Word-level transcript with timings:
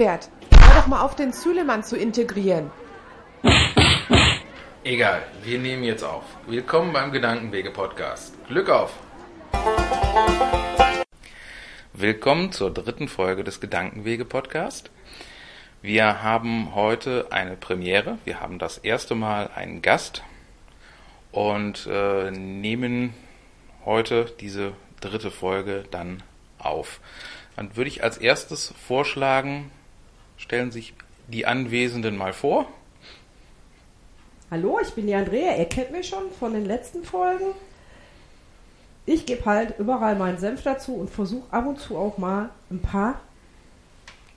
Herbert, 0.00 0.30
hör 0.50 0.80
doch 0.80 0.86
mal 0.86 1.02
auf, 1.02 1.14
den 1.14 1.30
Zülemann 1.30 1.84
zu 1.84 1.94
integrieren. 1.94 2.70
Egal, 4.82 5.22
wir 5.44 5.58
nehmen 5.58 5.84
jetzt 5.84 6.02
auf. 6.02 6.24
Willkommen 6.46 6.94
beim 6.94 7.12
Gedankenwege-Podcast. 7.12 8.34
Glück 8.48 8.70
auf! 8.70 8.94
Willkommen 11.92 12.50
zur 12.50 12.72
dritten 12.72 13.08
Folge 13.08 13.44
des 13.44 13.60
Gedankenwege-Podcast. 13.60 14.90
Wir 15.82 16.22
haben 16.22 16.74
heute 16.74 17.26
eine 17.28 17.58
Premiere. 17.58 18.16
Wir 18.24 18.40
haben 18.40 18.58
das 18.58 18.78
erste 18.78 19.14
Mal 19.14 19.50
einen 19.54 19.82
Gast 19.82 20.22
und 21.30 21.86
äh, 21.86 22.30
nehmen 22.30 23.12
heute 23.84 24.32
diese 24.40 24.72
dritte 25.02 25.30
Folge 25.30 25.84
dann 25.90 26.22
auf. 26.58 27.00
Dann 27.56 27.76
würde 27.76 27.88
ich 27.88 28.02
als 28.02 28.16
erstes 28.16 28.72
vorschlagen, 28.86 29.70
stellen 30.40 30.72
sich 30.72 30.94
die 31.28 31.46
Anwesenden 31.46 32.16
mal 32.16 32.32
vor. 32.32 32.66
Hallo, 34.50 34.80
ich 34.82 34.90
bin 34.94 35.06
die 35.06 35.14
Andrea, 35.14 35.56
ihr 35.56 35.66
kennt 35.66 35.92
mich 35.92 36.08
schon 36.08 36.30
von 36.38 36.54
den 36.54 36.64
letzten 36.64 37.04
Folgen. 37.04 37.52
Ich 39.06 39.26
gebe 39.26 39.44
halt 39.44 39.78
überall 39.78 40.16
meinen 40.16 40.38
Senf 40.38 40.62
dazu 40.62 40.94
und 40.94 41.10
versuche 41.10 41.52
ab 41.52 41.66
und 41.66 41.78
zu 41.78 41.96
auch 41.96 42.18
mal 42.18 42.50
ein 42.70 42.80
paar 42.80 43.20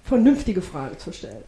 vernünftige 0.04 0.62
Fragen 0.62 1.00
zu 1.00 1.12
stellen. 1.12 1.44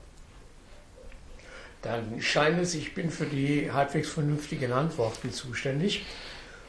Dann 1.81 2.20
scheint 2.20 2.59
es, 2.59 2.73
ich 2.73 2.95
bin 2.95 3.11
für 3.11 3.26
die 3.26 3.72
halbwegs 3.72 4.09
vernünftigen 4.09 4.72
Antworten 4.72 5.31
zuständig. 5.31 6.06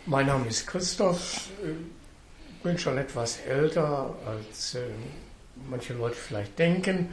Mein 0.04 0.26
Name 0.26 0.46
ist 0.48 0.66
Christoph, 0.66 1.48
ich 2.50 2.62
bin 2.62 2.78
schon 2.78 2.98
etwas 2.98 3.38
älter, 3.40 4.14
als 4.26 4.74
äh, 4.74 4.80
manche 5.70 5.94
Leute 5.94 6.16
vielleicht 6.16 6.58
denken. 6.58 7.08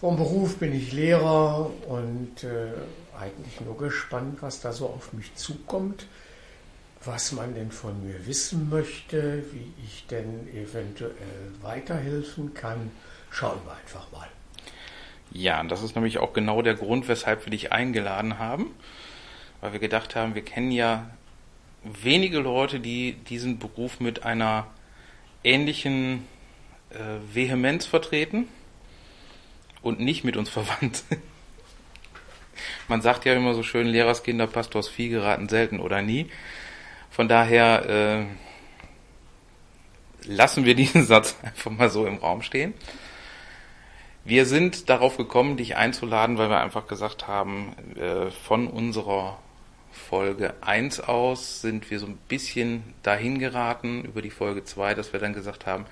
Vom 0.00 0.16
Beruf 0.16 0.58
bin 0.58 0.72
ich 0.72 0.92
Lehrer 0.92 1.72
und 1.88 2.44
äh, 2.44 2.70
eigentlich 3.18 3.60
nur 3.60 3.76
gespannt, 3.76 4.38
was 4.42 4.60
da 4.60 4.72
so 4.72 4.86
auf 4.86 5.12
mich 5.12 5.34
zukommt, 5.34 6.06
was 7.04 7.32
man 7.32 7.52
denn 7.56 7.72
von 7.72 8.06
mir 8.06 8.24
wissen 8.28 8.70
möchte, 8.70 9.42
wie 9.52 9.72
ich 9.84 10.06
denn 10.06 10.46
eventuell 10.54 11.12
weiterhelfen 11.62 12.54
kann. 12.54 12.92
Schauen 13.30 13.58
wir 13.64 13.72
einfach 13.72 14.08
mal. 14.12 14.28
Ja, 15.32 15.60
und 15.60 15.68
das 15.68 15.82
ist 15.82 15.96
nämlich 15.96 16.18
auch 16.18 16.32
genau 16.32 16.62
der 16.62 16.74
Grund, 16.74 17.08
weshalb 17.08 17.44
wir 17.44 17.50
dich 17.50 17.72
eingeladen 17.72 18.38
haben, 18.38 18.66
weil 19.60 19.72
wir 19.72 19.80
gedacht 19.80 20.14
haben, 20.14 20.36
wir 20.36 20.44
kennen 20.44 20.70
ja 20.70 21.10
wenige 21.82 22.38
Leute, 22.38 22.78
die 22.78 23.14
diesen 23.14 23.58
Beruf 23.58 23.98
mit 23.98 24.22
einer 24.22 24.68
ähnlichen 25.42 26.24
äh, 26.90 26.98
Vehemenz 27.34 27.84
vertreten 27.84 28.46
und 29.82 30.00
nicht 30.00 30.24
mit 30.24 30.36
uns 30.36 30.48
verwandt. 30.48 31.04
Man 32.88 33.02
sagt 33.02 33.24
ja 33.24 33.34
immer 33.34 33.54
so 33.54 33.62
schön, 33.62 33.86
Lehrerskinder, 33.86 34.46
Pastors 34.46 34.88
Vieh 34.88 35.08
geraten 35.08 35.48
selten 35.48 35.80
oder 35.80 36.02
nie. 36.02 36.30
Von 37.10 37.28
daher 37.28 37.88
äh, 37.88 38.24
lassen 40.24 40.64
wir 40.64 40.74
diesen 40.74 41.04
Satz 41.06 41.36
einfach 41.42 41.70
mal 41.70 41.90
so 41.90 42.06
im 42.06 42.16
Raum 42.16 42.42
stehen. 42.42 42.74
Wir 44.24 44.44
sind 44.46 44.90
darauf 44.90 45.16
gekommen, 45.16 45.56
dich 45.56 45.76
einzuladen, 45.76 46.38
weil 46.38 46.50
wir 46.50 46.60
einfach 46.60 46.86
gesagt 46.86 47.28
haben, 47.28 47.74
äh, 47.96 48.30
von 48.30 48.66
unserer 48.66 49.38
Folge 49.90 50.54
1 50.60 51.00
aus 51.00 51.60
sind 51.60 51.90
wir 51.90 51.98
so 51.98 52.06
ein 52.06 52.18
bisschen 52.28 52.82
dahin 53.02 53.38
geraten 53.38 54.04
über 54.04 54.22
die 54.22 54.30
Folge 54.30 54.64
2, 54.64 54.94
dass 54.94 55.12
wir 55.12 55.20
dann 55.20 55.32
gesagt 55.32 55.66
haben, 55.66 55.86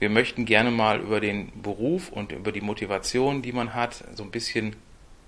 wir 0.00 0.08
möchten 0.08 0.46
gerne 0.46 0.70
mal 0.70 0.98
über 1.00 1.20
den 1.20 1.52
Beruf 1.62 2.10
und 2.10 2.32
über 2.32 2.52
die 2.52 2.62
Motivation, 2.62 3.42
die 3.42 3.52
man 3.52 3.74
hat, 3.74 4.02
so 4.14 4.24
ein 4.24 4.30
bisschen 4.30 4.74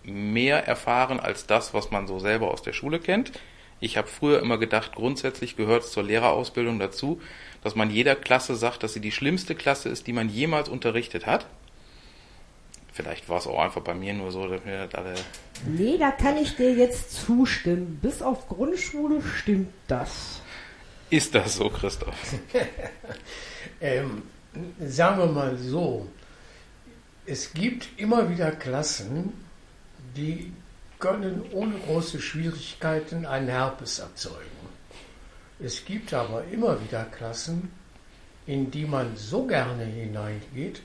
mehr 0.02 0.66
erfahren 0.66 1.20
als 1.20 1.46
das, 1.46 1.74
was 1.74 1.90
man 1.90 2.08
so 2.08 2.18
selber 2.18 2.50
aus 2.50 2.62
der 2.62 2.72
Schule 2.72 2.98
kennt. 2.98 3.32
Ich 3.80 3.96
habe 3.96 4.08
früher 4.08 4.40
immer 4.40 4.58
gedacht, 4.58 4.94
grundsätzlich 4.94 5.56
gehört 5.56 5.84
es 5.84 5.92
zur 5.92 6.04
Lehrerausbildung 6.04 6.78
dazu, 6.78 7.20
dass 7.62 7.74
man 7.74 7.90
jeder 7.90 8.16
Klasse 8.16 8.56
sagt, 8.56 8.82
dass 8.82 8.94
sie 8.94 9.00
die 9.00 9.12
schlimmste 9.12 9.54
Klasse 9.54 9.90
ist, 9.90 10.06
die 10.06 10.12
man 10.12 10.28
jemals 10.28 10.68
unterrichtet 10.68 11.26
hat. 11.26 11.46
Vielleicht 12.92 13.28
war 13.28 13.38
es 13.38 13.46
auch 13.46 13.58
einfach 13.58 13.82
bei 13.82 13.94
mir 13.94 14.14
nur 14.14 14.32
so, 14.32 14.46
dass 14.46 14.64
wir 14.64 14.86
das 14.86 14.94
alle. 14.94 15.14
Nee, 15.66 15.96
da 15.98 16.10
kann 16.10 16.36
ich 16.36 16.56
dir 16.56 16.72
jetzt 16.72 17.12
zustimmen. 17.24 17.98
Bis 18.02 18.22
auf 18.22 18.48
Grundschule 18.48 19.22
stimmt 19.22 19.72
das. 19.88 20.42
Ist 21.10 21.34
das 21.34 21.56
so, 21.56 21.68
Christoph? 21.68 22.14
ähm, 23.80 24.22
sagen 24.86 25.18
wir 25.18 25.26
mal 25.26 25.56
so, 25.56 26.06
es 27.26 27.52
gibt 27.52 27.88
immer 27.96 28.28
wieder 28.28 28.52
Klassen, 28.52 29.32
die 30.16 30.52
können 30.98 31.42
ohne 31.52 31.74
große 31.86 32.20
Schwierigkeiten 32.20 33.26
einen 33.26 33.48
Herpes 33.48 33.98
erzeugen. 33.98 34.38
Es 35.58 35.84
gibt 35.84 36.12
aber 36.12 36.44
immer 36.44 36.80
wieder 36.82 37.04
Klassen, 37.04 37.70
in 38.46 38.70
die 38.70 38.84
man 38.84 39.16
so 39.16 39.46
gerne 39.46 39.84
hineingeht, 39.84 40.82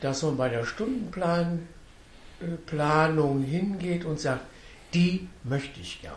dass 0.00 0.22
man 0.22 0.36
bei 0.36 0.48
der 0.48 0.64
Stundenplanung 0.64 3.42
hingeht 3.42 4.04
und 4.04 4.20
sagt, 4.20 4.44
die 4.92 5.28
möchte 5.44 5.80
ich 5.80 6.02
gerne. 6.02 6.16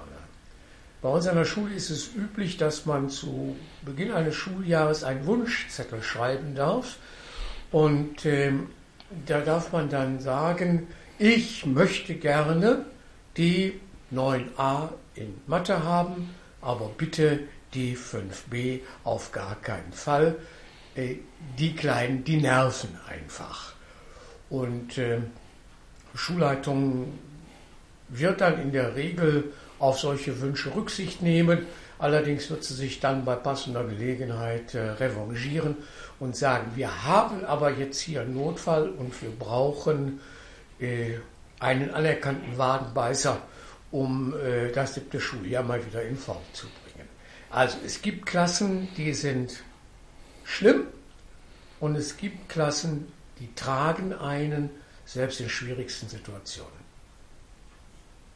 Bei 1.04 1.10
uns 1.10 1.28
an 1.28 1.36
der 1.36 1.44
Schule 1.44 1.76
ist 1.76 1.90
es 1.90 2.16
üblich, 2.16 2.56
dass 2.56 2.86
man 2.86 3.10
zu 3.10 3.58
Beginn 3.82 4.14
eines 4.14 4.36
Schuljahres 4.36 5.04
einen 5.04 5.26
Wunschzettel 5.26 6.02
schreiben 6.02 6.56
darf. 6.56 6.96
Und 7.74 8.26
ähm, 8.26 8.70
da 9.26 9.42
darf 9.42 9.74
man 9.74 9.90
dann 9.90 10.22
sagen, 10.22 10.88
ich 11.20 11.66
möchte 11.66 12.16
gerne 12.16 12.86
die 13.36 13.82
9a 14.14 14.94
in 15.16 15.42
Mathe 15.46 15.84
haben, 15.84 16.30
aber 16.62 16.90
bitte 16.98 17.42
die 17.74 17.98
5b 17.98 18.80
auf 19.04 19.34
gar 19.34 19.56
keinen 19.56 19.92
Fall. 19.92 20.38
Äh, 20.96 21.16
die 21.60 21.76
Kleinen, 21.76 22.24
die 22.24 22.38
nerven 22.38 22.98
einfach. 23.10 23.74
Und 24.50 24.98
äh, 24.98 25.18
Schulleitung 26.16 27.20
wird 28.08 28.40
dann 28.40 28.62
in 28.62 28.72
der 28.72 28.96
Regel 28.96 29.52
auf 29.84 30.00
solche 30.00 30.40
Wünsche 30.40 30.74
Rücksicht 30.74 31.22
nehmen. 31.22 31.68
Allerdings 32.00 32.50
wird 32.50 32.64
sie 32.64 32.74
sich 32.74 33.02
dann 33.02 33.26
bei 33.26 33.36
passender 33.36 33.84
Gelegenheit 33.84 34.74
äh, 34.74 34.92
revanchieren 34.92 35.76
und 36.22 36.38
sagen, 36.38 36.72
wir 36.76 37.04
haben 37.04 37.44
aber 37.44 37.70
jetzt 37.70 38.00
hier 38.00 38.22
einen 38.22 38.34
Notfall 38.34 38.90
und 38.90 39.22
wir 39.22 39.30
brauchen 39.32 40.22
äh, 40.80 41.16
einen 41.60 41.94
anerkannten 41.94 42.58
Wadenbeißer, 42.58 43.42
um 43.92 44.34
äh, 44.34 44.72
das 44.72 44.94
siebte 44.94 45.20
Schuljahr 45.20 45.64
mal 45.64 45.86
wieder 45.86 46.02
in 46.02 46.16
Form 46.16 46.42
zu 46.54 46.68
bringen. 46.68 47.10
Also 47.50 47.78
es 47.86 48.02
gibt 48.02 48.26
Klassen, 48.26 48.88
die 48.96 49.14
sind 49.14 49.64
schlimm 50.46 50.86
und 51.82 51.98
es 51.98 52.16
gibt 52.16 52.48
Klassen, 52.48 53.12
die 53.40 53.54
tragen 53.54 54.14
einen 54.14 54.70
selbst 55.06 55.42
in 55.42 55.50
schwierigsten 55.50 56.08
Situationen. 56.08 56.83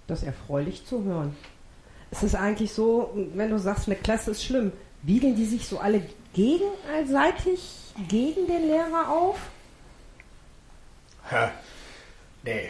Das 0.08 0.20
ist 0.20 0.26
erfreulich 0.26 0.86
zu 0.86 1.04
hören. 1.04 1.36
Es 2.12 2.24
ist 2.24 2.36
eigentlich 2.36 2.74
so, 2.74 3.14
wenn 3.34 3.50
du 3.50 3.60
sagst, 3.60 3.88
eine 3.88 3.98
Klasse 3.98 4.32
ist 4.32 4.44
schlimm, 4.44 4.72
biegen 5.04 5.36
die 5.36 5.46
sich 5.46 5.68
so 5.68 5.80
alle 5.80 6.02
gegenseitig 6.34 7.60
gegen 8.08 8.48
den 8.48 8.68
Lehrer 8.68 9.10
auf? 9.10 9.38
Ha, 11.30 11.52
nee, 12.44 12.70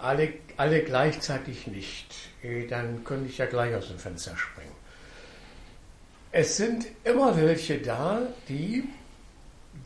alle, 0.00 0.34
alle 0.56 0.82
gleichzeitig 0.82 1.66
nicht. 1.66 2.14
Eh, 2.42 2.66
dann 2.66 3.02
könnte 3.04 3.28
ich 3.28 3.38
ja 3.38 3.46
gleich 3.46 3.74
aus 3.74 3.88
dem 3.88 3.98
Fenster 3.98 4.36
springen. 4.36 4.70
Es 6.30 6.56
sind 6.56 6.86
immer 7.02 7.36
welche 7.36 7.78
da, 7.78 8.22
die 8.48 8.84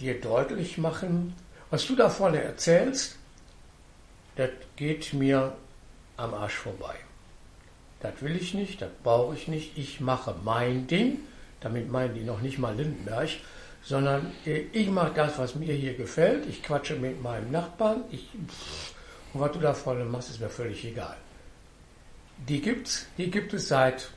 dir 0.00 0.20
deutlich 0.20 0.78
machen, 0.78 1.34
was 1.70 1.86
du 1.86 1.94
da 1.94 2.10
vorne 2.10 2.42
erzählst, 2.42 3.16
das 4.36 4.50
geht 4.76 5.12
mir 5.12 5.56
am 6.20 6.34
Arsch 6.34 6.54
vorbei. 6.54 6.94
Das 8.00 8.22
will 8.22 8.36
ich 8.36 8.54
nicht, 8.54 8.80
das 8.80 8.90
brauche 9.02 9.34
ich 9.34 9.48
nicht. 9.48 9.76
Ich 9.76 10.00
mache 10.00 10.34
mein 10.44 10.86
Ding. 10.86 11.18
Damit 11.60 11.90
meinen 11.90 12.14
die 12.14 12.22
noch 12.22 12.40
nicht 12.40 12.58
mal 12.58 12.74
Lindenberg, 12.74 13.28
sondern 13.82 14.32
äh, 14.46 14.64
ich 14.72 14.88
mache 14.88 15.12
das, 15.14 15.38
was 15.38 15.54
mir 15.54 15.74
hier 15.74 15.94
gefällt. 15.94 16.46
Ich 16.46 16.62
quatsche 16.62 16.96
mit 16.96 17.22
meinem 17.22 17.50
Nachbarn. 17.50 18.04
Ich, 18.10 18.28
und 19.34 19.40
was 19.40 19.52
du 19.52 19.58
da 19.58 19.74
vorne 19.74 20.04
machst, 20.04 20.30
ist 20.30 20.40
mir 20.40 20.48
völlig 20.48 20.84
egal. 20.84 21.16
Die 22.48 22.62
gibt's, 22.62 23.06
die 23.18 23.30
gibt 23.30 23.52
es 23.52 23.68
seit 23.68 24.10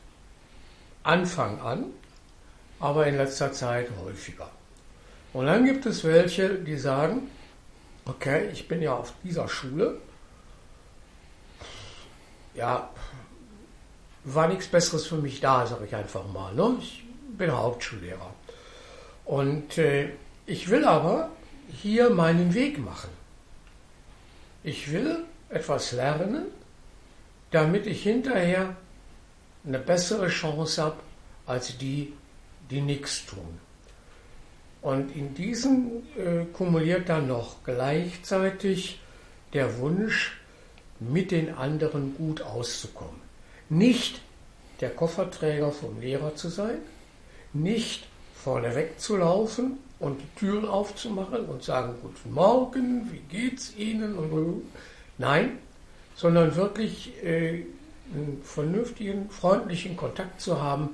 Anfang 1.03 1.59
an, 1.59 1.85
aber 2.79 3.07
in 3.07 3.17
letzter 3.17 3.51
Zeit 3.51 3.89
häufiger. 4.01 4.49
Und 5.33 5.47
dann 5.47 5.65
gibt 5.65 5.85
es 5.85 6.06
welche, 6.06 6.56
die 6.56 6.77
sagen, 6.77 7.29
okay, 8.06 8.49
ich 8.53 8.69
bin 8.69 8.81
ja 8.81 8.94
auf 8.94 9.13
dieser 9.23 9.49
Schule, 9.49 9.99
ja, 12.55 12.89
war 14.23 14.47
nichts 14.47 14.67
Besseres 14.67 15.07
für 15.07 15.15
mich 15.15 15.41
da, 15.41 15.65
sage 15.65 15.85
ich 15.85 15.95
einfach 15.95 16.25
mal. 16.33 16.53
Ne? 16.53 16.77
Ich 16.79 17.03
bin 17.38 17.51
Hauptschullehrer. 17.51 18.33
Und 19.25 19.77
äh, 19.77 20.09
ich 20.45 20.69
will 20.69 20.85
aber 20.85 21.29
hier 21.69 22.09
meinen 22.09 22.53
Weg 22.53 22.77
machen. 22.77 23.09
Ich 24.63 24.91
will 24.91 25.25
etwas 25.50 25.91
lernen, 25.91 26.45
damit 27.51 27.85
ich 27.85 28.03
hinterher 28.03 28.75
eine 29.65 29.79
bessere 29.79 30.27
Chance 30.29 30.81
habe 30.81 30.97
als 31.45 31.77
die, 31.77 32.13
die 32.69 32.81
nichts 32.81 33.25
tun. 33.25 33.59
Und 34.81 35.15
in 35.15 35.33
diesem 35.33 36.03
äh, 36.17 36.45
kumuliert 36.51 37.07
dann 37.07 37.27
noch 37.27 37.63
gleichzeitig 37.63 38.99
der 39.53 39.77
Wunsch, 39.77 40.38
mit 41.11 41.31
den 41.31 41.53
anderen 41.55 42.15
gut 42.15 42.41
auszukommen. 42.41 43.21
Nicht 43.69 44.21
der 44.81 44.89
Kofferträger 44.89 45.71
vom 45.71 46.00
Lehrer 46.00 46.35
zu 46.35 46.50
sein, 46.50 46.77
nicht 47.53 48.07
vorne 48.35 48.75
wegzulaufen 48.75 49.77
und 50.00 50.19
die 50.21 50.39
Türen 50.39 50.65
aufzumachen 50.65 51.45
und 51.45 51.63
sagen, 51.63 51.95
guten 52.01 52.33
Morgen, 52.33 53.09
wie 53.11 53.21
geht's 53.35 53.73
Ihnen? 53.77 54.15
Und, 54.17 54.63
nein, 55.17 55.59
sondern 56.15 56.55
wirklich 56.55 57.13
äh, 57.23 57.65
einen 58.13 58.41
vernünftigen, 58.44 59.29
freundlichen 59.29 59.95
Kontakt 59.95 60.41
zu 60.41 60.61
haben, 60.61 60.89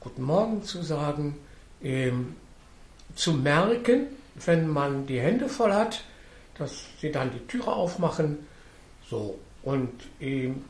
guten 0.00 0.22
Morgen 0.22 0.62
zu 0.64 0.82
sagen, 0.82 1.38
ähm, 1.82 2.36
zu 3.14 3.32
merken, 3.32 4.06
wenn 4.34 4.68
man 4.68 5.06
die 5.06 5.20
Hände 5.20 5.48
voll 5.48 5.72
hat, 5.72 6.04
dass 6.58 6.84
sie 7.00 7.10
dann 7.10 7.30
die 7.30 7.46
Türe 7.46 7.72
aufmachen. 7.72 8.38
So, 9.12 9.38
und 9.62 9.92
ähm, 10.20 10.64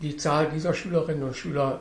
die 0.00 0.16
Zahl 0.16 0.50
dieser 0.50 0.74
Schülerinnen 0.74 1.22
und 1.22 1.36
Schüler 1.36 1.80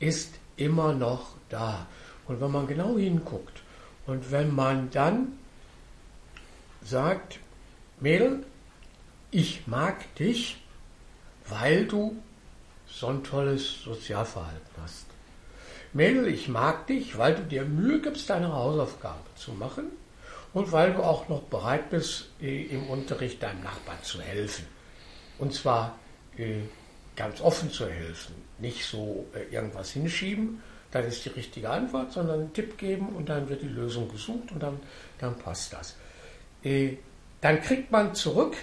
ist 0.00 0.34
immer 0.56 0.94
noch 0.94 1.36
da. 1.48 1.86
Und 2.26 2.40
wenn 2.40 2.50
man 2.50 2.66
genau 2.66 2.98
hinguckt 2.98 3.62
und 4.08 4.32
wenn 4.32 4.52
man 4.52 4.90
dann 4.90 5.38
sagt, 6.82 7.38
Mädel, 8.00 8.44
ich 9.30 9.68
mag 9.68 10.12
dich, 10.16 10.60
weil 11.48 11.86
du 11.86 12.20
so 12.88 13.06
ein 13.06 13.22
tolles 13.22 13.80
Sozialverhalten 13.84 14.74
hast. 14.82 15.06
Mädel, 15.92 16.26
ich 16.26 16.48
mag 16.48 16.88
dich, 16.88 17.16
weil 17.16 17.36
du 17.36 17.44
dir 17.44 17.64
Mühe 17.64 18.00
gibst, 18.00 18.28
deine 18.28 18.52
Hausaufgabe 18.52 19.20
zu 19.36 19.52
machen 19.52 19.84
und 20.52 20.72
weil 20.72 20.94
du 20.94 21.04
auch 21.04 21.28
noch 21.28 21.42
bereit 21.42 21.90
bist, 21.90 22.28
äh, 22.40 22.64
im 22.64 22.88
Unterricht 22.88 23.40
deinem 23.40 23.62
Nachbarn 23.62 24.02
zu 24.02 24.20
helfen. 24.20 24.66
Und 25.38 25.54
zwar 25.54 25.98
äh, 26.36 26.60
ganz 27.16 27.40
offen 27.40 27.70
zu 27.70 27.88
helfen, 27.88 28.34
nicht 28.58 28.84
so 28.84 29.26
äh, 29.34 29.54
irgendwas 29.54 29.90
hinschieben, 29.90 30.62
dann 30.90 31.04
ist 31.04 31.24
die 31.24 31.30
richtige 31.30 31.70
Antwort, 31.70 32.12
sondern 32.12 32.40
einen 32.40 32.52
Tipp 32.52 32.76
geben 32.76 33.08
und 33.10 33.28
dann 33.28 33.48
wird 33.48 33.62
die 33.62 33.68
Lösung 33.68 34.10
gesucht 34.10 34.52
und 34.52 34.62
dann, 34.62 34.78
dann 35.18 35.36
passt 35.38 35.72
das. 35.72 35.96
Dann 37.40 37.62
kriegt 37.62 37.90
man 37.90 38.14
zurück, 38.14 38.54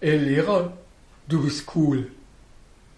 Lehrer, 0.00 0.72
du 1.26 1.42
bist 1.42 1.66
cool. 1.74 2.10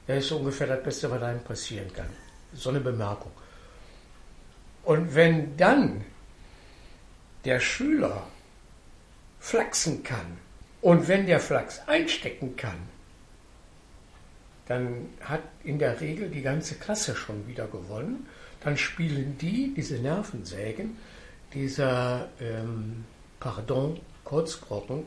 Das 0.06 0.18
ist 0.24 0.32
ungefähr 0.32 0.66
das 0.66 0.82
Beste, 0.82 1.10
was 1.10 1.22
einem 1.22 1.42
passieren 1.42 1.90
kann. 1.94 2.10
So 2.52 2.68
eine 2.68 2.80
Bemerkung. 2.80 3.32
Und 4.84 5.14
wenn 5.14 5.56
dann 5.56 6.04
der 7.44 7.58
Schüler 7.58 8.26
flachsen 9.40 10.02
kann 10.02 10.38
und 10.86 11.08
wenn 11.08 11.26
der 11.26 11.40
Flachs 11.40 11.80
einstecken 11.88 12.54
kann, 12.54 12.78
dann 14.66 15.08
hat 15.20 15.42
in 15.64 15.80
der 15.80 16.00
Regel 16.00 16.28
die 16.30 16.42
ganze 16.42 16.76
Klasse 16.76 17.16
schon 17.16 17.48
wieder 17.48 17.66
gewonnen. 17.66 18.28
Dann 18.60 18.76
spielen 18.76 19.36
die, 19.36 19.74
diese 19.74 19.96
Nervensägen, 19.96 20.96
dieser, 21.52 22.28
ähm, 22.40 23.04
pardon, 23.40 23.98
Kurzglocken, 24.22 25.02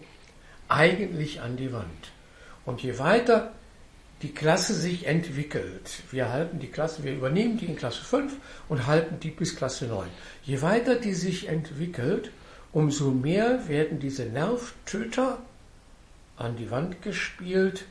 eigentlich 0.68 1.40
an 1.40 1.56
die 1.56 1.72
Wand. 1.72 2.12
Und 2.66 2.84
je 2.84 3.00
weiter 3.00 3.54
die 4.22 4.34
Klasse 4.34 4.74
sich 4.74 5.08
entwickelt. 5.08 6.04
Wir 6.12 6.28
halten 6.28 6.60
die 6.60 6.68
Klasse, 6.68 7.06
wir 7.06 7.14
übernehmen 7.14 7.58
die 7.58 7.68
in 7.68 7.78
Klasse 7.78 8.04
5 8.04 8.34
und 8.68 8.86
halten 8.86 9.22
die 9.22 9.31
bis 9.31 9.56
Klasse 9.56 9.86
9. 9.86 10.10
Je 10.44 10.62
weiter 10.62 10.96
die 10.96 11.14
sich 11.14 11.48
entwickelt, 11.48 12.31
umso 12.74 13.12
mehr 13.12 13.70
werden 13.70 14.02
diese 14.02 14.26
Nervtöter 14.26 15.38
an 16.40 16.56
die 16.56 16.72
Wand 16.72 17.02
gespielt, 17.02 17.86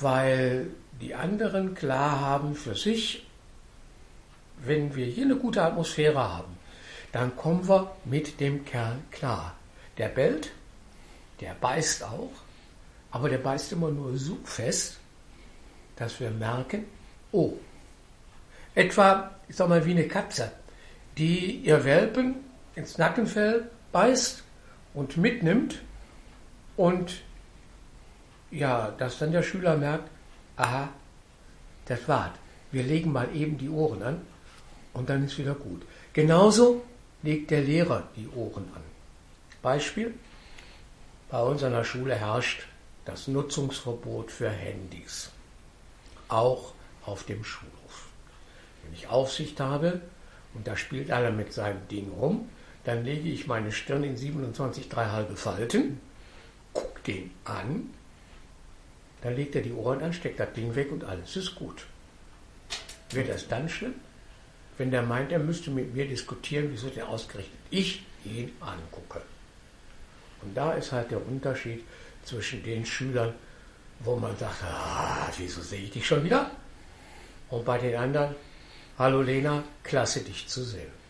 weil 0.00 0.68
die 1.00 1.14
anderen 1.14 1.74
klar 1.74 2.20
haben 2.20 2.54
für 2.54 2.74
sich, 2.74 3.26
wenn 4.58 4.94
wir 4.94 5.06
hier 5.06 5.24
eine 5.24 5.36
gute 5.36 5.62
Atmosphäre 5.62 6.18
haben, 6.18 6.56
dann 7.12 7.34
kommen 7.36 7.68
wir 7.68 7.96
mit 8.04 8.40
dem 8.40 8.64
Kerl 8.64 8.98
klar. 9.10 9.56
Der 9.98 10.08
bellt, 10.08 10.52
der 11.40 11.54
beißt 11.54 12.04
auch, 12.04 12.32
aber 13.10 13.28
der 13.28 13.38
beißt 13.38 13.72
immer 13.72 13.90
nur 13.90 14.16
so 14.16 14.38
fest, 14.44 14.98
dass 15.96 16.20
wir 16.20 16.30
merken, 16.30 16.84
oh, 17.32 17.54
etwa, 18.74 19.30
ich 19.48 19.56
sag 19.56 19.68
mal, 19.68 19.84
wie 19.86 19.92
eine 19.92 20.08
Katze, 20.08 20.52
die 21.16 21.58
ihr 21.58 21.84
Welpen 21.84 22.36
ins 22.74 22.98
Nackenfell 22.98 23.70
beißt 23.92 24.42
und 24.94 25.16
mitnimmt 25.16 25.80
und 26.76 27.22
ja, 28.54 28.90
dass 28.98 29.18
dann 29.18 29.32
der 29.32 29.42
Schüler 29.42 29.76
merkt, 29.76 30.08
aha, 30.56 30.88
das 31.86 32.06
war's. 32.08 32.32
Wir 32.72 32.82
legen 32.82 33.12
mal 33.12 33.34
eben 33.34 33.58
die 33.58 33.68
Ohren 33.68 34.02
an 34.02 34.20
und 34.92 35.08
dann 35.08 35.24
ist 35.24 35.38
wieder 35.38 35.54
gut. 35.54 35.82
Genauso 36.12 36.82
legt 37.22 37.50
der 37.50 37.62
Lehrer 37.62 38.08
die 38.16 38.28
Ohren 38.28 38.64
an. 38.74 38.82
Beispiel, 39.62 40.14
bei 41.30 41.40
uns 41.40 41.62
an 41.62 41.72
der 41.72 41.84
Schule 41.84 42.14
herrscht 42.14 42.66
das 43.04 43.28
Nutzungsverbot 43.28 44.30
für 44.30 44.50
Handys 44.50 45.30
auch 46.28 46.72
auf 47.04 47.24
dem 47.24 47.44
Schulhof. 47.44 48.08
Wenn 48.82 48.94
ich 48.94 49.08
Aufsicht 49.08 49.60
habe 49.60 50.00
und 50.54 50.66
da 50.66 50.76
spielt 50.76 51.10
einer 51.10 51.30
mit 51.30 51.52
seinem 51.52 51.86
Ding 51.88 52.10
rum, 52.10 52.48
dann 52.84 53.04
lege 53.04 53.28
ich 53.28 53.46
meine 53.46 53.72
Stirn 53.72 54.04
in 54.04 54.16
27 54.16 54.88
drei 54.88 55.06
halbe 55.06 55.36
Falten, 55.36 56.00
guck 56.72 57.02
den 57.04 57.30
an, 57.44 57.90
dann 59.24 59.34
legt 59.34 59.56
er 59.56 59.62
die 59.62 59.72
Ohren 59.72 60.02
an, 60.02 60.12
steckt 60.12 60.38
das 60.38 60.52
Ding 60.52 60.74
weg 60.74 60.92
und 60.92 61.02
alles 61.02 61.34
ist 61.34 61.54
gut. 61.54 61.86
Wird 63.10 63.30
das 63.30 63.48
dann 63.48 63.68
schlimm? 63.70 63.94
Wenn 64.76 64.90
der 64.90 65.02
meint, 65.02 65.32
er 65.32 65.38
müsste 65.38 65.70
mit 65.70 65.94
mir 65.94 66.06
diskutieren, 66.06 66.68
wieso 66.70 66.90
der 66.90 67.08
ausgerechnet 67.08 67.58
ich 67.70 68.04
ihn 68.24 68.52
angucke. 68.60 69.22
Und 70.42 70.54
da 70.54 70.72
ist 70.74 70.92
halt 70.92 71.10
der 71.10 71.26
Unterschied 71.26 71.84
zwischen 72.22 72.62
den 72.62 72.84
Schülern, 72.84 73.34
wo 74.00 74.16
man 74.16 74.36
sagt, 74.36 74.62
ah, 74.62 75.30
wieso 75.38 75.62
sehe 75.62 75.84
ich 75.84 75.90
dich 75.90 76.06
schon 76.06 76.22
wieder? 76.22 76.50
Und 77.48 77.64
bei 77.64 77.78
den 77.78 77.96
anderen, 77.96 78.34
hallo 78.98 79.22
Lena, 79.22 79.64
klasse 79.84 80.20
dich 80.20 80.48
zu 80.48 80.62
sehen. 80.62 81.03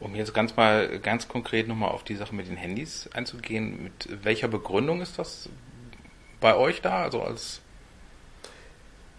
Um 0.00 0.14
jetzt 0.14 0.32
ganz 0.32 0.56
mal 0.56 0.98
ganz 0.98 1.28
konkret 1.28 1.68
nochmal 1.68 1.90
auf 1.90 2.04
die 2.04 2.16
Sache 2.16 2.34
mit 2.34 2.48
den 2.48 2.56
Handys 2.56 3.08
einzugehen, 3.12 3.82
mit 3.82 4.24
welcher 4.24 4.48
Begründung 4.48 5.02
ist 5.02 5.18
das 5.18 5.48
bei 6.40 6.56
euch 6.56 6.80
da? 6.80 7.02
Also 7.02 7.22
als 7.22 7.60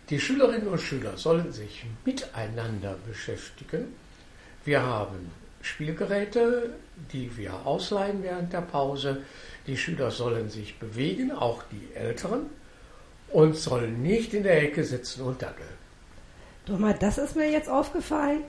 die 0.09 0.19
Schülerinnen 0.19 0.67
und 0.67 0.81
Schüler 0.81 1.15
sollen 1.15 1.53
sich 1.53 1.85
miteinander 2.03 2.97
beschäftigen. 3.07 3.93
Wir 4.65 4.81
haben 4.81 5.31
Spielgeräte, 5.61 6.75
die 7.13 7.37
wir 7.37 7.65
ausleihen 7.65 8.21
während 8.21 8.51
der 8.51 8.61
Pause. 8.61 9.23
Die 9.67 9.77
Schüler 9.77 10.11
sollen 10.11 10.49
sich 10.49 10.79
bewegen, 10.79 11.31
auch 11.31 11.63
die 11.71 11.95
Älteren, 11.95 12.47
und 13.29 13.55
sollen 13.55 14.01
nicht 14.01 14.33
in 14.33 14.43
der 14.43 14.61
Ecke 14.61 14.83
sitzen 14.83 15.21
und 15.21 15.41
dackeln. 15.41 15.69
Doch 16.65 16.77
mal, 16.77 16.93
das 16.93 17.17
ist 17.17 17.35
mir 17.35 17.49
jetzt 17.49 17.69
aufgefallen. 17.69 18.41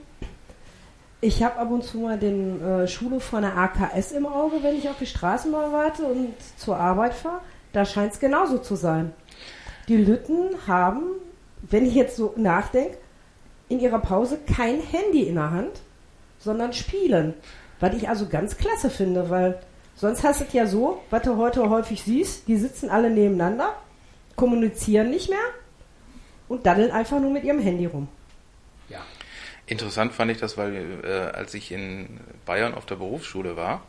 Ich 1.23 1.41
habe 1.41 1.57
ab 1.57 1.71
und 1.71 1.85
zu 1.85 1.99
mal 1.99 2.19
den 2.19 2.61
äh, 2.61 2.85
Schulhof 2.85 3.23
von 3.23 3.43
der 3.43 3.57
AKS 3.57 4.11
im 4.11 4.25
Auge, 4.25 4.61
wenn 4.61 4.75
ich 4.75 4.89
auf 4.89 4.97
die 4.99 5.05
Straßenbahn 5.05 5.71
warte 5.71 6.03
und 6.03 6.33
zur 6.57 6.75
Arbeit 6.75 7.13
fahre. 7.13 7.39
Da 7.71 7.85
scheint 7.85 8.11
es 8.11 8.19
genauso 8.19 8.57
zu 8.57 8.75
sein. 8.75 9.13
Die 9.87 9.95
Lütten 9.95 10.49
haben, 10.67 11.03
wenn 11.61 11.85
ich 11.85 11.95
jetzt 11.95 12.17
so 12.17 12.33
nachdenke, 12.35 12.97
in 13.69 13.79
ihrer 13.79 13.99
Pause 13.99 14.37
kein 14.53 14.81
Handy 14.81 15.23
in 15.23 15.35
der 15.35 15.51
Hand, 15.51 15.79
sondern 16.39 16.73
spielen. 16.73 17.35
Was 17.79 17.95
ich 17.95 18.09
also 18.09 18.27
ganz 18.27 18.57
klasse 18.57 18.89
finde, 18.89 19.29
weil 19.29 19.59
Sonst 19.95 20.23
hast 20.23 20.41
du 20.41 20.45
es 20.45 20.53
ja 20.53 20.65
so, 20.65 21.01
was 21.11 21.21
du 21.21 21.37
heute 21.37 21.69
häufig 21.69 22.03
siehst, 22.03 22.47
die 22.47 22.57
sitzen 22.57 22.89
alle 22.89 23.09
nebeneinander, 23.09 23.75
kommunizieren 24.35 25.11
nicht 25.11 25.29
mehr 25.29 25.37
und 26.49 26.65
daddeln 26.65 26.91
einfach 26.91 27.19
nur 27.19 27.29
mit 27.29 27.43
ihrem 27.43 27.59
Handy 27.59 27.85
rum. 27.85 28.07
Interessant 29.65 30.13
fand 30.13 30.31
ich 30.31 30.39
das, 30.39 30.57
weil 30.57 30.99
äh, 31.03 31.35
als 31.35 31.53
ich 31.53 31.71
in 31.71 32.19
Bayern 32.45 32.73
auf 32.73 32.85
der 32.85 32.95
Berufsschule 32.95 33.55
war, 33.55 33.81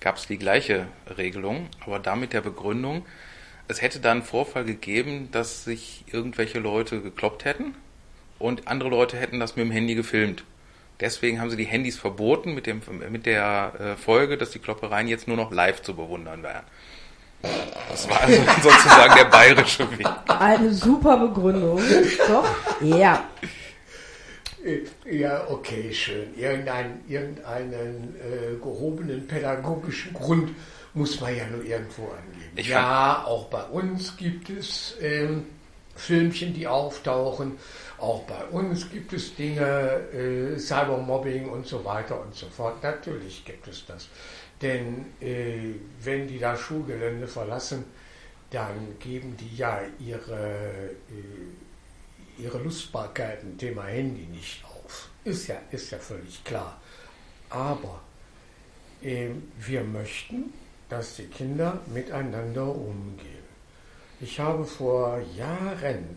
gab 0.00 0.16
es 0.16 0.26
die 0.26 0.38
gleiche 0.38 0.86
Regelung, 1.16 1.68
aber 1.84 1.98
da 1.98 2.14
mit 2.14 2.32
der 2.32 2.40
Begründung, 2.40 3.04
es 3.66 3.82
hätte 3.82 4.00
dann 4.00 4.18
einen 4.18 4.22
Vorfall 4.22 4.64
gegeben, 4.64 5.28
dass 5.32 5.64
sich 5.64 6.04
irgendwelche 6.10 6.60
Leute 6.60 7.00
gekloppt 7.02 7.44
hätten 7.44 7.74
und 8.38 8.68
andere 8.68 8.88
Leute 8.88 9.16
hätten 9.16 9.40
das 9.40 9.56
mit 9.56 9.64
dem 9.64 9.72
Handy 9.72 9.94
gefilmt. 9.94 10.44
Deswegen 11.00 11.40
haben 11.40 11.50
sie 11.50 11.56
die 11.56 11.64
Handys 11.64 11.96
verboten 11.96 12.54
mit, 12.54 12.66
dem, 12.66 12.80
mit 13.10 13.26
der 13.26 13.72
äh, 13.78 13.96
Folge, 13.96 14.36
dass 14.36 14.50
die 14.50 14.58
Kloppereien 14.58 15.06
jetzt 15.06 15.28
nur 15.28 15.36
noch 15.36 15.52
live 15.52 15.82
zu 15.82 15.94
bewundern 15.94 16.42
wären. 16.42 16.64
Das 17.88 18.08
war 18.08 18.20
also 18.22 18.42
sozusagen 18.62 19.14
der 19.14 19.26
bayerische 19.26 19.88
Weg. 19.96 20.08
Eine 20.26 20.72
super 20.72 21.16
Begründung. 21.16 21.80
Doch? 22.26 22.48
Ja. 22.80 23.24
Ja, 25.10 25.48
okay, 25.48 25.92
schön. 25.92 26.34
Irgendein, 26.36 27.00
irgendeinen 27.08 28.16
äh, 28.16 28.56
gehobenen 28.56 29.26
pädagogischen 29.26 30.12
Grund 30.14 30.50
muss 30.94 31.20
man 31.20 31.36
ja 31.36 31.46
nur 31.46 31.64
irgendwo 31.64 32.04
angeben. 32.04 32.52
Ich 32.56 32.68
ja, 32.68 33.24
auch 33.24 33.46
bei 33.46 33.62
uns 33.64 34.16
gibt 34.16 34.50
es 34.50 34.96
ähm, 35.00 35.46
Filmchen, 35.94 36.54
die 36.54 36.66
auftauchen. 36.66 37.58
Auch 37.98 38.22
bei 38.24 38.44
uns 38.46 38.90
gibt 38.90 39.12
es 39.12 39.34
Dinge, 39.34 40.00
äh, 40.12 40.58
Cybermobbing 40.58 41.48
und 41.48 41.66
so 41.66 41.84
weiter 41.84 42.20
und 42.20 42.34
so 42.34 42.46
fort. 42.46 42.82
Natürlich 42.82 43.44
gibt 43.44 43.66
es 43.68 43.84
das. 43.86 44.08
Denn 44.62 45.06
äh, 45.20 45.74
wenn 46.02 46.28
die 46.28 46.38
das 46.38 46.60
Schulgelände 46.60 47.26
verlassen, 47.26 47.84
dann 48.50 48.96
geben 48.98 49.36
die 49.36 49.56
ja 49.56 49.80
ihre, 49.98 50.90
ihre 52.38 52.58
Lustbarkeiten, 52.58 53.58
Thema 53.58 53.84
Handy, 53.84 54.26
nicht 54.26 54.64
auf. 54.64 55.08
Ist 55.24 55.48
ja, 55.48 55.56
ist 55.70 55.90
ja 55.90 55.98
völlig 55.98 56.42
klar. 56.44 56.80
Aber 57.50 58.00
äh, 59.02 59.30
wir 59.58 59.82
möchten, 59.84 60.52
dass 60.88 61.16
die 61.16 61.26
Kinder 61.26 61.80
miteinander 61.86 62.66
umgehen. 62.66 63.38
Ich 64.20 64.40
habe 64.40 64.64
vor 64.64 65.20
Jahren 65.36 66.16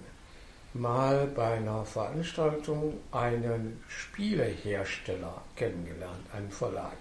mal 0.74 1.28
bei 1.28 1.56
einer 1.56 1.86
Veranstaltung 1.86 2.98
einen 3.12 3.84
Spielehersteller 3.88 5.42
kennengelernt, 5.56 6.26
einen 6.34 6.52
Verlag. 6.52 6.98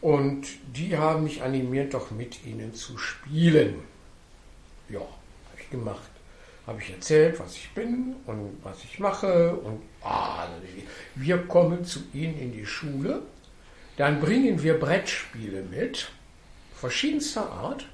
Und 0.00 0.46
die 0.76 0.96
haben 0.96 1.24
mich 1.24 1.42
animiert, 1.42 1.94
doch 1.94 2.10
mit 2.10 2.44
ihnen 2.44 2.74
zu 2.74 2.98
spielen. 2.98 3.82
Ja, 4.88 5.00
habe 5.00 5.60
ich 5.60 5.70
gemacht. 5.70 6.10
Habe 6.68 6.82
ich 6.82 6.90
erzählt, 6.90 7.40
was 7.40 7.56
ich 7.56 7.70
bin 7.70 8.14
und 8.26 8.58
was 8.62 8.84
ich 8.84 8.98
mache. 8.98 9.56
Und 9.56 9.80
ah, 10.02 10.46
wir 11.14 11.38
kommen 11.46 11.82
zu 11.86 12.00
ihnen 12.12 12.38
in 12.38 12.52
die 12.52 12.66
Schule. 12.66 13.22
Dann 13.96 14.20
bringen 14.20 14.62
wir 14.62 14.78
Brettspiele 14.78 15.62
mit, 15.62 16.10
verschiedenster 16.74 17.50
Art, 17.50 17.86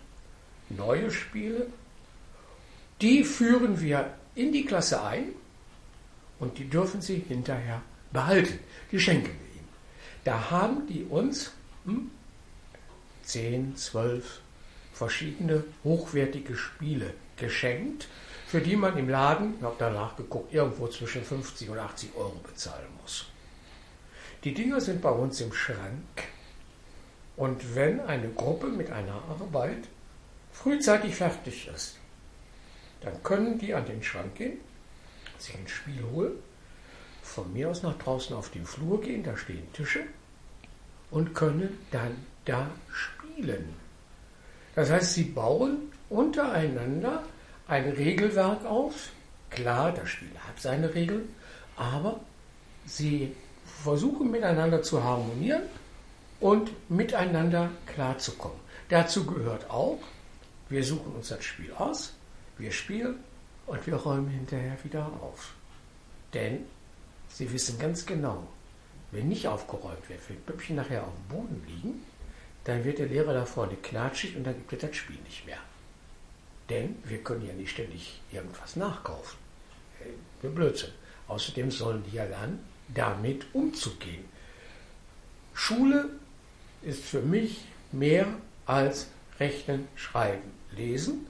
neue 0.71 1.13
Spiele. 1.13 1.69
Die 3.01 3.23
führen 3.23 3.81
wir 3.81 4.13
in 4.35 4.51
die 4.51 4.65
Klasse 4.65 5.05
ein 5.05 5.29
und 6.41 6.59
die 6.59 6.69
dürfen 6.69 7.01
sie 7.01 7.25
hinterher 7.29 7.81
behalten. 8.13 8.59
Die 8.91 8.99
schenken 8.99 9.29
wir 9.29 9.55
ihnen. 9.55 9.69
Da 10.25 10.51
haben 10.51 10.89
die 10.89 11.05
uns 11.05 11.53
10, 13.23 13.77
12 13.77 14.41
verschiedene 14.93 15.63
hochwertige 15.85 16.57
Spiele 16.57 17.15
geschenkt, 17.37 18.09
für 18.55 18.61
die 18.61 18.77
man 18.77 18.97
im 18.97 19.09
Laden, 19.09 19.55
ich 19.59 19.65
habe 19.65 19.75
danach 19.81 20.15
geguckt, 20.15 20.55
irgendwo 20.55 20.87
zwischen 20.87 21.25
50 21.25 21.71
und 21.71 21.79
80 21.81 22.15
Euro 22.15 22.41
bezahlen 22.47 22.87
muss. 23.03 23.27
Die 24.45 24.55
Dinger 24.55 24.81
sind 24.81 25.03
bei 25.03 25.11
uns 25.11 25.41
im 25.41 25.53
Schrank 25.53 26.23
und 27.35 27.75
wenn 27.75 27.99
eine 28.03 28.29
Gruppe 28.29 28.69
mit 28.69 28.93
einer 28.93 29.21
Arbeit 29.29 29.89
frühzeitig 30.53 31.17
fertig 31.17 31.67
ist, 31.67 31.99
dann 33.01 33.21
können 33.25 33.59
die 33.59 33.75
an 33.75 33.87
den 33.87 34.05
Schrank 34.05 34.37
gehen, 34.37 34.59
sich 35.37 35.57
ein 35.57 35.67
Spiel 35.67 36.05
holen, 36.13 36.35
von 37.25 37.53
mir 37.53 37.71
aus 37.71 37.83
nach 37.83 37.99
draußen 37.99 38.37
auf 38.37 38.51
den 38.51 38.67
Flur 38.67 39.01
gehen, 39.01 39.25
da 39.25 39.37
stehen 39.37 39.67
Tische, 39.73 40.05
und 41.11 41.35
können 41.35 41.77
dann 41.91 42.25
da 42.45 42.71
spielen. 42.93 43.75
Das 44.77 44.93
heißt, 44.93 45.15
sie 45.15 45.25
bauen 45.25 45.91
untereinander 46.09 47.25
ein 47.67 47.89
Regelwerk 47.91 48.65
auf. 48.65 49.11
Klar, 49.51 49.93
das 49.93 50.09
Spiel 50.09 50.31
hat 50.47 50.61
seine 50.61 50.95
Regeln, 50.95 51.35
aber 51.77 52.21
sie 52.87 53.35
versuchen 53.83 54.31
miteinander 54.31 54.83
zu 54.83 55.03
harmonieren 55.03 55.63
und 56.41 56.71
miteinander 56.91 57.71
klarzukommen. 57.87 58.59
Dazu 58.89 59.25
gehört 59.25 59.71
auch, 59.71 60.01
wir 60.69 60.85
suchen 60.85 61.13
uns 61.15 61.29
das 61.29 61.45
Spiel 61.45 61.73
aus, 61.73 62.15
wir 62.59 62.73
spielen 62.73 63.17
und 63.67 63.87
wir 63.87 63.95
räumen 63.95 64.29
hinterher 64.29 64.77
wieder 64.83 65.07
auf. 65.23 65.55
Denn 66.35 66.65
sie 67.29 67.51
wissen 67.53 67.79
ganz 67.79 68.05
genau, 68.05 68.47
wenn 69.11 69.29
nicht 69.29 69.47
aufgeräumt 69.47 70.09
wird, 70.09 70.21
wenn 70.29 70.41
Püppchen 70.43 70.77
nachher 70.77 71.05
auf 71.05 71.15
dem 71.15 71.37
Boden 71.37 71.63
liegen, 71.67 72.03
dann 72.65 72.85
wird 72.85 72.99
der 72.99 73.07
Lehrer 73.07 73.33
da 73.33 73.45
vorne 73.45 73.77
knatschig 73.77 74.37
und 74.37 74.45
dann 74.45 74.57
gibt 74.57 74.73
es 74.73 74.81
das 74.81 74.97
Spiel 74.97 75.19
nicht 75.25 75.47
mehr. 75.47 75.59
Denn 76.71 76.97
wir 77.05 77.19
können 77.19 77.47
ja 77.47 77.53
nicht 77.53 77.71
ständig 77.71 78.21
irgendwas 78.33 78.77
nachkaufen. 78.77 79.39
Für 80.41 80.49
Blödsinn. 80.49 80.91
Außerdem 81.29 81.71
sollen 81.71 82.05
die 82.11 82.17
ja 82.17 82.25
lernen, 82.25 82.61
damit 82.89 83.47
umzugehen. 83.55 84.25
Schule 85.55 86.11
ist 86.83 87.05
für 87.05 87.21
mich 87.21 87.65
mehr 87.93 88.27
als 88.67 89.09
Rechnen, 89.41 89.89
Schreiben, 89.95 90.51
Lesen. 90.77 91.27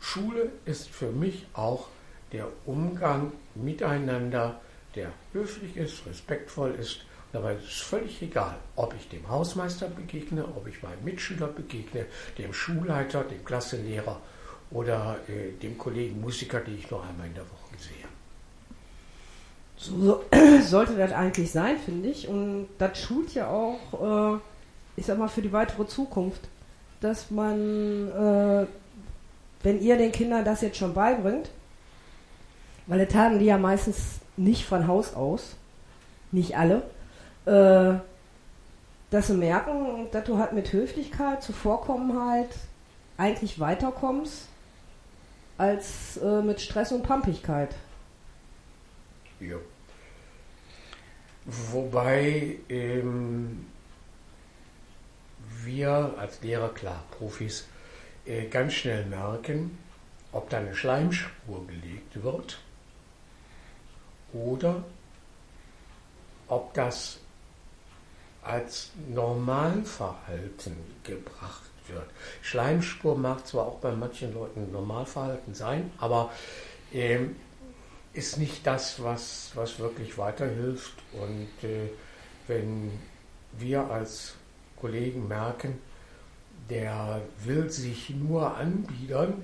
Schule 0.00 0.50
ist 0.64 0.88
für 0.88 1.10
mich 1.10 1.46
auch 1.52 1.88
der 2.32 2.48
Umgang 2.66 3.32
miteinander, 3.54 4.60
der 4.94 5.12
höflich 5.32 5.76
ist, 5.76 6.06
respektvoll 6.06 6.74
ist 6.74 7.00
Dabei 7.34 7.54
ist 7.54 7.64
es 7.64 7.80
völlig 7.80 8.22
egal, 8.22 8.54
ob 8.76 8.94
ich 8.94 9.08
dem 9.08 9.28
Hausmeister 9.28 9.88
begegne, 9.88 10.44
ob 10.44 10.68
ich 10.68 10.84
meinem 10.84 11.02
Mitschüler 11.02 11.48
begegne, 11.48 12.06
dem 12.38 12.54
Schulleiter, 12.54 13.24
dem 13.24 13.44
Klassenlehrer 13.44 14.20
oder 14.74 15.16
äh, 15.28 15.52
dem 15.62 15.78
Kollegen 15.78 16.20
Musiker, 16.20 16.60
die 16.60 16.74
ich 16.74 16.90
nur 16.90 17.02
einmal 17.02 17.28
in 17.28 17.34
der 17.34 17.44
Woche 17.44 17.78
sehe. 17.78 18.04
So 19.76 20.24
sollte 20.62 20.96
das 20.96 21.12
eigentlich 21.12 21.50
sein, 21.50 21.78
finde 21.78 22.10
ich. 22.10 22.28
Und 22.28 22.68
das 22.78 22.98
schult 22.98 23.32
ja 23.34 23.48
auch, 23.48 24.34
äh, 24.34 24.38
ich 24.96 25.06
sag 25.06 25.16
mal, 25.16 25.28
für 25.28 25.42
die 25.42 25.52
weitere 25.52 25.86
Zukunft, 25.86 26.40
dass 27.00 27.30
man, 27.30 28.08
äh, 28.08 28.66
wenn 29.62 29.80
ihr 29.80 29.96
den 29.96 30.10
Kindern 30.10 30.44
das 30.44 30.60
jetzt 30.60 30.76
schon 30.76 30.92
beibringt, 30.92 31.50
weil 32.86 33.04
das 33.06 33.14
haben 33.14 33.38
die 33.38 33.46
ja 33.46 33.56
meistens 33.56 34.18
nicht 34.36 34.66
von 34.66 34.88
Haus 34.88 35.14
aus, 35.14 35.54
nicht 36.32 36.56
alle, 36.56 36.82
äh, 37.46 38.00
dass 39.10 39.28
sie 39.28 39.34
merken, 39.34 40.08
dass 40.10 40.24
du 40.24 40.38
halt 40.38 40.52
mit 40.52 40.72
Höflichkeit, 40.72 41.44
Zuvorkommenheit 41.44 42.48
eigentlich 43.16 43.60
weiterkommst 43.60 44.48
als 45.58 46.16
äh, 46.18 46.42
mit 46.42 46.60
Stress 46.60 46.92
und 46.92 47.02
Pampigkeit. 47.02 47.74
Ja. 49.40 49.56
Wobei 51.44 52.58
ähm, 52.68 53.66
wir 55.62 56.14
als 56.18 56.40
Lehrer, 56.42 56.70
klar, 56.70 57.04
Profis, 57.10 57.66
äh, 58.24 58.46
ganz 58.46 58.72
schnell 58.72 59.04
merken, 59.06 59.78
ob 60.32 60.48
da 60.50 60.58
eine 60.58 60.74
Schleimspur 60.74 61.66
gelegt 61.66 62.22
wird 62.22 62.60
oder 64.32 64.84
ob 66.48 66.74
das 66.74 67.18
als 68.42 68.90
Normalverhalten 69.08 70.76
gebracht 71.02 71.70
wird. 71.88 72.06
Schleimspur 72.42 73.16
mag 73.16 73.46
zwar 73.46 73.66
auch 73.66 73.78
bei 73.78 73.92
manchen 73.92 74.34
Leuten 74.34 74.72
Normalverhalten 74.72 75.54
sein, 75.54 75.90
aber 75.98 76.30
ähm, 76.92 77.36
ist 78.12 78.38
nicht 78.38 78.66
das, 78.66 79.02
was, 79.02 79.50
was 79.54 79.78
wirklich 79.78 80.16
weiterhilft. 80.16 80.94
Und 81.12 81.68
äh, 81.68 81.90
wenn 82.46 82.92
wir 83.52 83.90
als 83.90 84.34
Kollegen 84.80 85.28
merken, 85.28 85.78
der 86.70 87.20
will 87.42 87.70
sich 87.70 88.10
nur 88.10 88.56
anbiedern, 88.56 89.42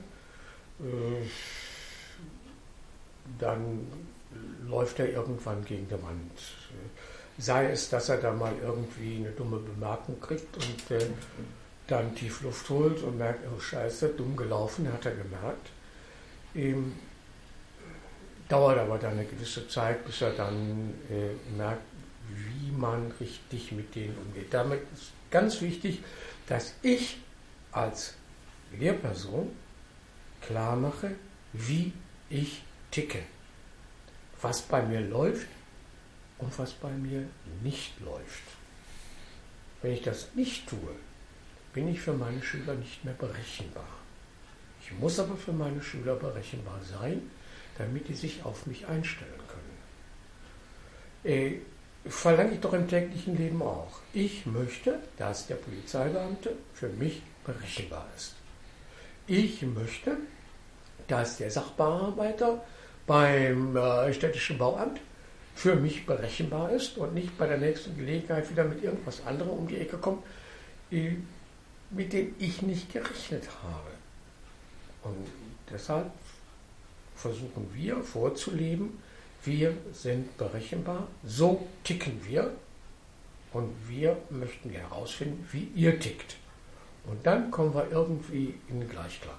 äh, 0.81 1.27
dann 3.39 3.87
läuft 4.67 4.99
er 5.01 5.11
irgendwann 5.11 5.65
gegen 5.65 5.87
die 5.89 5.95
Wand. 5.95 6.33
Sei 7.39 7.71
es, 7.71 7.89
dass 7.89 8.09
er 8.09 8.19
da 8.19 8.33
mal 8.33 8.53
irgendwie 8.63 9.17
eine 9.17 9.31
dumme 9.31 9.59
Bemerkung 9.59 10.21
kriegt 10.21 10.57
und 10.57 10.97
äh, 10.97 11.07
dann 11.91 12.15
tief 12.15 12.43
Luft 12.43 12.69
holt 12.71 13.03
und 13.03 13.19
merkt, 13.19 13.47
oh 13.55 13.61
scheiße, 13.61 14.11
dumm 14.11 14.37
gelaufen, 14.37 14.91
hat 14.93 15.07
er 15.07 15.13
gemerkt. 15.13 15.71
Ähm, 16.55 16.95
dauert 18.49 18.79
aber 18.79 18.99
dann 18.99 19.13
eine 19.13 19.25
gewisse 19.25 19.69
Zeit, 19.69 20.05
bis 20.05 20.21
er 20.23 20.33
dann 20.33 20.95
äh, 21.11 21.57
merkt, 21.57 21.83
wie 22.29 22.71
man 22.71 23.13
richtig 23.21 23.73
mit 23.73 23.95
denen 23.95 24.17
umgeht. 24.19 24.53
Damit 24.53 24.81
ist 24.95 25.13
ganz 25.31 25.61
wichtig, 25.61 26.03
dass 26.47 26.75
ich 26.83 27.19
als 27.73 28.15
Lehrperson 28.79 29.51
klar 30.43 30.77
mache, 30.77 31.13
wie 31.53 31.93
ich 32.29 32.63
ticke. 32.91 33.21
Was 34.43 34.63
bei 34.63 34.83
mir 34.83 35.01
läuft, 35.01 35.47
und 36.41 36.59
was 36.59 36.73
bei 36.73 36.91
mir 36.91 37.27
nicht 37.63 38.01
läuft. 38.01 38.43
Wenn 39.83 39.93
ich 39.93 40.03
das 40.03 40.29
nicht 40.35 40.69
tue, 40.69 40.95
bin 41.73 41.89
ich 41.89 42.01
für 42.01 42.13
meine 42.13 42.43
Schüler 42.43 42.75
nicht 42.75 43.05
mehr 43.05 43.15
berechenbar. 43.15 43.89
Ich 44.83 44.93
muss 44.99 45.19
aber 45.19 45.37
für 45.37 45.53
meine 45.53 45.83
Schüler 45.83 46.17
berechenbar 46.17 46.81
sein, 46.83 47.31
damit 47.79 48.09
die 48.09 48.15
sich 48.15 48.45
auf 48.45 48.67
mich 48.67 48.87
einstellen 48.87 49.41
können. 49.49 51.35
Äh, 51.35 51.61
verlange 52.09 52.55
ich 52.55 52.61
doch 52.61 52.73
im 52.73 52.89
täglichen 52.89 53.37
Leben 53.37 53.63
auch. 53.63 54.01
Ich 54.13 54.47
möchte, 54.47 54.99
dass 55.17 55.47
der 55.47 55.57
Polizeibeamte 55.57 56.55
für 56.75 56.89
mich 56.89 57.23
berechenbar 57.45 58.09
ist. 58.17 58.35
Ich 59.27 59.63
möchte, 59.63 60.17
dass 61.07 61.37
der 61.37 61.51
Sachbearbeiter 61.51 62.63
beim 63.07 63.77
äh, 63.77 64.13
städtischen 64.13 64.59
Bauamt 64.59 65.01
für 65.55 65.77
mich 65.77 66.07
berechenbar 66.07 66.71
ist 66.71 66.97
und 66.97 67.15
nicht 67.15 67.37
bei 67.37 67.47
der 67.47 67.59
nächsten 67.59 67.97
Gelegenheit 67.97 68.51
wieder 68.51 68.65
mit 68.65 68.83
irgendwas 68.83 69.25
anderem 69.27 69.51
um 69.51 69.69
die 69.69 69.77
Ecke 69.77 69.99
kommt, 69.99 70.25
äh, 70.91 71.13
mit 71.91 72.13
dem 72.13 72.35
ich 72.39 72.63
nicht 72.63 72.93
gerechnet 72.93 73.49
habe. 73.63 73.91
Und 75.03 75.27
deshalb 75.71 76.11
versuchen 77.17 77.71
wir 77.75 78.03
vorzuleben, 78.03 78.99
wir 79.45 79.77
sind 79.93 80.37
berechenbar, 80.37 81.09
so 81.25 81.67
ticken 81.85 82.21
wir 82.27 82.53
und 83.53 83.75
wir 83.89 84.17
möchten 84.31 84.71
herausfinden, 84.71 85.47
wie 85.51 85.71
ihr 85.75 85.99
tickt. 85.99 86.37
Und 87.07 87.27
dann 87.27 87.51
kommen 87.51 87.75
wir 87.75 87.91
irgendwie 87.91 88.55
in 88.69 88.89
Gleichklang. 88.89 89.37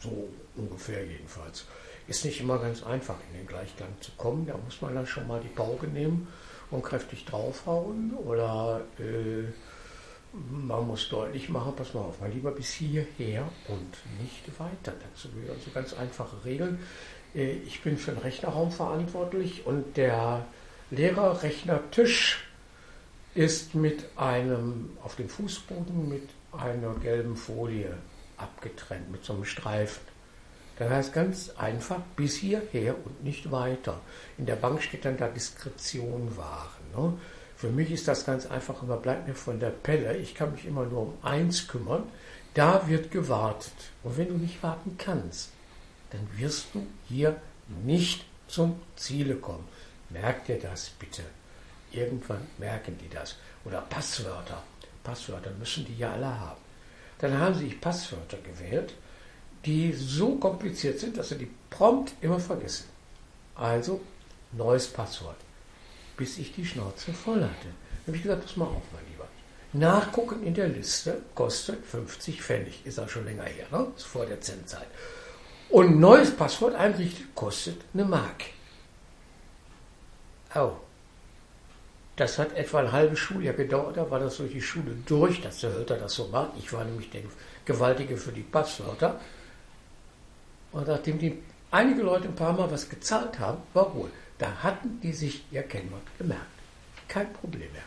So 0.00 0.28
ungefähr 0.56 1.04
jedenfalls. 1.04 1.66
Ist 2.06 2.24
nicht 2.24 2.40
immer 2.40 2.58
ganz 2.58 2.82
einfach, 2.82 3.16
in 3.30 3.38
den 3.38 3.46
Gleichklang 3.46 3.88
zu 4.00 4.10
kommen. 4.12 4.46
Da 4.46 4.56
muss 4.56 4.80
man 4.82 4.94
dann 4.94 5.06
schon 5.06 5.26
mal 5.26 5.40
die 5.40 5.48
Pauke 5.48 5.86
nehmen 5.86 6.28
und 6.70 6.82
kräftig 6.82 7.24
draufhauen. 7.24 8.14
Oder 8.14 8.82
äh, 8.98 9.44
man 10.50 10.86
muss 10.86 11.08
deutlich 11.08 11.48
machen, 11.48 11.74
pass 11.76 11.94
mal 11.94 12.00
auf, 12.00 12.20
mal 12.20 12.30
lieber 12.30 12.50
bis 12.50 12.72
hierher 12.72 13.48
und 13.68 14.20
nicht 14.20 14.48
weiter. 14.58 14.92
Dazu 15.00 15.28
gehören 15.30 15.56
also 15.56 15.70
ganz 15.72 15.92
einfache 15.94 16.44
Regeln. 16.44 16.78
Äh, 17.34 17.52
ich 17.66 17.82
bin 17.82 17.96
für 17.96 18.12
den 18.12 18.20
Rechnerraum 18.20 18.70
verantwortlich 18.70 19.66
und 19.66 19.96
der 19.96 20.44
Lehrerrechnertisch 20.90 22.44
ist 23.34 23.74
mit 23.74 24.04
einem 24.16 24.90
auf 25.02 25.16
dem 25.16 25.28
Fußboden 25.28 26.08
mit 26.08 26.28
einer 26.52 26.94
gelben 26.94 27.36
Folie 27.36 27.96
abgetrennt, 28.36 29.10
mit 29.10 29.24
so 29.24 29.32
einem 29.32 29.44
Streifen. 29.44 30.02
Das 30.78 30.90
heißt 30.90 31.12
ganz 31.12 31.50
einfach 31.50 32.00
bis 32.16 32.36
hierher 32.36 32.96
und 33.04 33.22
nicht 33.22 33.50
weiter. 33.52 34.00
In 34.38 34.46
der 34.46 34.56
Bank 34.56 34.82
steht 34.82 35.04
dann 35.04 35.16
da 35.16 35.28
Diskretion 35.28 36.36
wahren. 36.36 36.84
Ne? 36.96 37.18
Für 37.64 37.70
mich 37.70 37.90
ist 37.90 38.06
das 38.08 38.26
ganz 38.26 38.44
einfach, 38.44 38.82
immer 38.82 38.98
bleibt 38.98 39.26
mir 39.26 39.34
von 39.34 39.58
der 39.58 39.70
Pelle. 39.70 40.18
Ich 40.18 40.34
kann 40.34 40.52
mich 40.52 40.66
immer 40.66 40.84
nur 40.84 41.00
um 41.00 41.14
eins 41.22 41.66
kümmern. 41.66 42.02
Da 42.52 42.86
wird 42.88 43.10
gewartet. 43.10 43.72
Und 44.02 44.18
wenn 44.18 44.28
du 44.28 44.34
nicht 44.34 44.62
warten 44.62 44.96
kannst, 44.98 45.48
dann 46.10 46.28
wirst 46.36 46.74
du 46.74 46.86
hier 47.08 47.40
nicht 47.82 48.26
zum 48.48 48.82
Ziele 48.96 49.36
kommen. 49.36 49.66
Merkt 50.10 50.48
dir 50.48 50.58
das 50.58 50.90
bitte. 50.90 51.22
Irgendwann 51.90 52.46
merken 52.58 52.98
die 53.02 53.08
das. 53.08 53.36
Oder 53.64 53.80
Passwörter. 53.80 54.62
Passwörter 55.02 55.52
müssen 55.58 55.86
die 55.86 55.96
ja 55.96 56.12
alle 56.12 56.38
haben. 56.38 56.60
Dann 57.18 57.38
haben 57.38 57.54
sie 57.54 57.68
Passwörter 57.68 58.36
gewählt 58.36 58.92
die 59.64 59.92
so 59.92 60.34
kompliziert 60.36 61.00
sind, 61.00 61.16
dass 61.16 61.30
sie 61.30 61.38
die 61.38 61.50
prompt 61.70 62.12
immer 62.20 62.38
vergessen. 62.38 62.84
Also 63.54 64.00
neues 64.52 64.86
Passwort, 64.88 65.36
bis 66.16 66.38
ich 66.38 66.54
die 66.54 66.64
Schnauze 66.64 67.12
voll 67.12 67.42
hatte. 67.42 67.68
Dann 68.06 68.06
habe 68.08 68.16
ich 68.16 68.22
gesagt, 68.22 68.42
pass 68.42 68.56
mal 68.56 68.66
auf, 68.66 68.82
mein 68.92 69.04
Lieber. 69.10 69.28
Nachgucken 69.72 70.42
in 70.44 70.54
der 70.54 70.68
Liste 70.68 71.22
kostet 71.34 71.84
50 71.84 72.42
Pfennig. 72.42 72.80
Ist 72.84 72.98
auch 73.00 73.08
schon 73.08 73.24
länger 73.24 73.44
her, 73.44 73.66
ne? 73.70 73.86
Ist 73.96 74.06
vor 74.06 74.26
der 74.26 74.40
Zentzeit. 74.40 74.86
Und 75.68 75.98
neues 75.98 76.30
Passwort 76.36 76.74
einrichten 76.74 77.26
kostet 77.34 77.80
eine 77.92 78.04
Mark. 78.04 78.44
Oh. 80.54 80.72
Das 82.16 82.38
hat 82.38 82.56
etwa 82.56 82.78
ein 82.78 82.92
halbes 82.92 83.18
Schuljahr 83.18 83.54
gedauert, 83.54 83.96
da 83.96 84.08
war 84.08 84.20
das 84.20 84.36
durch 84.36 84.52
die 84.52 84.62
Schule 84.62 84.94
durch, 85.04 85.40
dass 85.40 85.58
der 85.58 85.72
Hölter 85.72 85.96
das 85.96 86.14
so 86.14 86.28
macht. 86.28 86.50
Ich 86.56 86.72
war 86.72 86.84
nämlich 86.84 87.10
der 87.10 87.22
Gewaltige 87.64 88.16
für 88.16 88.30
die 88.30 88.42
Passwörter. 88.42 89.18
Und 90.70 90.86
nachdem 90.86 91.18
die 91.18 91.42
einige 91.72 92.02
Leute 92.02 92.28
ein 92.28 92.36
paar 92.36 92.52
Mal 92.52 92.70
was 92.70 92.88
gezahlt 92.88 93.40
haben, 93.40 93.58
war 93.72 93.86
Ruhe. 93.86 94.10
Da 94.44 94.62
hatten 94.62 95.00
die 95.02 95.12
sich 95.12 95.44
ihr 95.50 95.62
Kennwort 95.62 96.02
gemerkt. 96.18 96.42
Kein 97.08 97.32
Problem 97.32 97.70
mehr. 97.72 97.82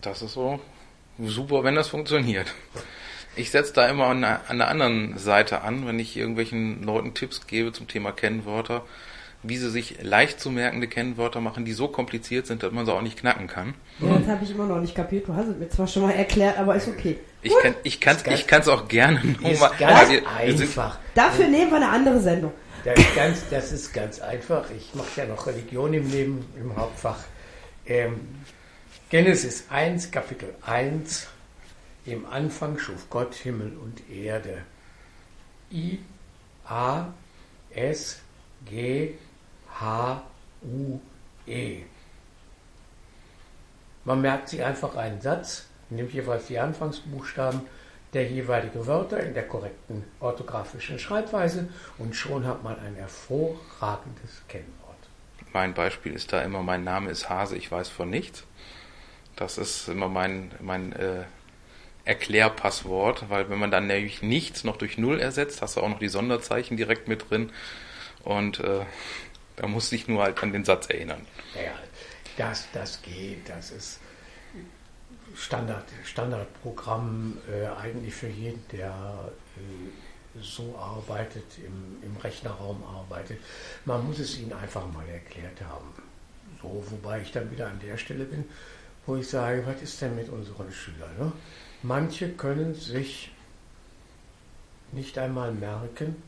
Das 0.00 0.22
ist 0.22 0.32
so 0.32 0.60
super, 1.18 1.64
wenn 1.64 1.74
das 1.74 1.88
funktioniert. 1.88 2.52
Ich 3.36 3.50
setze 3.50 3.72
da 3.72 3.88
immer 3.88 4.06
an 4.06 4.20
der, 4.20 4.50
an 4.50 4.58
der 4.58 4.68
anderen 4.68 5.16
Seite 5.16 5.62
an, 5.62 5.86
wenn 5.86 5.98
ich 5.98 6.16
irgendwelchen 6.16 6.82
Leuten 6.82 7.14
Tipps 7.14 7.46
gebe 7.46 7.72
zum 7.72 7.88
Thema 7.88 8.12
Kennwörter 8.12 8.84
wie 9.42 9.56
sie 9.56 9.70
sich 9.70 9.96
leicht 10.02 10.40
zu 10.40 10.50
merkende 10.50 10.86
Kennwörter 10.86 11.40
machen, 11.40 11.64
die 11.64 11.72
so 11.72 11.88
kompliziert 11.88 12.46
sind, 12.46 12.62
dass 12.62 12.72
man 12.72 12.86
sie 12.86 12.92
auch 12.92 13.02
nicht 13.02 13.18
knacken 13.18 13.48
kann. 13.48 13.74
Ja, 13.98 14.16
das 14.16 14.28
habe 14.28 14.44
ich 14.44 14.52
immer 14.52 14.66
noch 14.66 14.80
nicht 14.80 14.94
kapiert. 14.94 15.26
Du 15.26 15.34
hast 15.34 15.48
es 15.48 15.56
mir 15.56 15.68
zwar 15.68 15.88
schon 15.88 16.02
mal 16.02 16.12
erklärt, 16.12 16.58
aber 16.58 16.76
ist 16.76 16.88
okay. 16.88 17.18
Ich 17.42 17.52
kann 17.60 17.74
ich 17.82 18.00
kann's, 18.00 18.24
ich 18.24 18.46
kann's 18.46 18.68
auch 18.68 18.86
gerne 18.86 19.20
nochmal. 19.42 19.72
Ganz 19.78 20.10
wir, 20.10 20.28
einfach. 20.28 20.98
Dafür 21.14 21.48
nehmen 21.48 21.70
wir 21.70 21.76
eine 21.76 21.88
andere 21.88 22.20
Sendung. 22.20 22.52
Das 22.84 22.98
ist 22.98 23.14
ganz, 23.14 23.48
das 23.48 23.70
ist 23.70 23.92
ganz 23.92 24.20
einfach. 24.20 24.68
Ich 24.70 24.92
mache 24.94 25.20
ja 25.20 25.26
noch 25.26 25.46
Religion 25.46 25.94
im 25.94 26.10
Leben 26.10 26.44
im 26.56 26.74
Hauptfach. 26.76 27.20
Ähm, 27.86 28.42
Genesis 29.08 29.66
1, 29.70 30.10
Kapitel 30.10 30.52
1. 30.62 31.28
Im 32.06 32.26
Anfang 32.26 32.78
schuf 32.78 33.08
Gott 33.08 33.34
Himmel 33.34 33.76
und 33.76 34.10
Erde. 34.10 34.62
I, 35.70 36.00
A, 36.64 37.12
S, 37.70 38.18
G, 38.64 39.14
H-U-E. 39.78 41.02
Man 44.04 44.20
merkt 44.20 44.48
sich 44.48 44.64
einfach 44.64 44.96
einen 44.96 45.20
Satz, 45.20 45.66
nimmt 45.88 46.12
jeweils 46.12 46.46
die 46.46 46.58
Anfangsbuchstaben 46.58 47.60
der 48.12 48.26
jeweiligen 48.28 48.86
Wörter 48.86 49.20
in 49.20 49.34
der 49.34 49.46
korrekten 49.48 50.04
orthografischen 50.20 50.98
Schreibweise 50.98 51.68
und 51.98 52.14
schon 52.14 52.46
hat 52.46 52.62
man 52.62 52.78
ein 52.78 52.94
hervorragendes 52.96 54.42
Kennwort. 54.48 54.68
Mein 55.52 55.74
Beispiel 55.74 56.12
ist 56.12 56.32
da 56.32 56.42
immer, 56.42 56.62
mein 56.62 56.84
Name 56.84 57.10
ist 57.10 57.28
Hase, 57.28 57.56
ich 57.56 57.70
weiß 57.70 57.88
von 57.88 58.10
nichts. 58.10 58.44
Das 59.36 59.58
ist 59.58 59.88
immer 59.88 60.08
mein, 60.08 60.50
mein 60.60 60.92
äh, 60.92 61.24
Erklärpasswort, 62.04 63.30
weil 63.30 63.48
wenn 63.48 63.58
man 63.58 63.70
dann 63.70 63.86
nämlich 63.86 64.22
nichts 64.22 64.64
noch 64.64 64.76
durch 64.76 64.98
Null 64.98 65.20
ersetzt, 65.20 65.62
hast 65.62 65.76
du 65.76 65.80
auch 65.80 65.88
noch 65.88 65.98
die 65.98 66.08
Sonderzeichen 66.08 66.76
direkt 66.76 67.08
mit 67.08 67.30
drin. 67.30 67.50
Und 68.24 68.60
äh, 68.60 68.84
da 69.56 69.66
muss 69.66 69.90
ich 69.92 70.08
nur 70.08 70.22
halt 70.22 70.42
an 70.42 70.52
den 70.52 70.64
Satz 70.64 70.88
erinnern. 70.88 71.26
Ja, 71.54 71.72
das, 72.36 72.66
das 72.72 73.00
geht, 73.02 73.48
das 73.48 73.70
ist 73.70 74.00
Standard, 75.34 75.84
Standardprogramm 76.04 77.38
äh, 77.50 77.66
eigentlich 77.66 78.14
für 78.14 78.28
jeden, 78.28 78.62
der 78.72 78.92
äh, 79.56 80.40
so 80.40 80.76
arbeitet, 80.76 81.44
im, 81.58 82.02
im 82.02 82.16
Rechnerraum 82.16 82.82
arbeitet. 82.84 83.38
Man 83.84 84.06
muss 84.06 84.18
es 84.18 84.38
ihnen 84.38 84.52
einfach 84.52 84.86
mal 84.92 85.06
erklärt 85.08 85.60
haben. 85.62 85.92
So, 86.60 86.84
wobei 86.90 87.20
ich 87.20 87.32
dann 87.32 87.50
wieder 87.50 87.68
an 87.68 87.80
der 87.80 87.96
Stelle 87.96 88.24
bin, 88.24 88.44
wo 89.06 89.16
ich 89.16 89.28
sage, 89.28 89.66
was 89.66 89.82
ist 89.82 90.00
denn 90.00 90.14
mit 90.14 90.28
unseren 90.28 90.70
Schülern? 90.72 91.16
Ne? 91.18 91.32
Manche 91.82 92.30
können 92.30 92.74
sich 92.74 93.32
nicht 94.92 95.18
einmal 95.18 95.52
merken, 95.52 96.22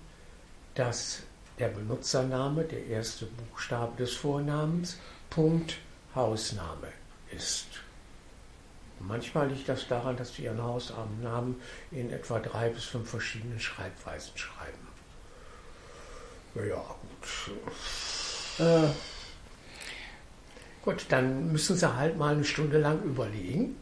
dass 0.75 1.23
der 1.59 1.69
Benutzername, 1.69 2.65
der 2.65 2.87
erste 2.87 3.27
Buchstabe 3.27 3.97
des 3.97 4.15
Vornamens, 4.15 4.99
Punkt 5.31 5.79
Hausname 6.15 6.89
ist. 7.31 7.84
Manchmal 9.07 9.49
liegt 9.49 9.69
das 9.69 9.87
daran, 9.89 10.17
dass 10.17 10.35
sie 10.35 10.45
ihren 10.45 10.63
Hausnamen 10.63 11.61
in 11.91 12.11
etwa 12.11 12.39
drei 12.39 12.69
bis 12.69 12.85
fünf 12.85 13.09
verschiedenen 13.09 13.61
Schreibweisen 13.61 14.37
schreiben. 14.37 14.89
Naja, 16.55 16.83
gut. 16.85 17.57
Äh, 18.59 18.89
gut, 20.83 21.07
dann 21.09 21.53
müssen 21.53 21.77
sie 21.77 21.97
halt 21.97 22.17
mal 22.17 22.35
eine 22.35 22.45
Stunde 22.45 22.79
lang 22.79 23.03
überlegen, 23.03 23.77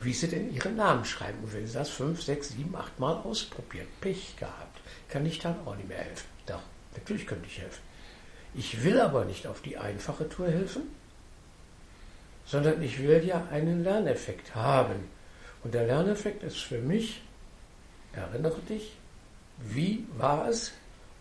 wie 0.00 0.14
sie 0.14 0.28
denn 0.28 0.54
ihren 0.54 0.76
Namen 0.76 1.04
schreiben. 1.04 1.44
Und 1.44 1.52
wenn 1.52 1.66
sie 1.66 1.74
das 1.74 1.90
fünf, 1.90 2.22
sechs, 2.22 2.50
sieben, 2.50 2.74
acht 2.74 2.98
Mal 2.98 3.16
ausprobieren, 3.16 3.86
Pech 4.00 4.36
gehabt, 4.38 4.80
kann 5.08 5.26
ich 5.26 5.38
dann 5.38 5.56
auch 5.66 5.76
nicht 5.76 5.88
mehr 5.88 5.98
helfen. 5.98 6.26
Doch. 6.46 6.62
Natürlich 6.94 7.26
könnte 7.26 7.46
ich 7.46 7.58
helfen. 7.58 7.82
Ich 8.54 8.82
will 8.82 9.00
aber 9.00 9.24
nicht 9.24 9.46
auf 9.46 9.60
die 9.60 9.76
einfache 9.76 10.28
Tour 10.28 10.48
helfen, 10.48 10.82
sondern 12.50 12.82
ich 12.82 13.00
will 13.00 13.24
ja 13.24 13.46
einen 13.52 13.84
Lerneffekt 13.84 14.56
haben. 14.56 15.08
Und 15.62 15.72
der 15.72 15.86
Lerneffekt 15.86 16.42
ist 16.42 16.58
für 16.58 16.78
mich, 16.78 17.22
erinnere 18.12 18.60
dich, 18.68 18.96
wie 19.58 20.04
war 20.16 20.48
es 20.48 20.72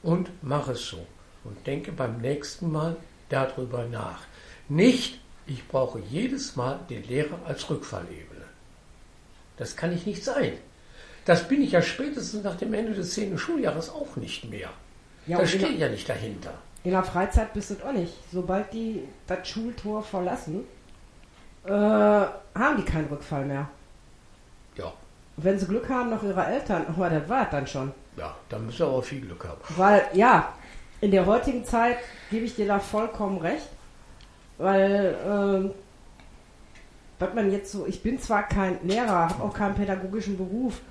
und 0.01 0.31
mach 0.41 0.69
es 0.69 0.87
so. 0.87 1.05
Und 1.43 1.67
denke 1.67 1.91
beim 1.91 2.19
nächsten 2.19 2.71
Mal 2.71 2.95
darüber 3.29 3.85
nach. 3.85 4.23
Nicht, 4.69 5.19
ich 5.45 5.67
brauche 5.67 5.99
jedes 5.99 6.55
Mal 6.55 6.79
den 6.89 7.03
Lehrer 7.03 7.39
als 7.45 7.69
Rückfallebene. 7.69 8.45
Das 9.57 9.75
kann 9.75 9.93
ich 9.93 10.07
nicht 10.07 10.23
sein. 10.23 10.53
Das 11.25 11.47
bin 11.47 11.61
ich 11.61 11.73
ja 11.73 11.83
spätestens 11.83 12.43
nach 12.43 12.55
dem 12.55 12.73
Ende 12.73 12.93
des 12.93 13.11
10. 13.11 13.37
Schuljahres 13.37 13.91
auch 13.91 14.15
nicht 14.15 14.49
mehr. 14.49 14.69
Ja, 15.27 15.37
da 15.37 15.45
stehe 15.45 15.69
ich 15.69 15.79
ja 15.79 15.89
nicht 15.89 16.09
dahinter. 16.09 16.53
in 16.83 16.91
der 16.91 17.03
Freizeit 17.03 17.53
bist 17.53 17.69
du 17.69 17.75
auch 17.85 17.91
nicht. 17.91 18.13
Sobald 18.31 18.73
die 18.73 19.03
das 19.27 19.47
Schultor 19.47 20.01
verlassen, 20.01 20.63
äh, 21.69 22.59
haben 22.59 22.77
die 22.77 22.83
keinen 22.83 23.07
Rückfall 23.07 23.45
mehr. 23.45 23.67
Ja, 24.75 24.91
Wenn 25.37 25.57
sie 25.59 25.67
Glück 25.67 25.89
haben, 25.89 26.09
noch 26.09 26.23
ihre 26.23 26.45
Eltern, 26.45 26.85
aber 26.87 27.09
das 27.09 27.27
war 27.29 27.43
es 27.43 27.49
dann 27.51 27.67
schon. 27.67 27.91
ja, 28.17 28.35
da 28.49 28.57
müssen 28.59 28.79
wir 28.79 28.87
aber 28.87 29.03
viel 29.03 29.21
Glück 29.21 29.45
haben. 29.47 29.61
Weil, 29.77 30.07
ja, 30.13 30.53
in 31.01 31.11
der 31.11 31.25
heutigen 31.25 31.63
Zeit 31.63 31.97
gebe 32.29 32.45
ich 32.45 32.55
dir 32.55 32.67
da 32.67 32.79
vollkommen 32.79 33.37
recht. 33.39 33.67
Weil, 34.57 35.15
ähm, 35.25 35.71
was 37.19 37.33
man 37.33 37.51
jetzt 37.51 37.71
so, 37.71 37.85
ich 37.85 38.01
bin 38.03 38.19
zwar 38.19 38.43
kein 38.47 38.79
Lehrer, 38.85 39.29
habe 39.29 39.43
auch 39.43 39.53
keinen 39.53 39.75
pädagogischen 39.75 40.37
Beruf, 40.37 40.81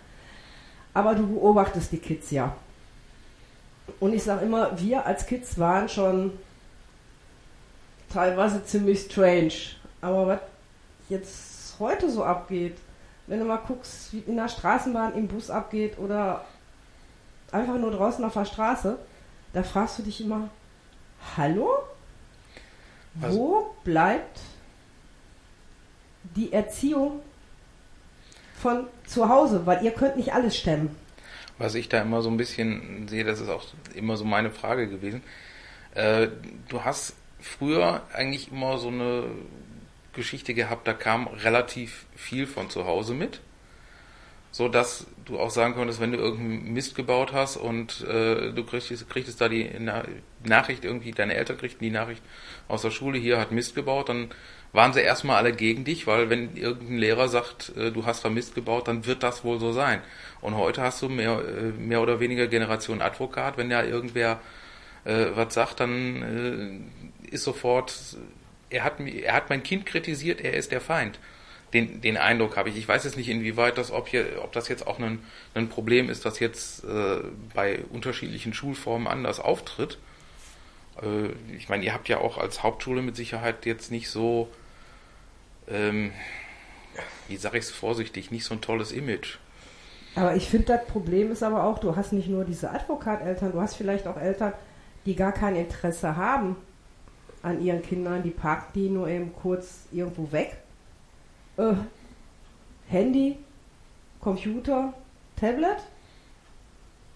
aber 0.95 1.15
du 1.15 1.27
beobachtest 1.27 1.93
die 1.93 1.99
Kids 1.99 2.31
ja. 2.31 2.55
Und 4.01 4.13
ich 4.15 4.23
sage 4.23 4.45
immer, 4.45 4.79
wir 4.79 5.05
als 5.07 5.27
Kids 5.27 5.59
waren 5.59 5.89
schon 5.89 6.33
teilweise 8.13 8.65
ziemlich 8.65 9.01
strange. 9.01 9.53
Aber 10.01 10.27
was 10.27 10.41
jetzt 11.09 11.77
heute 11.79 12.11
so 12.11 12.25
abgeht, 12.25 12.77
wenn 13.27 13.39
du 13.41 13.45
mal 13.45 13.57
guckst, 13.59 14.13
wie 14.13 14.21
in 14.21 14.37
der 14.37 14.49
Straßenbahn, 14.49 15.15
im 15.15 15.29
Bus 15.29 15.51
abgeht 15.51 15.99
oder 15.99 16.45
einfach 17.53 17.77
nur 17.77 17.91
draußen 17.91 18.25
auf 18.25 18.33
der 18.35 18.45
Straße, 18.45 18.99
da 19.53 19.63
fragst 19.63 19.99
du 19.99 20.03
dich 20.03 20.21
immer, 20.21 20.49
hallo? 21.37 21.71
Also- 23.21 23.39
Wo 23.39 23.75
bleibt 23.85 24.41
die 26.37 26.53
Erziehung 26.53 27.21
von 28.61 28.87
zu 29.07 29.29
Hause? 29.29 29.67
Weil 29.67 29.85
ihr 29.85 29.93
könnt 29.93 30.17
nicht 30.17 30.33
alles 30.33 30.57
stemmen. 30.57 30.95
Was 31.59 31.75
ich 31.75 31.89
da 31.89 32.03
immer 32.03 32.23
so 32.23 32.31
ein 32.31 32.37
bisschen 32.37 33.09
sehe, 33.09 33.25
das 33.25 33.41
ist 33.41 33.49
auch 33.49 33.65
immer 33.95 34.17
so 34.17 34.25
meine 34.25 34.51
Frage 34.51 34.89
gewesen. 34.89 35.23
Äh, 35.95 36.29
du 36.69 36.85
hast 36.85 37.15
früher 37.41 38.03
eigentlich 38.13 38.53
immer 38.53 38.79
so 38.79 38.89
eine 38.89 39.25
Geschichte 40.19 40.53
gehabt, 40.53 40.87
da 40.87 40.93
kam 40.93 41.29
relativ 41.29 42.07
viel 42.15 42.47
von 42.47 42.69
zu 42.69 42.87
Hause 42.87 43.15
mit. 43.15 43.41
So 44.51 44.69
dass 44.69 45.07
du 45.27 45.39
auch 45.39 45.51
sagen 45.51 45.75
konntest, 45.75 46.01
wenn 46.01 46.13
du 46.13 46.19
irgendeinen 46.19 46.73
Mist 46.73 46.95
gebaut 46.95 47.33
hast 47.33 47.57
und 47.57 48.03
äh, 48.03 48.53
du 48.53 48.65
kriegst, 48.65 49.09
kriegst 49.11 49.41
da 49.41 49.49
die 49.49 49.71
Na 49.79 50.05
Nachricht 50.45 50.85
irgendwie, 50.85 51.13
deine 51.13 51.35
Eltern 51.35 51.59
kriegten 51.59 51.85
die 51.85 51.91
Nachricht 51.91 52.23
aus 52.67 52.83
der 52.83 52.91
Schule, 52.91 53.19
hier 53.19 53.39
hat 53.39 53.53
Mist 53.53 53.75
gebaut, 53.75 54.09
dann 54.09 54.31
waren 54.73 54.93
sie 54.93 55.01
erstmal 55.01 55.37
alle 55.37 55.53
gegen 55.53 55.85
dich, 55.85 56.07
weil 56.07 56.31
wenn 56.31 56.57
irgendein 56.57 56.99
Lehrer 56.99 57.29
sagt, 57.29 57.77
äh, 57.77 57.91
du 57.91 58.07
hast 58.07 58.25
da 58.25 58.31
Mist 58.31 58.55
gebaut, 58.55 58.89
dann 58.89 59.07
wird 59.07 59.23
das 59.23 59.45
wohl 59.45 59.61
so 59.61 59.73
sein. 59.73 60.01
Und 60.41 60.57
heute 60.57 60.83
hast 60.83 61.03
du 61.03 61.09
mehr, 61.09 61.43
äh, 61.47 61.73
mehr 61.79 62.01
oder 62.01 62.21
weniger 62.21 62.47
Generation 62.47 63.03
Advokat, 63.03 63.59
wenn 63.59 63.71
da 63.71 63.85
irgendwer 63.85 64.41
äh, 65.05 65.27
was 65.35 65.55
sagt, 65.55 65.81
dann 65.81 66.83
äh, 67.25 67.35
ist 67.35 67.45
sofort, 67.45 67.95
er 68.71 68.85
hat, 68.85 69.01
er 69.01 69.35
hat 69.35 69.51
mein 69.51 69.63
Kind 69.63 69.87
kritisiert, 69.87 70.41
er 70.41 70.55
ist 70.55 70.73
der 70.73 70.81
Feind. 70.81 71.19
Den, 71.75 72.01
den 72.01 72.17
Eindruck 72.17 72.57
habe 72.57 72.71
ich. 72.71 72.77
Ich 72.77 72.89
weiß 72.89 73.05
jetzt 73.05 73.17
nicht, 73.17 73.29
inwieweit 73.29 73.77
das, 73.77 73.91
ob, 73.91 74.09
hier, 74.09 74.43
ob 74.43 74.53
das 74.53 74.69
jetzt 74.69 74.87
auch 74.87 74.99
ein, 74.99 75.21
ein 75.55 75.69
Problem 75.69 76.09
ist, 76.09 76.25
das 76.25 76.39
jetzt 76.39 76.83
äh, 76.85 77.19
bei 77.55 77.81
unterschiedlichen 77.91 78.55
Schulformen 78.55 79.07
anders 79.07 79.39
auftritt. 79.39 79.99
Äh, 81.03 81.29
ich 81.55 81.69
meine, 81.69 81.85
ihr 81.85 81.93
habt 81.93 82.09
ja 82.09 82.19
auch 82.19 82.39
als 82.39 82.63
Hauptschule 82.63 83.03
mit 83.03 83.17
Sicherheit 83.17 83.67
jetzt 83.67 83.91
nicht 83.91 84.09
so, 84.09 84.49
ähm, 85.69 86.13
wie 87.29 87.37
sage 87.37 87.59
ich 87.59 87.65
es 87.65 87.71
vorsichtig, 87.71 88.31
nicht 88.31 88.45
so 88.45 88.55
ein 88.55 88.63
tolles 88.63 88.91
Image. 88.91 89.37
Aber 90.15 90.37
ich 90.37 90.49
finde, 90.49 90.69
das 90.69 90.87
Problem 90.87 91.31
ist 91.31 91.43
aber 91.43 91.65
auch, 91.65 91.79
du 91.79 91.97
hast 91.97 92.15
nicht 92.15 92.29
nur 92.29 92.47
diese 92.47 92.71
Advokateltern, 92.71 93.53
du 93.53 93.61
hast 93.61 93.77
vielleicht 93.77 94.07
auch 94.07 94.17
Eltern, 94.17 94.55
die 95.05 95.15
gar 95.15 95.33
kein 95.33 95.55
Interesse 95.55 96.17
haben 96.17 96.57
an 97.43 97.63
ihren 97.63 97.83
Kindern, 97.83 98.23
die 98.23 98.31
parken 98.31 98.73
die 98.75 98.89
nur 98.89 99.09
eben 99.09 99.33
kurz 99.35 99.81
irgendwo 99.93 100.31
weg. 100.33 100.57
Äh, 101.57 101.75
Handy, 102.89 103.37
Computer, 104.21 104.93
Tablet, 105.37 105.79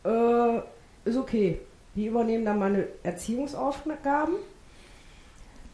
äh, 0.04 0.58
ist 1.04 1.16
okay. 1.16 1.60
Die 1.94 2.06
übernehmen 2.06 2.44
dann 2.44 2.58
meine 2.58 2.86
Erziehungsaufgaben. 3.02 4.34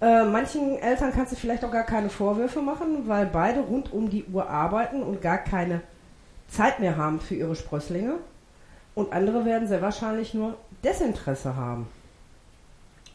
Äh, 0.01 0.25
manchen 0.25 0.79
Eltern 0.79 1.13
kannst 1.13 1.33
du 1.33 1.37
vielleicht 1.37 1.65
auch 1.65 1.73
gar 1.73 1.85
keine 1.85 2.09
Vorwürfe 2.09 2.61
machen, 2.61 3.09
weil 3.09 3.27
beide 3.27 3.61
rund 3.61 3.93
um 3.93 4.11
die 4.11 4.25
Uhr 4.25 4.49
arbeiten 4.49 5.03
und 5.03 5.21
gar 5.21 5.39
keine 5.39 5.81
Zeit 6.49 6.81
mehr 6.81 6.97
haben 6.97 7.21
für 7.21 7.35
ihre 7.35 7.57
Sprösslinge. 7.57 8.15
Und 8.95 9.13
andere 9.13 9.45
werden 9.45 9.69
sehr 9.69 9.83
wahrscheinlich 9.83 10.35
nur 10.35 10.57
Desinteresse 10.85 11.57
haben. 11.57 11.89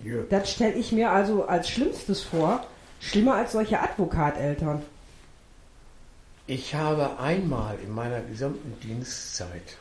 Ja. 0.04 0.24
Das 0.30 0.52
stelle 0.52 0.74
ich 0.74 0.92
mir 0.92 1.12
also 1.12 1.46
als 1.46 1.70
Schlimmstes 1.70 2.22
vor. 2.22 2.66
Schlimmer 3.00 3.36
als 3.36 3.54
solche 3.54 3.80
Advokateltern. 3.80 4.82
Ich 6.48 6.76
habe 6.76 7.20
einmal 7.20 7.78
in 7.80 7.94
meiner 7.94 8.22
gesamten 8.22 8.78
Dienstzeit 8.82 9.78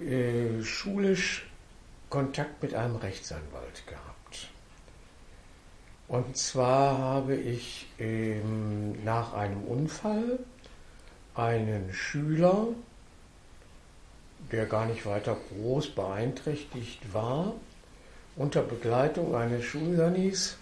äh, 0.00 0.62
schulisch 0.62 1.46
Kontakt 2.10 2.62
mit 2.62 2.74
einem 2.74 2.96
Rechtsanwalt 2.96 3.86
gehabt. 3.86 4.48
Und 6.08 6.36
zwar 6.36 6.98
habe 6.98 7.34
ich 7.34 7.86
ähm, 7.98 9.04
nach 9.04 9.32
einem 9.32 9.62
Unfall 9.64 10.38
einen 11.34 11.92
Schüler, 11.92 12.68
der 14.52 14.66
gar 14.66 14.86
nicht 14.86 15.06
weiter 15.06 15.36
groß 15.50 15.90
beeinträchtigt 15.90 17.12
war, 17.12 17.54
unter 18.36 18.62
Begleitung 18.62 19.34
eines 19.34 19.64
Schulsanis 19.64 20.56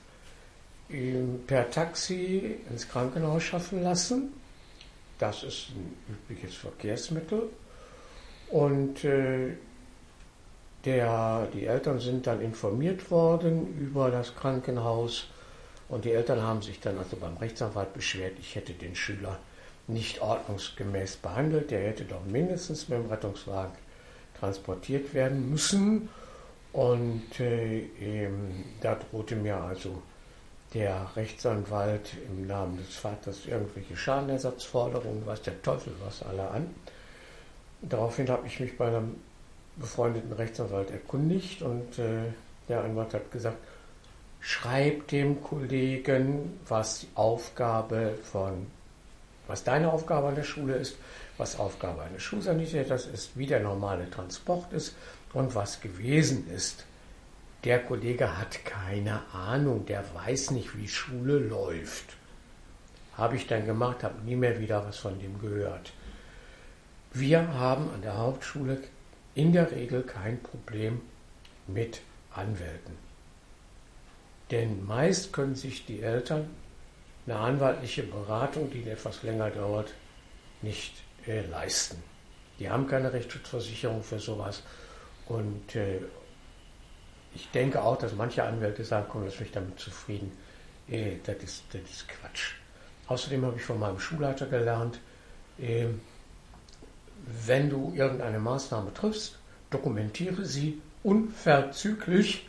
per 1.47 1.71
Taxi 1.71 2.57
ins 2.71 2.89
Krankenhaus 2.89 3.43
schaffen 3.43 3.83
lassen. 3.83 4.33
Das 5.19 5.43
ist 5.43 5.69
ein 5.71 5.97
übliches 6.09 6.55
Verkehrsmittel. 6.55 7.45
Und 8.51 9.05
äh, 9.05 9.55
der, 10.85 11.49
die 11.55 11.67
Eltern 11.67 12.01
sind 12.01 12.27
dann 12.27 12.43
informiert 12.43 13.11
worden 13.11 13.79
über 13.79 14.11
das 14.11 14.35
Krankenhaus 14.35 15.29
und 15.89 16.05
die 16.05 16.13
Eltern 16.13 16.43
haben 16.43 16.63
sich 16.63 16.81
dann 16.81 16.99
also 16.99 17.17
beim 17.17 17.37
Rechtsanwalt 17.37 17.93
beschwert, 17.93 18.33
ich 18.41 18.55
hätte 18.55 18.73
den 18.73 18.97
Schüler 18.97 19.39
nicht 19.87 20.21
ordnungsgemäß 20.23 21.17
behandelt, 21.17 21.71
der 21.71 21.81
hätte 21.81 22.05
doch 22.05 22.25
mindestens 22.25 22.89
mit 22.89 22.99
dem 22.99 23.11
Rettungswagen 23.11 23.77
transportiert 24.41 25.13
werden 25.15 25.51
müssen. 25.51 26.09
Und 26.73 27.39
äh, 27.39 27.81
ähm, 28.01 28.65
da 28.81 28.95
drohte 28.95 29.37
mir 29.37 29.57
also 29.57 30.03
der 30.73 31.11
Rechtsanwalt 31.17 32.15
im 32.27 32.47
Namen 32.47 32.79
des 32.79 32.97
Vaters 32.97 33.45
irgendwelche 33.47 33.97
Schadenersatzforderungen, 33.97 35.23
was 35.27 35.43
der 35.43 35.61
Teufel 35.63 35.93
was 36.03 36.23
alle 36.23 36.49
an. 36.49 36.71
Daraufhin 37.83 38.29
habe 38.31 38.47
ich 38.47 38.59
mich 38.59 38.79
bei 38.79 38.87
einem 38.87 39.17
befreundeten 39.77 40.33
Rechtsanwalt 40.33 40.91
erkundigt 40.91 41.63
und 41.63 41.99
äh, 41.99 42.33
der 42.69 42.85
Anwalt 42.85 43.13
hat 43.13 43.31
gesagt, 43.31 43.59
schreib 44.41 45.09
dem 45.09 45.43
Kollegen, 45.43 46.59
was 46.67 47.01
die 47.01 47.09
Aufgabe 47.15 48.15
von, 48.23 48.67
was 49.47 49.65
deine 49.65 49.93
Aufgabe 49.93 50.29
an 50.29 50.37
der 50.37 50.43
Schule 50.43 50.77
ist, 50.77 50.97
was 51.37 51.59
Aufgabe 51.59 52.03
eines 52.03 52.23
Schulsanitäters 52.23 53.07
ist, 53.07 53.37
wie 53.37 53.47
der 53.47 53.61
normale 53.61 54.09
Transport 54.11 54.73
ist 54.73 54.95
und 55.33 55.55
was 55.55 55.81
gewesen 55.81 56.51
ist. 56.51 56.85
Der 57.65 57.79
Kollege 57.79 58.39
hat 58.39 58.65
keine 58.65 59.23
Ahnung, 59.33 59.87
der 59.87 60.05
weiß 60.15 60.51
nicht, 60.51 60.77
wie 60.77 60.89
Schule 60.89 61.39
läuft. 61.39 62.17
Habe 63.17 63.37
ich 63.37 63.47
dann 63.47 63.67
gemacht, 63.67 64.03
habe 64.03 64.23
nie 64.25 64.37
mehr 64.37 64.59
wieder 64.59 64.85
was 64.85 64.99
von 64.99 65.19
dem 65.21 65.41
gehört. 65.41 65.93
Wir 67.13 67.55
haben 67.55 67.91
an 67.91 68.03
der 68.03 68.17
Hauptschule 68.17 68.79
in 69.35 69.53
der 69.53 69.71
Regel 69.71 70.03
kein 70.03 70.43
Problem 70.43 71.01
mit 71.67 72.01
Anwälten. 72.35 72.97
Denn 74.51 74.85
meist 74.85 75.33
können 75.33 75.55
sich 75.55 75.87
die 75.87 76.01
Eltern 76.01 76.49
eine 77.27 77.39
anwaltliche 77.39 78.03
Beratung, 78.03 78.71
die 78.71 78.89
etwas 78.89 79.23
länger 79.23 79.51
dauert, 79.51 79.95
nicht 80.61 80.95
äh, 81.27 81.43
leisten. 81.47 82.03
Die 82.59 82.69
haben 82.69 82.87
keine 82.87 83.13
Rechtsschutzversicherung 83.13 84.03
für 84.03 84.19
sowas. 84.19 84.63
Und 85.29 85.77
äh, 85.77 86.01
ich 87.35 87.51
denke 87.51 87.83
auch, 87.83 87.97
dass 87.99 88.15
manche 88.15 88.43
Anwälte 88.43 88.85
sagen, 88.85 89.07
komm, 89.09 89.25
lass 89.25 89.41
mich 89.41 89.53
damit 89.53 89.79
zufrieden. 89.79 90.33
Äh, 90.89 91.17
das, 91.25 91.37
ist, 91.37 91.65
das 91.73 91.83
ist 91.83 92.09
Quatsch. 92.09 92.55
Außerdem 93.07 93.45
habe 93.45 93.57
ich 93.57 93.63
von 93.63 93.79
meinem 93.79 93.99
Schulleiter 93.99 94.47
gelernt, 94.47 95.01
äh, 95.59 95.87
wenn 97.47 97.71
du 97.71 97.93
irgendeine 97.95 98.39
Maßnahme 98.39 98.93
triffst, 98.93 99.39
dokumentiere 99.71 100.45
sie 100.45 100.81
unverzüglich 101.03 102.49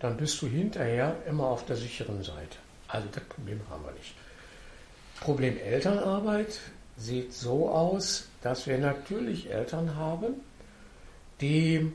dann 0.00 0.16
bist 0.16 0.40
du 0.42 0.46
hinterher 0.48 1.14
immer 1.28 1.44
auf 1.44 1.66
der 1.66 1.76
sicheren 1.76 2.22
Seite. 2.24 2.56
Also 2.88 3.06
das 3.12 3.22
Problem 3.24 3.60
haben 3.70 3.84
wir 3.84 3.92
nicht. 3.92 4.14
Problem 5.20 5.58
Elternarbeit 5.58 6.58
sieht 6.96 7.32
so 7.34 7.68
aus, 7.68 8.28
dass 8.42 8.66
wir 8.66 8.78
natürlich 8.78 9.50
Eltern 9.50 9.94
haben, 9.94 10.40
die 11.40 11.92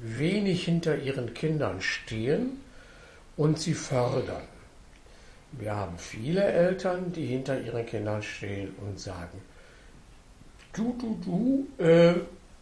wenig 0.00 0.64
hinter 0.64 0.98
ihren 0.98 1.34
Kindern 1.34 1.80
stehen 1.80 2.60
und 3.36 3.58
sie 3.58 3.74
fördern. 3.74 4.42
Wir 5.52 5.74
haben 5.74 5.98
viele 5.98 6.44
Eltern, 6.44 7.12
die 7.12 7.26
hinter 7.26 7.60
ihren 7.60 7.86
Kindern 7.86 8.22
stehen 8.22 8.74
und 8.80 9.00
sagen, 9.00 9.40
du, 10.72 10.96
du, 10.98 11.66
du, 11.78 11.84
äh, 11.84 12.14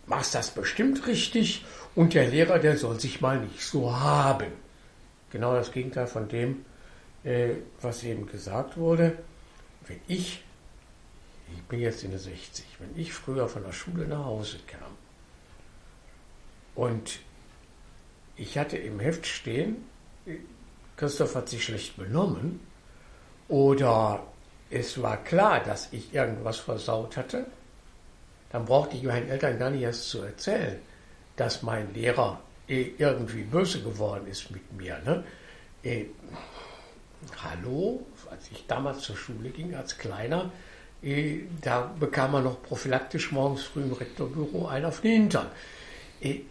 machst 0.06 0.34
das 0.34 0.50
bestimmt 0.50 1.06
richtig 1.06 1.64
und 1.94 2.14
der 2.14 2.28
Lehrer, 2.28 2.58
der 2.58 2.76
soll 2.76 3.00
sich 3.00 3.20
mal 3.20 3.40
nicht 3.40 3.62
so 3.62 3.98
haben. 3.98 4.52
Genau 5.30 5.54
das 5.54 5.72
Gegenteil 5.72 6.06
von 6.06 6.28
dem, 6.28 6.64
äh, 7.24 7.54
was 7.80 8.04
eben 8.04 8.26
gesagt 8.26 8.76
wurde. 8.76 9.16
Wenn 9.86 10.00
ich, 10.06 10.42
ich 11.54 11.62
bin 11.64 11.80
jetzt 11.80 12.04
in 12.04 12.10
der 12.10 12.20
60, 12.20 12.64
wenn 12.78 13.00
ich 13.00 13.12
früher 13.12 13.48
von 13.48 13.64
der 13.64 13.72
Schule 13.72 14.06
nach 14.06 14.24
Hause 14.24 14.58
kam 14.66 15.03
und 16.74 17.20
ich 18.36 18.58
hatte 18.58 18.76
im 18.76 19.00
Heft 19.00 19.26
stehen, 19.26 19.84
Christoph 20.96 21.34
hat 21.34 21.48
sich 21.48 21.64
schlecht 21.64 21.96
benommen 21.96 22.60
oder 23.48 24.26
es 24.70 25.00
war 25.00 25.22
klar, 25.22 25.60
dass 25.60 25.92
ich 25.92 26.14
irgendwas 26.14 26.58
versaut 26.58 27.16
hatte, 27.16 27.46
dann 28.50 28.64
brauchte 28.64 28.96
ich 28.96 29.02
meinen 29.02 29.28
Eltern 29.28 29.58
gar 29.58 29.70
nicht 29.70 29.82
erst 29.82 30.08
zu 30.08 30.22
erzählen, 30.22 30.78
dass 31.36 31.62
mein 31.62 31.92
Lehrer 31.94 32.40
eh 32.68 32.92
irgendwie 32.98 33.42
böse 33.42 33.82
geworden 33.82 34.26
ist 34.26 34.50
mit 34.50 34.72
mir. 34.72 34.98
Ne? 35.04 35.24
Eh, 35.82 36.06
hallo, 37.42 38.06
als 38.30 38.50
ich 38.50 38.66
damals 38.66 39.00
zur 39.00 39.16
Schule 39.16 39.50
ging, 39.50 39.74
als 39.74 39.98
Kleiner, 39.98 40.50
eh, 41.02 41.40
da 41.60 41.92
bekam 41.98 42.32
man 42.32 42.44
noch 42.44 42.62
prophylaktisch 42.62 43.32
morgens 43.32 43.64
früh 43.64 43.82
im 43.82 43.92
Rektorbüro 43.92 44.66
einen 44.66 44.86
auf 44.86 45.00
den 45.00 45.12
Hintern. 45.12 45.50
Ich 46.20 46.42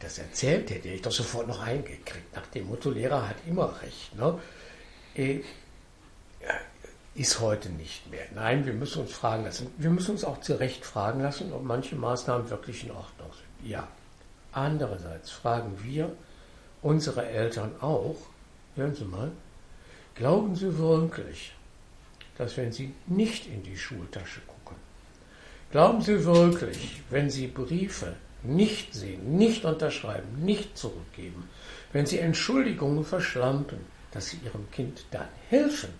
das 0.00 0.18
erzählt 0.18 0.70
hätte, 0.70 0.88
hätte 0.88 0.96
ich 0.96 1.02
doch 1.02 1.12
sofort 1.12 1.48
noch 1.48 1.60
eingekriegt. 1.60 2.34
Nach 2.34 2.46
dem 2.48 2.66
Motto, 2.68 2.90
Lehrer 2.90 3.28
hat 3.28 3.36
immer 3.46 3.80
recht. 3.82 4.14
Ne? 4.14 4.38
Eh, 5.14 5.40
ist 7.14 7.40
heute 7.40 7.70
nicht 7.70 8.10
mehr. 8.10 8.26
Nein, 8.34 8.66
wir 8.66 8.74
müssen 8.74 9.02
uns 9.02 9.12
fragen 9.12 9.44
lassen. 9.44 9.68
Wir 9.78 9.90
müssen 9.90 10.12
uns 10.12 10.24
auch 10.24 10.40
zu 10.40 10.58
Recht 10.60 10.84
fragen 10.84 11.22
lassen, 11.22 11.52
ob 11.52 11.64
manche 11.64 11.96
Maßnahmen 11.96 12.50
wirklich 12.50 12.84
in 12.84 12.90
Ordnung 12.90 13.30
sind. 13.32 13.70
Ja. 13.70 13.88
Andererseits 14.52 15.30
fragen 15.30 15.78
wir 15.82 16.12
unsere 16.82 17.26
Eltern 17.26 17.72
auch, 17.80 18.16
hören 18.74 18.94
Sie 18.94 19.04
mal, 19.04 19.30
glauben 20.14 20.56
Sie 20.56 20.78
wirklich, 20.78 21.52
dass 22.38 22.56
wenn 22.56 22.72
Sie 22.72 22.94
nicht 23.06 23.46
in 23.46 23.62
die 23.62 23.76
Schultasche 23.76 24.40
gucken, 24.46 24.76
glauben 25.70 26.00
Sie 26.02 26.24
wirklich, 26.24 27.02
wenn 27.10 27.30
Sie 27.30 27.48
Briefe 27.48 28.14
nicht 28.48 28.94
sehen, 28.94 29.36
nicht 29.36 29.64
unterschreiben, 29.64 30.44
nicht 30.44 30.76
zurückgeben, 30.76 31.48
wenn 31.92 32.06
Sie 32.06 32.18
Entschuldigungen 32.18 33.04
verschlampen, 33.04 33.78
dass 34.10 34.28
Sie 34.28 34.38
Ihrem 34.44 34.70
Kind 34.70 35.04
dann 35.10 35.28
helfen? 35.48 35.90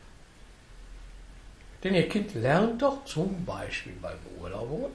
Denn 1.83 1.95
Ihr 1.95 2.09
Kind 2.09 2.35
lernt 2.35 2.83
doch 2.83 3.05
zum 3.05 3.45
Beispiel 3.45 3.95
bei 4.01 4.15
Beurlaubungen, 4.15 4.93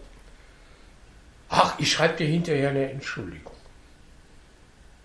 ach, 1.50 1.80
ich 1.80 1.92
schreibe 1.92 2.18
dir 2.18 2.28
hinterher 2.28 2.70
eine 2.70 2.92
Entschuldigung. 2.92 3.56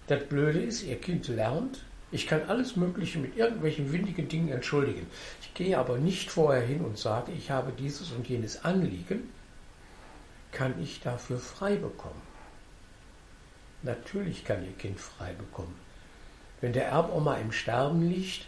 Das 0.07 0.25
Blöde 0.25 0.61
ist, 0.61 0.83
Ihr 0.83 1.01
Kind 1.01 1.27
lernt, 1.29 1.81
ich 2.13 2.27
kann 2.27 2.43
alles 2.49 2.77
Mögliche 2.77 3.19
mit 3.19 3.37
irgendwelchen 3.37 3.93
windigen 3.93 4.29
Dingen 4.29 4.49
entschuldigen. 4.51 5.07
Ich 5.43 5.53
gehe 5.55 5.77
aber 5.77 5.99
nicht 5.99 6.31
vorher 6.31 6.63
hin 6.65 6.81
und 6.83 6.99
sage, 6.99 7.33
ich 7.33 7.51
habe 7.51 7.73
dieses 7.73 8.13
und 8.13 8.29
jenes 8.29 8.65
Anliegen, 8.65 9.31
kann 10.53 10.81
ich 10.81 11.01
dafür 11.01 11.39
frei 11.39 11.77
bekommen. 11.77 12.23
Natürlich 13.83 14.45
kann 14.45 14.65
Ihr 14.65 14.73
Kind 14.73 14.99
frei 15.01 15.33
bekommen. 15.33 15.77
Wenn 16.61 16.73
der 16.73 16.89
Erboma 16.89 17.37
im 17.37 17.53
Sterben 17.53 18.09
liegt, 18.09 18.47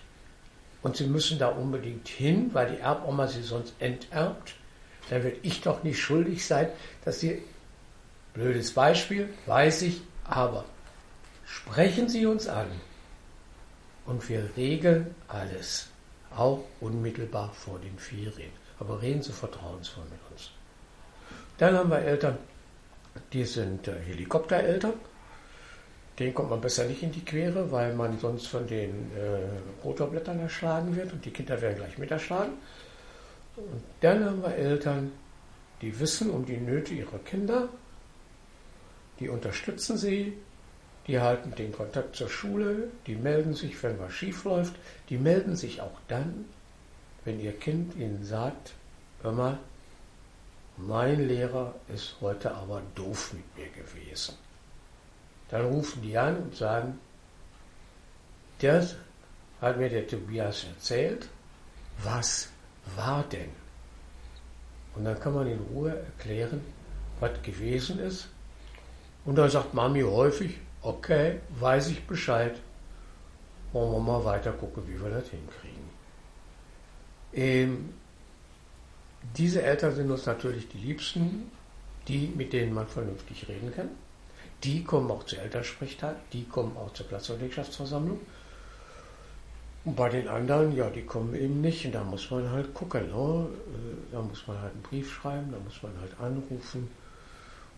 und 0.82 0.96
Sie 0.96 1.06
müssen 1.06 1.38
da 1.38 1.48
unbedingt 1.48 2.08
hin, 2.08 2.50
weil 2.52 2.74
die 2.74 2.80
Erboma 2.80 3.26
Sie 3.26 3.42
sonst 3.42 3.74
enterbt, 3.80 4.54
dann 5.10 5.24
werde 5.24 5.38
ich 5.42 5.60
doch 5.60 5.82
nicht 5.82 6.00
schuldig 6.00 6.46
sein, 6.46 6.68
dass 7.04 7.20
Sie, 7.20 7.42
blödes 8.34 8.72
Beispiel, 8.72 9.28
weiß 9.46 9.82
ich, 9.82 10.00
aber 10.24 10.64
sprechen 11.46 12.08
Sie 12.08 12.26
uns 12.26 12.46
an 12.46 12.68
und 14.06 14.28
wir 14.28 14.50
regeln 14.56 15.14
alles, 15.26 15.88
auch 16.36 16.64
unmittelbar 16.80 17.52
vor 17.52 17.78
den 17.78 17.98
Ferien. 17.98 18.52
Aber 18.78 19.02
reden 19.02 19.22
Sie 19.22 19.32
vertrauensvoll 19.32 20.04
mit 20.04 20.20
uns. 20.30 20.50
Dann 21.58 21.74
haben 21.76 21.90
wir 21.90 21.98
Eltern, 21.98 22.38
die 23.32 23.44
sind 23.44 23.88
äh, 23.88 23.98
Helikoptereltern 24.00 24.92
den 26.18 26.34
kommt 26.34 26.50
man 26.50 26.60
besser 26.60 26.84
nicht 26.84 27.02
in 27.02 27.12
die 27.12 27.24
Quere, 27.24 27.70
weil 27.70 27.94
man 27.94 28.18
sonst 28.18 28.48
von 28.48 28.66
den 28.66 29.10
äh, 29.16 29.84
Rotorblättern 29.84 30.40
erschlagen 30.40 30.96
wird 30.96 31.12
und 31.12 31.24
die 31.24 31.30
Kinder 31.30 31.60
werden 31.60 31.76
gleich 31.76 31.98
mit 31.98 32.10
erschlagen. 32.10 32.52
Und 33.56 33.82
dann 34.00 34.24
haben 34.24 34.42
wir 34.42 34.54
Eltern, 34.54 35.12
die 35.80 35.98
wissen 36.00 36.30
um 36.30 36.44
die 36.44 36.56
Nöte 36.56 36.94
ihrer 36.94 37.18
Kinder, 37.18 37.68
die 39.20 39.28
unterstützen 39.28 39.96
sie, 39.96 40.36
die 41.06 41.20
halten 41.20 41.54
den 41.54 41.72
Kontakt 41.72 42.16
zur 42.16 42.28
Schule, 42.28 42.88
die 43.06 43.14
melden 43.14 43.54
sich, 43.54 43.80
wenn 43.82 43.98
was 43.98 44.12
schief 44.12 44.44
läuft, 44.44 44.74
die 45.08 45.18
melden 45.18 45.56
sich 45.56 45.80
auch 45.80 45.98
dann, 46.08 46.44
wenn 47.24 47.40
ihr 47.40 47.52
Kind 47.52 47.96
ihnen 47.96 48.24
sagt, 48.24 48.74
hör 49.22 49.32
mal, 49.32 49.58
mein 50.76 51.26
Lehrer 51.26 51.74
ist 51.92 52.16
heute 52.20 52.54
aber 52.54 52.82
doof 52.94 53.32
mit 53.32 53.56
mir 53.56 53.70
gewesen. 53.72 54.34
Dann 55.50 55.64
rufen 55.66 56.02
die 56.02 56.16
an 56.16 56.36
und 56.36 56.54
sagen, 56.54 56.98
das 58.60 58.96
hat 59.60 59.78
mir 59.78 59.88
der 59.88 60.06
Tobias 60.06 60.64
erzählt. 60.64 61.28
Was 62.02 62.48
war 62.96 63.24
denn? 63.24 63.50
Und 64.94 65.04
dann 65.04 65.18
kann 65.18 65.34
man 65.34 65.46
in 65.46 65.60
Ruhe 65.72 65.96
erklären, 65.96 66.60
was 67.20 67.42
gewesen 67.42 67.98
ist. 67.98 68.28
Und 69.24 69.36
dann 69.36 69.50
sagt 69.50 69.74
Mami 69.74 70.02
häufig, 70.02 70.58
okay, 70.82 71.40
weiß 71.58 71.88
ich 71.88 72.06
Bescheid. 72.06 72.58
Wollen 73.72 73.92
wir 73.92 74.00
mal 74.00 74.24
weiter 74.24 74.52
gucken, 74.52 74.82
wie 74.86 75.00
wir 75.00 75.10
das 75.10 75.28
hinkriegen. 75.28 75.88
Ähm, 77.34 77.92
diese 79.36 79.62
Eltern 79.62 79.94
sind 79.94 80.10
uns 80.10 80.24
natürlich 80.26 80.68
die 80.68 80.78
Liebsten, 80.78 81.50
die, 82.06 82.32
mit 82.34 82.52
denen 82.52 82.72
man 82.72 82.86
vernünftig 82.86 83.48
reden 83.48 83.72
kann. 83.74 83.90
Die 84.64 84.82
kommen 84.82 85.10
auch 85.10 85.24
zur 85.24 85.40
Elternsprechtag, 85.40 86.16
die 86.32 86.44
kommen 86.44 86.76
auch 86.76 86.92
zur 86.92 87.06
Klassenlegschaftsversammlung. 87.06 88.20
Und 89.84 89.96
bei 89.96 90.08
den 90.08 90.28
anderen, 90.28 90.76
ja, 90.76 90.90
die 90.90 91.02
kommen 91.02 91.34
eben 91.34 91.60
nicht. 91.60 91.86
Und 91.86 91.94
da 91.94 92.02
muss 92.04 92.30
man 92.30 92.50
halt 92.50 92.74
gucken. 92.74 93.08
Ne? 93.08 93.46
Äh, 93.46 94.12
da 94.12 94.20
muss 94.20 94.46
man 94.46 94.60
halt 94.60 94.72
einen 94.72 94.82
Brief 94.82 95.12
schreiben, 95.12 95.52
da 95.52 95.58
muss 95.58 95.82
man 95.82 95.92
halt 96.00 96.12
anrufen. 96.20 96.90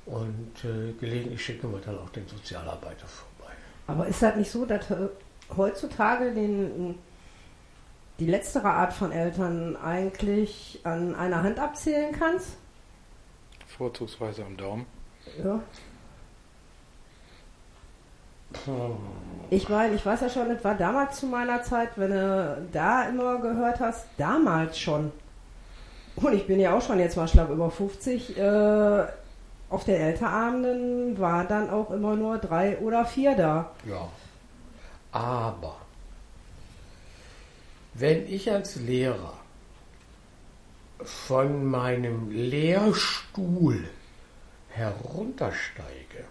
Und 0.06 0.64
äh, 0.64 0.92
gelegentlich 0.98 1.44
schicken 1.44 1.70
wir 1.70 1.78
dann 1.78 1.98
auch 1.98 2.10
den 2.10 2.26
Sozialarbeiter 2.26 3.06
vorbei. 3.06 3.52
Aber 3.86 4.06
ist 4.06 4.22
das 4.22 4.34
nicht 4.36 4.50
so, 4.50 4.64
dass 4.64 4.86
heutzutage 5.56 6.32
den, 6.32 6.98
die 8.18 8.26
letztere 8.26 8.70
Art 8.70 8.92
von 8.92 9.12
Eltern 9.12 9.76
eigentlich 9.76 10.80
an 10.84 11.14
einer 11.14 11.42
Hand 11.42 11.58
abzählen 11.58 12.12
kannst? 12.18 12.56
Vorzugsweise 13.66 14.44
am 14.44 14.56
Daumen. 14.56 14.86
Ja. 15.44 15.60
Ich 19.50 19.68
meine, 19.68 19.94
ich 19.94 20.04
weiß 20.04 20.20
ja 20.20 20.30
schon, 20.30 20.48
das 20.48 20.62
war 20.62 20.74
damals 20.74 21.18
zu 21.18 21.26
meiner 21.26 21.62
Zeit, 21.62 21.90
wenn 21.96 22.10
du 22.10 22.68
da 22.72 23.08
immer 23.08 23.38
gehört 23.38 23.80
hast, 23.80 24.06
damals 24.16 24.78
schon. 24.78 25.12
Und 26.16 26.34
ich 26.34 26.46
bin 26.46 26.60
ja 26.60 26.76
auch 26.76 26.82
schon 26.82 26.98
jetzt 26.98 27.16
mal 27.16 27.28
schlapp 27.28 27.50
über 27.50 27.70
50. 27.70 28.38
Äh, 28.38 29.04
auf 29.70 29.84
den 29.84 30.00
Elternabenden 30.00 31.18
war 31.18 31.44
dann 31.44 31.70
auch 31.70 31.90
immer 31.90 32.16
nur 32.16 32.38
drei 32.38 32.78
oder 32.78 33.04
vier 33.04 33.36
da. 33.36 33.70
Ja. 33.86 34.08
Aber 35.12 35.76
wenn 37.94 38.26
ich 38.26 38.50
als 38.50 38.76
Lehrer 38.76 39.34
von 41.02 41.64
meinem 41.64 42.30
Lehrstuhl 42.30 43.88
heruntersteige, 44.68 46.24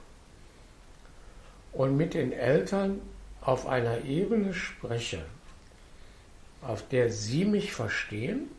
und 1.74 1.98
mit 1.98 2.14
den 2.14 2.32
Eltern 2.32 3.02
auf 3.42 3.68
einer 3.68 4.04
Ebene 4.06 4.54
spreche, 4.54 5.24
auf 6.62 6.88
der 6.90 7.12
sie 7.12 7.46
mich 7.46 7.74
verstehen 7.74 8.50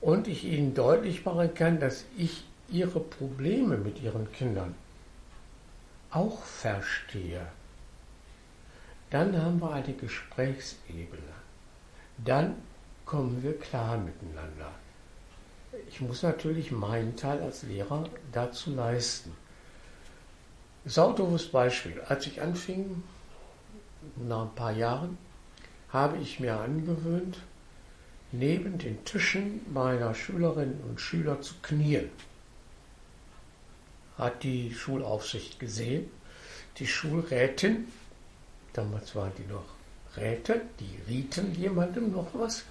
und 0.00 0.28
ich 0.28 0.44
ihnen 0.44 0.74
deutlich 0.74 1.24
machen 1.24 1.54
kann, 1.54 1.80
dass 1.80 2.04
ich 2.16 2.44
ihre 2.68 3.00
Probleme 3.00 3.76
mit 3.76 4.02
ihren 4.02 4.30
Kindern 4.32 4.74
auch 6.10 6.42
verstehe, 6.42 7.46
dann 9.10 9.40
haben 9.40 9.60
wir 9.60 9.72
eine 9.72 9.92
Gesprächsebene. 9.92 11.22
Dann 12.18 12.56
kommen 13.04 13.42
wir 13.42 13.58
klar 13.58 13.98
miteinander. 13.98 14.72
Ich 15.88 16.00
muss 16.00 16.22
natürlich 16.22 16.72
meinen 16.72 17.16
Teil 17.16 17.40
als 17.42 17.62
Lehrer 17.62 18.04
dazu 18.32 18.74
leisten. 18.74 19.32
Saudoofes 20.86 21.48
Beispiel. 21.48 22.00
Als 22.08 22.26
ich 22.28 22.40
anfing, 22.40 23.02
nach 24.16 24.42
ein 24.42 24.54
paar 24.54 24.72
Jahren, 24.72 25.18
habe 25.90 26.16
ich 26.18 26.38
mir 26.38 26.60
angewöhnt, 26.60 27.38
neben 28.30 28.78
den 28.78 29.04
Tischen 29.04 29.60
meiner 29.72 30.14
Schülerinnen 30.14 30.80
und 30.88 31.00
Schüler 31.00 31.40
zu 31.40 31.54
knien. 31.62 32.08
Hat 34.16 34.44
die 34.44 34.72
Schulaufsicht 34.72 35.58
gesehen. 35.58 36.08
Die 36.78 36.86
Schulrätin, 36.86 37.88
damals 38.72 39.14
waren 39.16 39.32
die 39.38 39.52
noch 39.52 39.64
Räte, 40.16 40.62
die 40.78 41.12
rieten 41.12 41.52
jemandem 41.54 42.12
noch 42.12 42.28
was. 42.32 42.62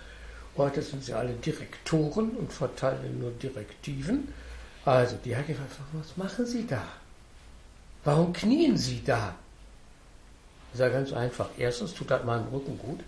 Heute 0.55 0.81
sind 0.81 1.03
sie 1.03 1.13
alle 1.13 1.33
Direktoren 1.33 2.29
und 2.31 2.53
verteilen 2.53 3.19
nur 3.19 3.31
Direktiven. 3.31 4.33
Also, 4.85 5.17
die 5.23 5.35
hat 5.35 5.47
gefragt, 5.47 5.71
was 5.91 6.15
machen 6.15 6.45
Sie 6.45 6.65
da? 6.65 6.83
Warum 8.05 8.33
knien 8.33 8.77
Sie 8.77 9.03
da? 9.03 9.35
Ist 10.73 10.79
ja 10.79 10.89
ganz 10.89 11.11
einfach. 11.11 11.49
Erstens 11.57 11.93
tut 11.93 12.11
das 12.11 12.23
meinem 12.23 12.47
Rücken 12.49 12.77
gut. 12.77 12.99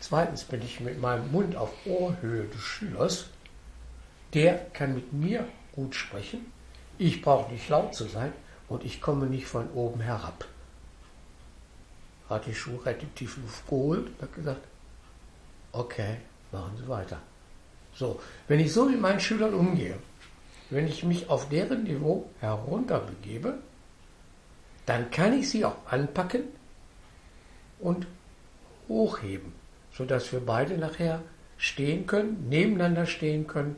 Zweitens 0.00 0.44
bin 0.44 0.62
ich 0.62 0.80
mit 0.80 1.00
meinem 1.00 1.30
Mund 1.30 1.54
auf 1.54 1.70
Ohrhöhe 1.84 2.44
des 2.44 2.60
Schülers. 2.60 3.26
Der 4.32 4.54
kann 4.72 4.94
mit 4.94 5.12
mir 5.12 5.46
gut 5.72 5.94
sprechen. 5.94 6.50
Ich 6.96 7.20
brauche 7.20 7.52
nicht 7.52 7.68
laut 7.68 7.94
zu 7.94 8.04
sein 8.04 8.32
und 8.68 8.84
ich 8.84 9.02
komme 9.02 9.26
nicht 9.26 9.46
von 9.46 9.70
oben 9.72 10.00
herab. 10.00 10.46
Hat 12.30 12.46
die 12.46 12.54
Schulrettung 12.54 13.14
tief 13.14 13.36
Luft 13.36 13.66
geholt 13.66 14.06
und 14.06 14.22
hat 14.22 14.34
gesagt, 14.34 14.62
okay, 15.72 16.16
machen 16.52 16.72
Sie 16.78 16.88
weiter. 16.88 17.18
So, 17.94 18.18
wenn 18.46 18.60
ich 18.60 18.72
so 18.72 18.86
mit 18.86 19.00
meinen 19.00 19.20
Schülern 19.20 19.52
umgehe, 19.52 19.98
wenn 20.70 20.86
ich 20.86 21.04
mich 21.04 21.28
auf 21.28 21.48
deren 21.48 21.84
Niveau 21.84 22.30
herunterbegebe, 22.40 23.58
dann 24.88 25.10
kann 25.10 25.38
ich 25.38 25.50
sie 25.50 25.66
auch 25.66 25.76
anpacken 25.86 26.44
und 27.78 28.06
hochheben, 28.88 29.52
sodass 29.92 30.32
wir 30.32 30.40
beide 30.40 30.78
nachher 30.78 31.20
stehen 31.58 32.06
können, 32.06 32.48
nebeneinander 32.48 33.04
stehen 33.04 33.46
können. 33.46 33.76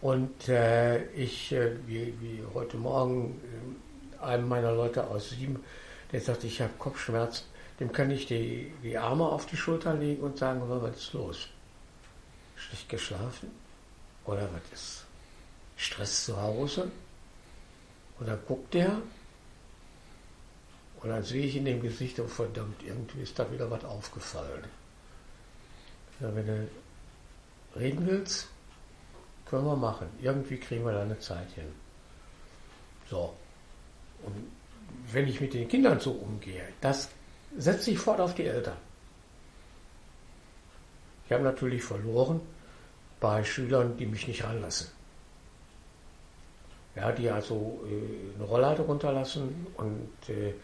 Und 0.00 0.48
äh, 0.48 1.04
ich, 1.12 1.52
äh, 1.52 1.72
wie, 1.86 2.14
wie, 2.20 2.42
heute 2.54 2.78
Morgen, 2.78 3.38
äh, 4.18 4.24
einem 4.24 4.48
meiner 4.48 4.72
Leute 4.72 5.06
aus 5.06 5.30
Sieben, 5.30 5.62
der 6.12 6.22
sagte, 6.22 6.46
ich 6.46 6.62
habe 6.62 6.72
Kopfschmerzen, 6.78 7.44
dem 7.78 7.92
kann 7.92 8.10
ich 8.10 8.24
die, 8.24 8.72
die 8.82 8.96
Arme 8.96 9.26
auf 9.26 9.44
die 9.44 9.56
Schulter 9.58 9.92
legen 9.92 10.22
und 10.22 10.38
sagen, 10.38 10.62
was 10.64 10.96
ist 10.96 11.12
los? 11.12 11.48
Schlecht 12.54 12.88
geschlafen? 12.88 13.50
Oder 14.24 14.48
was 14.54 14.72
ist 14.72 15.04
Stress 15.76 16.24
zu 16.24 16.40
Hause? 16.40 16.90
Dann 18.20 18.38
guckt 18.46 18.72
der 18.72 19.02
und 21.00 21.10
dann 21.10 21.22
sehe 21.22 21.46
ich 21.46 21.56
in 21.56 21.64
dem 21.64 21.82
Gesicht, 21.82 22.18
oh 22.20 22.26
verdammt, 22.26 22.82
irgendwie 22.82 23.22
ist 23.22 23.38
da 23.38 23.50
wieder 23.52 23.70
was 23.70 23.84
aufgefallen. 23.84 24.64
Ja, 26.20 26.34
wenn 26.34 26.46
du 26.46 26.68
reden 27.76 28.06
willst, 28.06 28.48
können 29.44 29.66
wir 29.66 29.76
machen. 29.76 30.08
Irgendwie 30.20 30.56
kriegen 30.56 30.84
wir 30.84 30.92
da 30.92 31.02
eine 31.02 31.18
Zeit 31.18 31.50
hin. 31.52 31.72
So. 33.08 33.34
Und 34.24 34.34
wenn 35.12 35.28
ich 35.28 35.40
mit 35.40 35.54
den 35.54 35.68
Kindern 35.68 36.00
so 36.00 36.12
umgehe, 36.12 36.64
das 36.80 37.10
setzt 37.56 37.84
sich 37.84 37.98
fort 37.98 38.20
auf 38.20 38.34
die 38.34 38.46
Eltern. 38.46 38.76
Ich 41.26 41.32
habe 41.32 41.44
natürlich 41.44 41.82
verloren 41.82 42.40
bei 43.20 43.44
Schülern, 43.44 43.96
die 43.96 44.06
mich 44.06 44.26
nicht 44.28 44.44
ranlassen. 44.44 44.88
Ja, 46.94 47.12
die 47.12 47.28
also 47.28 47.84
äh, 47.86 48.34
eine 48.36 48.44
Rolllade 48.44 48.82
runterlassen 48.82 49.66
und 49.76 50.10
äh, 50.28 50.54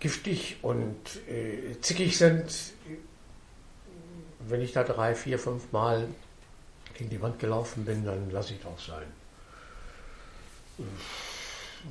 giftig 0.00 0.58
und 0.62 0.96
äh, 1.28 1.80
zickig 1.80 2.16
sind. 2.16 2.52
Wenn 4.40 4.60
ich 4.60 4.72
da 4.72 4.84
drei, 4.84 5.14
vier, 5.14 5.38
fünf 5.38 5.72
Mal 5.72 6.06
gegen 6.94 7.10
die 7.10 7.20
Wand 7.20 7.38
gelaufen 7.38 7.84
bin, 7.84 8.04
dann 8.04 8.30
lasse 8.30 8.54
ich 8.54 8.60
das 8.60 8.86
sein. 8.86 9.06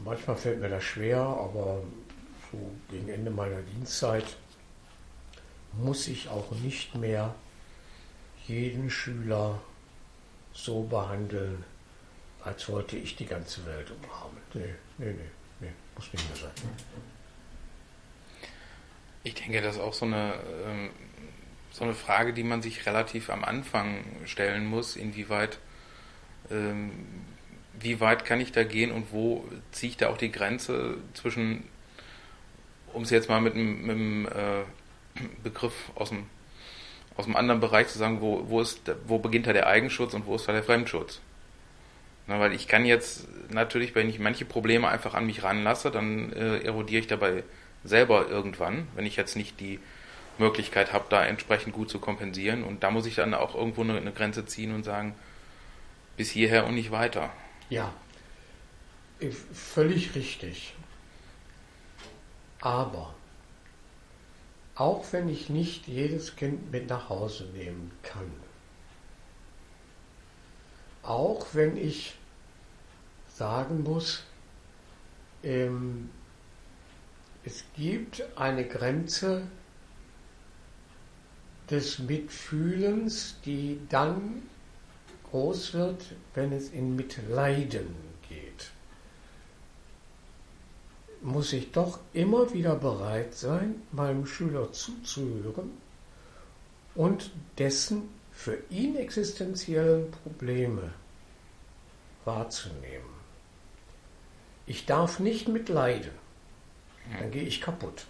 Manchmal 0.03 0.35
fällt 0.35 0.61
mir 0.61 0.69
das 0.69 0.83
schwer, 0.83 1.19
aber 1.19 1.81
so 2.51 2.71
gegen 2.89 3.09
Ende 3.09 3.31
meiner 3.31 3.61
Dienstzeit 3.61 4.25
muss 5.73 6.07
ich 6.07 6.29
auch 6.29 6.51
nicht 6.51 6.95
mehr 6.95 7.35
jeden 8.47 8.89
Schüler 8.89 9.59
so 10.53 10.83
behandeln, 10.83 11.63
als 12.43 12.69
wollte 12.69 12.95
ich 12.95 13.15
die 13.15 13.25
ganze 13.25 13.65
Welt 13.65 13.91
umarmen. 13.91 14.37
Nee, 14.53 14.75
nee, 14.97 15.11
nee, 15.11 15.29
nee, 15.59 15.71
muss 15.95 16.11
nicht 16.13 16.27
mehr 16.29 16.37
sein. 16.37 16.51
Ich 19.25 19.33
denke, 19.33 19.59
das 19.59 19.77
ist 19.77 19.81
auch 19.81 19.93
so 19.93 20.05
eine, 20.05 20.35
ähm, 20.67 20.91
so 21.71 21.83
eine 21.83 21.95
Frage, 21.95 22.31
die 22.31 22.43
man 22.43 22.61
sich 22.61 22.85
relativ 22.85 23.31
am 23.31 23.43
Anfang 23.43 24.05
stellen 24.25 24.67
muss, 24.67 24.95
inwieweit, 24.95 25.57
ähm, 26.51 26.91
wie 27.79 27.99
weit 27.99 28.23
kann 28.23 28.39
ich 28.39 28.51
da 28.51 28.63
gehen 28.63 28.91
und 28.91 29.11
wo 29.11 29.43
ziehe 29.71 29.89
ich 29.89 29.97
da 29.97 30.09
auch 30.09 30.17
die 30.17 30.31
Grenze 30.31 30.97
zwischen, 31.15 31.63
um 32.93 33.01
es 33.01 33.09
jetzt 33.09 33.27
mal 33.27 33.41
mit 33.41 33.55
einem, 33.55 34.27
äh, 34.27 34.61
Begriff 35.43 35.91
aus 35.95 36.09
dem, 36.09 36.27
aus 37.17 37.25
einem 37.25 37.35
anderen 37.35 37.61
Bereich 37.61 37.87
zu 37.87 37.97
sagen, 37.97 38.21
wo, 38.21 38.47
wo, 38.47 38.61
ist, 38.61 38.81
wo 39.07 39.17
beginnt 39.17 39.47
da 39.47 39.53
der 39.53 39.65
Eigenschutz 39.65 40.13
und 40.13 40.27
wo 40.27 40.35
ist 40.35 40.47
da 40.47 40.51
der 40.51 40.63
Fremdschutz? 40.63 41.19
Na, 42.27 42.39
weil 42.39 42.53
ich 42.53 42.67
kann 42.67 42.85
jetzt 42.85 43.27
natürlich, 43.49 43.95
wenn 43.95 44.07
ich 44.07 44.19
manche 44.19 44.45
Probleme 44.45 44.87
einfach 44.87 45.15
an 45.15 45.25
mich 45.25 45.41
ranlasse, 45.41 45.89
dann 45.89 46.31
äh, 46.33 46.59
erodiere 46.59 46.99
ich 46.99 47.07
dabei 47.07 47.43
selber 47.85 48.27
irgendwann, 48.27 48.87
wenn 48.95 49.05
ich 49.05 49.15
jetzt 49.15 49.35
nicht 49.35 49.59
die 49.59 49.79
Möglichkeit 50.37 50.91
habe, 50.91 51.05
da 51.09 51.25
entsprechend 51.25 51.73
gut 51.73 51.89
zu 51.89 51.99
kompensieren. 51.99 52.63
Und 52.63 52.83
da 52.83 52.91
muss 52.91 53.05
ich 53.05 53.15
dann 53.15 53.33
auch 53.33 53.55
irgendwo 53.55 53.81
eine, 53.81 53.97
eine 53.97 54.11
Grenze 54.11 54.45
ziehen 54.45 54.73
und 54.73 54.83
sagen, 54.83 55.15
bis 56.17 56.31
hierher 56.31 56.65
und 56.65 56.75
nicht 56.75 56.91
weiter. 56.91 57.31
Ja, 57.69 57.93
völlig 59.53 60.15
richtig. 60.15 60.73
Aber 62.59 63.13
auch 64.75 65.05
wenn 65.11 65.29
ich 65.29 65.49
nicht 65.49 65.87
jedes 65.87 66.35
Kind 66.35 66.71
mit 66.71 66.89
nach 66.89 67.09
Hause 67.09 67.45
nehmen 67.53 67.91
kann, 68.03 68.31
auch 71.03 71.45
wenn 71.53 71.77
ich 71.77 72.15
sagen 73.35 73.83
muss, 73.83 74.23
ähm, 75.43 76.09
es 77.45 77.63
gibt 77.75 78.23
eine 78.35 78.65
Grenze 78.65 79.43
des 81.69 81.99
Mitfühlens, 81.99 83.35
die 83.45 83.79
dann 83.89 84.43
groß 85.29 85.75
wird, 85.75 86.03
wenn 86.33 86.51
es 86.51 86.69
in 86.69 86.95
Mitleiden 86.95 87.95
geht. 88.27 88.71
Muss 91.21 91.53
ich 91.53 91.71
doch 91.71 91.99
immer 92.13 92.51
wieder 92.53 92.75
bereit 92.75 93.35
sein, 93.35 93.81
meinem 93.91 94.25
Schüler 94.25 94.71
zuzuhören 94.71 95.71
und 96.95 97.31
dessen 97.59 98.09
für 98.31 98.57
ihn 98.69 98.95
existenziellen 98.95 100.11
Probleme 100.11 100.93
wahrzunehmen. 102.25 103.15
Ich 104.65 104.87
darf 104.87 105.19
nicht 105.19 105.47
mitleiden 105.47 106.24
dann 107.19 107.31
gehe 107.31 107.43
ich 107.43 107.61
kaputt. 107.61 108.05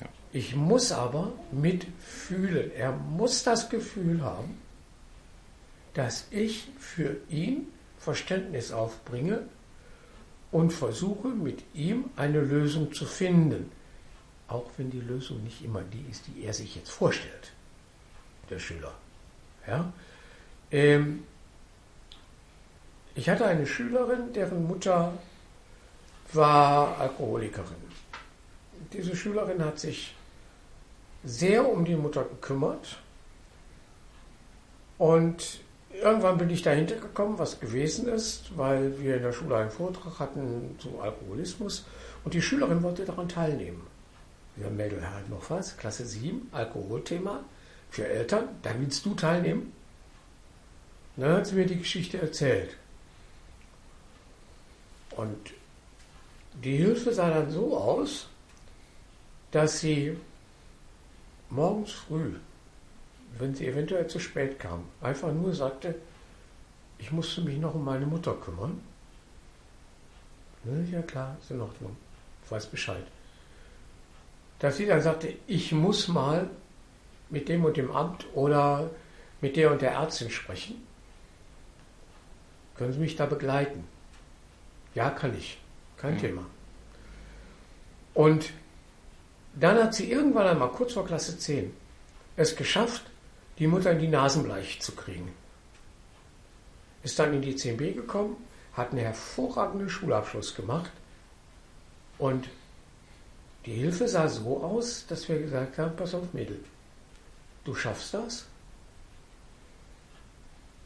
Ja. 0.00 0.06
Ich 0.32 0.54
muss 0.54 0.92
aber 0.92 1.32
mitfühlen. 1.52 2.72
Er 2.72 2.92
muss 2.92 3.42
das 3.42 3.68
Gefühl 3.68 4.22
haben, 4.22 4.58
dass 5.94 6.26
ich 6.30 6.68
für 6.78 7.16
ihn 7.28 7.66
Verständnis 7.98 8.72
aufbringe 8.72 9.42
und 10.52 10.72
versuche 10.72 11.28
mit 11.28 11.62
ihm 11.74 12.06
eine 12.16 12.40
Lösung 12.40 12.92
zu 12.92 13.04
finden. 13.04 13.70
Auch 14.48 14.66
wenn 14.76 14.90
die 14.90 15.00
Lösung 15.00 15.42
nicht 15.44 15.62
immer 15.62 15.82
die 15.82 16.04
ist, 16.10 16.24
die 16.26 16.44
er 16.44 16.54
sich 16.54 16.74
jetzt 16.74 16.90
vorstellt, 16.90 17.52
der 18.48 18.58
Schüler. 18.58 18.92
Ja? 19.66 19.92
Ähm, 20.70 21.24
ich 23.14 23.28
hatte 23.28 23.46
eine 23.46 23.66
Schülerin, 23.66 24.32
deren 24.32 24.66
Mutter 24.66 25.12
war 26.32 26.98
Alkoholikerin 26.98 27.89
diese 28.92 29.16
Schülerin 29.16 29.64
hat 29.64 29.78
sich 29.78 30.14
sehr 31.24 31.68
um 31.68 31.84
die 31.84 31.96
Mutter 31.96 32.24
gekümmert 32.24 32.98
und 34.98 35.60
irgendwann 35.92 36.38
bin 36.38 36.50
ich 36.50 36.62
dahinter 36.62 36.96
gekommen, 36.96 37.38
was 37.38 37.60
gewesen 37.60 38.08
ist, 38.08 38.56
weil 38.56 38.98
wir 39.00 39.16
in 39.16 39.22
der 39.22 39.32
Schule 39.32 39.56
einen 39.56 39.70
Vortrag 39.70 40.18
hatten 40.18 40.76
zu 40.78 41.00
Alkoholismus 41.00 41.84
und 42.24 42.34
die 42.34 42.42
Schülerin 42.42 42.82
wollte 42.82 43.04
daran 43.04 43.28
teilnehmen. 43.28 43.86
Ja, 44.56 44.68
Mädel 44.68 45.08
halt 45.08 45.28
noch 45.30 45.48
was, 45.50 45.76
Klasse 45.76 46.04
7, 46.04 46.48
Alkoholthema 46.52 47.40
für 47.90 48.06
Eltern, 48.06 48.48
da 48.62 48.70
willst 48.78 49.04
du 49.06 49.14
teilnehmen? 49.14 49.72
Dann 51.16 51.32
hat 51.32 51.46
sie 51.46 51.54
mir 51.54 51.66
die 51.66 51.78
Geschichte 51.78 52.20
erzählt. 52.20 52.76
Und 55.16 55.52
die 56.62 56.76
Hilfe 56.76 57.12
sah 57.12 57.30
dann 57.30 57.50
so 57.50 57.76
aus, 57.76 58.28
dass 59.50 59.80
sie 59.80 60.16
morgens 61.48 61.92
früh, 61.92 62.34
wenn 63.38 63.54
sie 63.54 63.66
eventuell 63.66 64.06
zu 64.06 64.18
spät 64.18 64.58
kam, 64.58 64.84
einfach 65.00 65.32
nur 65.32 65.54
sagte, 65.54 65.94
ich 66.98 67.10
musste 67.10 67.40
mich 67.40 67.58
noch 67.58 67.74
um 67.74 67.84
meine 67.84 68.06
Mutter 68.06 68.34
kümmern. 68.34 68.80
Ja 70.90 71.02
klar, 71.02 71.36
ist 71.40 71.50
in 71.50 71.60
Ordnung, 71.60 71.96
ich 72.44 72.50
weiß 72.50 72.66
Bescheid. 72.66 73.04
Dass 74.58 74.76
sie 74.76 74.86
dann 74.86 75.00
sagte, 75.00 75.34
ich 75.46 75.72
muss 75.72 76.08
mal 76.08 76.50
mit 77.30 77.48
dem 77.48 77.64
und 77.64 77.76
dem 77.76 77.90
Amt 77.90 78.26
oder 78.34 78.90
mit 79.40 79.56
der 79.56 79.72
und 79.72 79.80
der 79.80 79.92
Ärztin 79.92 80.30
sprechen. 80.30 80.86
Können 82.74 82.92
Sie 82.92 82.98
mich 82.98 83.16
da 83.16 83.26
begleiten? 83.26 83.84
Ja, 84.94 85.10
kann 85.10 85.36
ich. 85.36 85.58
Kein 85.96 86.14
mhm. 86.14 86.18
Thema. 86.18 86.46
Und 88.12 88.52
dann 89.54 89.82
hat 89.82 89.94
sie 89.94 90.10
irgendwann 90.10 90.46
einmal 90.46 90.70
kurz 90.70 90.92
vor 90.92 91.06
Klasse 91.06 91.38
10 91.38 91.72
es 92.36 92.56
geschafft, 92.56 93.02
die 93.58 93.66
Mutter 93.66 93.92
in 93.92 93.98
die 93.98 94.08
Nasenbleiche 94.08 94.78
zu 94.78 94.92
kriegen. 94.92 95.32
Ist 97.02 97.18
dann 97.18 97.34
in 97.34 97.42
die 97.42 97.54
10b 97.54 97.94
gekommen, 97.94 98.36
hat 98.74 98.90
einen 98.90 99.00
hervorragenden 99.00 99.88
Schulabschluss 99.88 100.54
gemacht 100.54 100.90
und 102.18 102.48
die 103.66 103.72
Hilfe 103.72 104.08
sah 104.08 104.28
so 104.28 104.62
aus, 104.62 105.04
dass 105.06 105.28
wir 105.28 105.38
gesagt 105.38 105.78
haben, 105.78 105.96
pass 105.96 106.14
auf 106.14 106.32
Mädel, 106.32 106.64
du 107.64 107.74
schaffst 107.74 108.14
das 108.14 108.46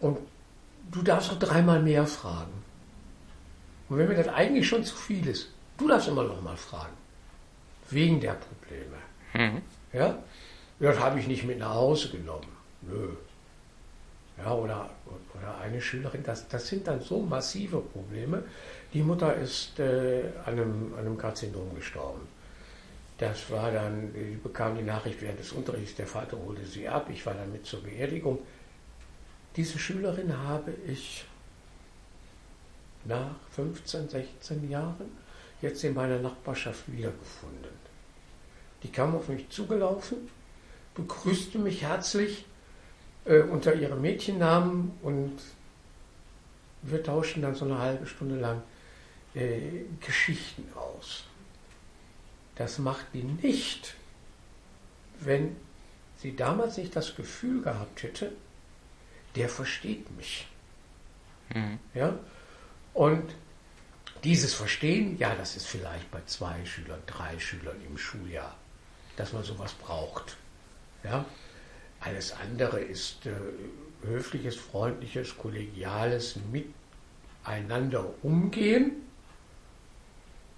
und 0.00 0.18
du 0.90 1.02
darfst 1.02 1.30
noch 1.30 1.38
dreimal 1.38 1.82
mehr 1.82 2.06
fragen. 2.06 2.64
Und 3.88 3.98
wenn 3.98 4.08
mir 4.08 4.16
das 4.16 4.28
eigentlich 4.28 4.66
schon 4.66 4.84
zu 4.84 4.96
viel 4.96 5.26
ist, 5.26 5.50
du 5.76 5.86
darfst 5.86 6.08
immer 6.08 6.24
noch 6.24 6.40
mal 6.42 6.56
fragen 6.56 7.03
wegen 7.91 8.20
der 8.20 8.35
Probleme. 8.35 8.97
Mhm. 9.35 9.62
Ja? 9.93 10.18
Das 10.80 10.99
habe 10.99 11.20
ich 11.20 11.26
nicht 11.26 11.45
mit 11.45 11.59
nach 11.59 11.74
Hause 11.74 12.11
genommen. 12.11 12.49
Nö. 12.82 13.11
Ja, 14.37 14.53
oder, 14.53 14.91
oder 15.35 15.59
eine 15.59 15.80
Schülerin, 15.80 16.22
das, 16.24 16.49
das 16.49 16.66
sind 16.66 16.87
dann 16.89 17.01
so 17.01 17.20
massive 17.20 17.80
Probleme. 17.80 18.43
Die 18.93 19.03
Mutter 19.03 19.35
ist 19.37 19.78
äh, 19.78 20.24
an, 20.45 20.55
einem, 20.55 20.95
an 20.95 21.07
einem 21.07 21.18
Karzinom 21.18 21.74
gestorben. 21.74 22.26
Das 23.18 23.49
war 23.51 23.70
dann, 23.70 24.12
ich 24.14 24.43
bekam 24.43 24.76
die 24.76 24.82
Nachricht 24.82 25.22
während 25.22 25.39
des 25.39 25.53
Unterrichts, 25.53 25.95
der 25.95 26.09
Vater 26.09 26.37
holte 26.37 26.64
sie 26.66 26.89
ab, 26.89 27.09
ich 27.12 27.24
war 27.24 27.35
dann 27.35 27.53
mit 27.53 27.64
zur 27.64 27.82
Beerdigung. 27.82 28.41
Diese 29.55 29.78
Schülerin 29.78 30.37
habe 30.37 30.72
ich 30.85 31.24
nach 33.05 33.37
15, 33.53 34.09
16 34.09 34.68
Jahren 34.68 35.23
jetzt 35.64 35.82
in 35.82 35.94
meiner 35.94 36.18
Nachbarschaft 36.18 36.84
wiedergefunden. 36.86 37.74
Die 38.82 38.92
kam 38.92 39.16
auf 39.16 39.28
mich 39.28 39.48
zugelaufen, 39.48 40.28
begrüßte 40.94 41.58
mich 41.58 41.82
herzlich 41.82 42.44
äh, 43.24 43.40
unter 43.40 43.74
ihrem 43.74 44.00
Mädchennamen 44.00 44.92
und 45.02 45.38
wir 46.82 47.02
tauschten 47.02 47.42
dann 47.42 47.54
so 47.54 47.64
eine 47.64 47.78
halbe 47.78 48.06
Stunde 48.06 48.36
lang 48.36 48.62
äh, 49.34 49.84
Geschichten 50.00 50.70
aus. 50.76 51.24
Das 52.56 52.78
macht 52.78 53.06
die 53.14 53.24
nicht, 53.24 53.94
wenn 55.20 55.56
sie 56.18 56.36
damals 56.36 56.76
nicht 56.76 56.94
das 56.94 57.16
Gefühl 57.16 57.62
gehabt 57.62 58.02
hätte, 58.02 58.32
der 59.34 59.48
versteht 59.48 60.14
mich. 60.16 60.46
Mhm. 61.54 61.78
Ja? 61.94 62.18
Und 62.92 63.34
dieses 64.24 64.54
Verstehen, 64.54 65.18
ja, 65.18 65.34
das 65.34 65.56
ist 65.56 65.66
vielleicht 65.66 66.10
bei 66.10 66.20
zwei 66.26 66.64
Schülern, 66.64 67.00
drei 67.06 67.38
Schülern 67.38 67.76
im 67.86 67.98
Schuljahr, 67.98 68.56
dass 69.16 69.32
man 69.32 69.42
sowas 69.42 69.72
braucht. 69.74 70.36
Ja? 71.04 71.24
Alles 72.00 72.32
andere 72.32 72.80
ist 72.80 73.26
äh, 73.26 73.32
höfliches, 74.06 74.56
freundliches, 74.56 75.36
kollegiales 75.36 76.36
Miteinander 77.44 78.06
umgehen. 78.22 78.92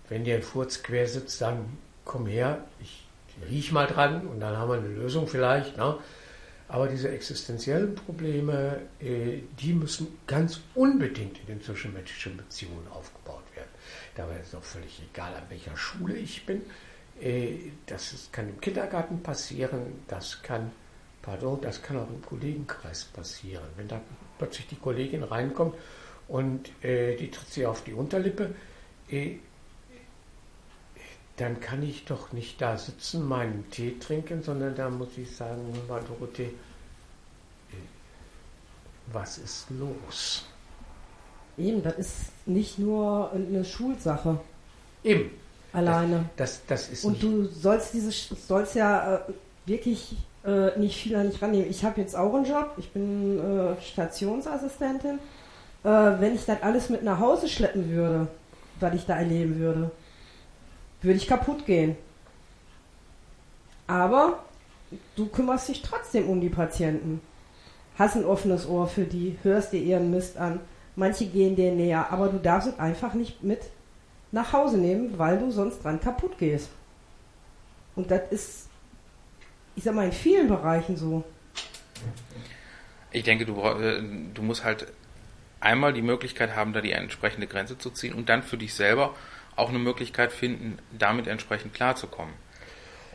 Wenn 0.08 0.24
dir 0.24 0.36
ein 0.36 0.42
Furz 0.42 0.82
quer 0.82 1.08
sitzt, 1.08 1.40
dann 1.40 1.78
komm 2.04 2.26
her, 2.26 2.64
ich 2.80 3.04
riech 3.48 3.72
mal 3.72 3.86
dran 3.86 4.26
und 4.26 4.40
dann 4.40 4.56
haben 4.56 4.70
wir 4.70 4.76
eine 4.76 4.88
Lösung 4.88 5.26
vielleicht. 5.26 5.76
Ne? 5.76 5.98
Aber 6.68 6.88
diese 6.88 7.08
existenziellen 7.10 7.94
Probleme, 7.94 8.80
äh, 9.00 9.40
die 9.60 9.72
müssen 9.72 10.18
ganz 10.26 10.60
unbedingt 10.74 11.38
in 11.40 11.46
den 11.46 11.62
zwischenmenschlichen 11.62 12.36
Beziehungen 12.36 12.86
aufgebaut 12.88 13.42
werden. 13.42 13.45
Dabei 14.16 14.40
ist 14.40 14.54
auch 14.54 14.62
völlig 14.62 15.00
egal, 15.12 15.34
an 15.34 15.44
welcher 15.48 15.76
Schule 15.76 16.16
ich 16.16 16.44
bin. 16.46 16.62
Äh, 17.20 17.70
das 17.86 18.28
kann 18.32 18.48
im 18.48 18.60
Kindergarten 18.60 19.22
passieren, 19.22 20.04
das 20.08 20.42
kann, 20.42 20.72
pardon, 21.22 21.60
das 21.60 21.82
kann 21.82 21.98
auch 21.98 22.08
im 22.08 22.22
Kollegenkreis 22.22 23.04
passieren. 23.04 23.66
Wenn 23.76 23.88
da 23.88 24.00
plötzlich 24.38 24.66
die 24.68 24.76
Kollegin 24.76 25.22
reinkommt 25.22 25.74
und 26.28 26.70
äh, 26.82 27.16
die 27.16 27.30
tritt 27.30 27.48
sie 27.48 27.66
auf 27.66 27.84
die 27.84 27.92
Unterlippe, 27.92 28.54
dann 31.36 31.60
kann 31.60 31.82
ich 31.82 32.04
doch 32.06 32.32
nicht 32.32 32.60
da 32.60 32.76
sitzen, 32.76 33.24
meinen 33.24 33.70
Tee 33.70 33.98
trinken, 34.00 34.42
sondern 34.42 34.74
da 34.74 34.90
muss 34.90 35.16
ich 35.16 35.36
sagen, 35.36 35.72
Dorothee, 35.88 36.52
was 39.12 39.38
ist 39.38 39.70
los? 39.70 40.44
Eben, 41.59 41.82
das 41.82 41.94
ist 41.96 42.14
nicht 42.46 42.78
nur 42.78 43.32
eine 43.32 43.64
Schulsache. 43.64 44.38
Eben. 45.02 45.30
Alleine. 45.72 46.28
Das, 46.36 46.61
das, 46.66 46.86
das 46.86 46.92
ist 46.92 47.04
Und 47.04 47.22
du 47.22 47.44
sollst 47.46 47.92
diese 47.94 48.11
sollst 48.11 48.74
ja 48.74 49.16
äh, 49.16 49.20
wirklich 49.66 50.16
äh, 50.44 50.78
nicht 50.78 50.96
viel 50.96 51.16
an 51.16 51.30
dich 51.30 51.42
rannehmen. 51.42 51.68
Ich 51.68 51.84
habe 51.84 52.00
jetzt 52.00 52.16
auch 52.16 52.34
einen 52.34 52.44
Job, 52.44 52.72
ich 52.78 52.90
bin 52.90 53.38
äh, 53.38 53.80
Stationsassistentin. 53.82 55.18
Äh, 55.84 55.88
wenn 55.88 56.34
ich 56.34 56.44
das 56.44 56.62
alles 56.62 56.88
mit 56.88 57.02
nach 57.02 57.20
Hause 57.20 57.48
schleppen 57.48 57.90
würde, 57.90 58.28
was 58.80 58.94
ich 58.94 59.07
da 59.07 59.16
erleben 59.16 59.59
würde, 59.59 59.90
würde 61.02 61.18
ich 61.18 61.26
kaputt 61.26 61.66
gehen. 61.66 61.96
Aber 63.86 64.44
du 65.14 65.26
kümmerst 65.26 65.68
dich 65.68 65.82
trotzdem 65.82 66.28
um 66.28 66.40
die 66.40 66.48
Patienten. 66.48 67.20
Hast 67.98 68.16
ein 68.16 68.24
offenes 68.24 68.68
Ohr 68.68 68.88
für 68.88 69.04
die, 69.04 69.38
hörst 69.42 69.72
dir 69.72 69.80
ihren 69.80 70.11
Mist 70.11 70.36
an. 70.36 70.61
Manche 70.97 71.26
gehen 71.26 71.57
dir 71.57 71.72
näher, 71.72 72.11
aber 72.11 72.28
du 72.28 72.38
darfst 72.38 72.68
es 72.68 72.78
einfach 72.78 73.14
nicht 73.14 73.42
mit 73.42 73.61
nach 74.32 74.53
Hause 74.53 74.78
nehmen, 74.78 75.18
weil 75.18 75.38
du 75.38 75.51
sonst 75.51 75.84
dran 75.84 76.01
kaputt 76.01 76.38
gehst. 76.38 76.70
Und 77.94 78.11
das 78.11 78.22
ist, 78.30 78.68
ich 79.76 79.84
sag 79.84 79.94
mal, 79.94 80.07
in 80.07 80.12
vielen 80.12 80.49
Bereichen 80.49 80.97
so. 80.97 81.22
Ich 83.11 83.24
denke, 83.24 83.47
du, 83.47 83.61
äh, 83.61 84.03
du 84.34 84.42
musst 84.42 84.64
halt 84.64 84.86
einmal 85.61 85.92
die 85.92 86.03
Möglichkeit 86.03 86.55
haben, 86.55 86.72
da 86.72 86.80
die 86.80 86.92
entsprechende 86.92 87.47
Grenze 87.47 87.78
zu 87.78 87.90
ziehen 87.90 88.14
und 88.14 88.28
dann 88.28 88.42
für 88.42 88.59
dich 88.59 88.74
selber 88.74 89.14
auch 89.55 89.70
eine 89.70 89.78
Möglichkeit 89.78 90.32
finden, 90.32 90.78
damit 90.97 91.26
entsprechend 91.26 91.72
klarzukommen. 91.72 92.34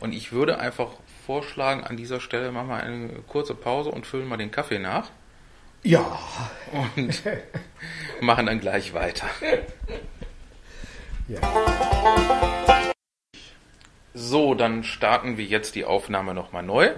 Und 0.00 0.12
ich 0.12 0.32
würde 0.32 0.58
einfach 0.58 0.90
vorschlagen, 1.24 1.84
an 1.84 1.96
dieser 1.96 2.18
Stelle 2.18 2.50
machen 2.50 2.68
wir 2.68 2.82
eine 2.82 3.08
kurze 3.28 3.54
Pause 3.54 3.90
und 3.90 4.06
füllen 4.06 4.26
mal 4.26 4.36
den 4.36 4.50
Kaffee 4.50 4.80
nach. 4.80 5.10
Ja. 5.82 6.18
Und 6.72 7.22
machen 8.20 8.46
dann 8.46 8.60
gleich 8.60 8.94
weiter. 8.94 9.26
Ja. 11.28 11.40
So, 14.14 14.54
dann 14.54 14.84
starten 14.84 15.38
wir 15.38 15.44
jetzt 15.44 15.74
die 15.74 15.84
Aufnahme 15.84 16.34
nochmal 16.34 16.62
neu. 16.62 16.90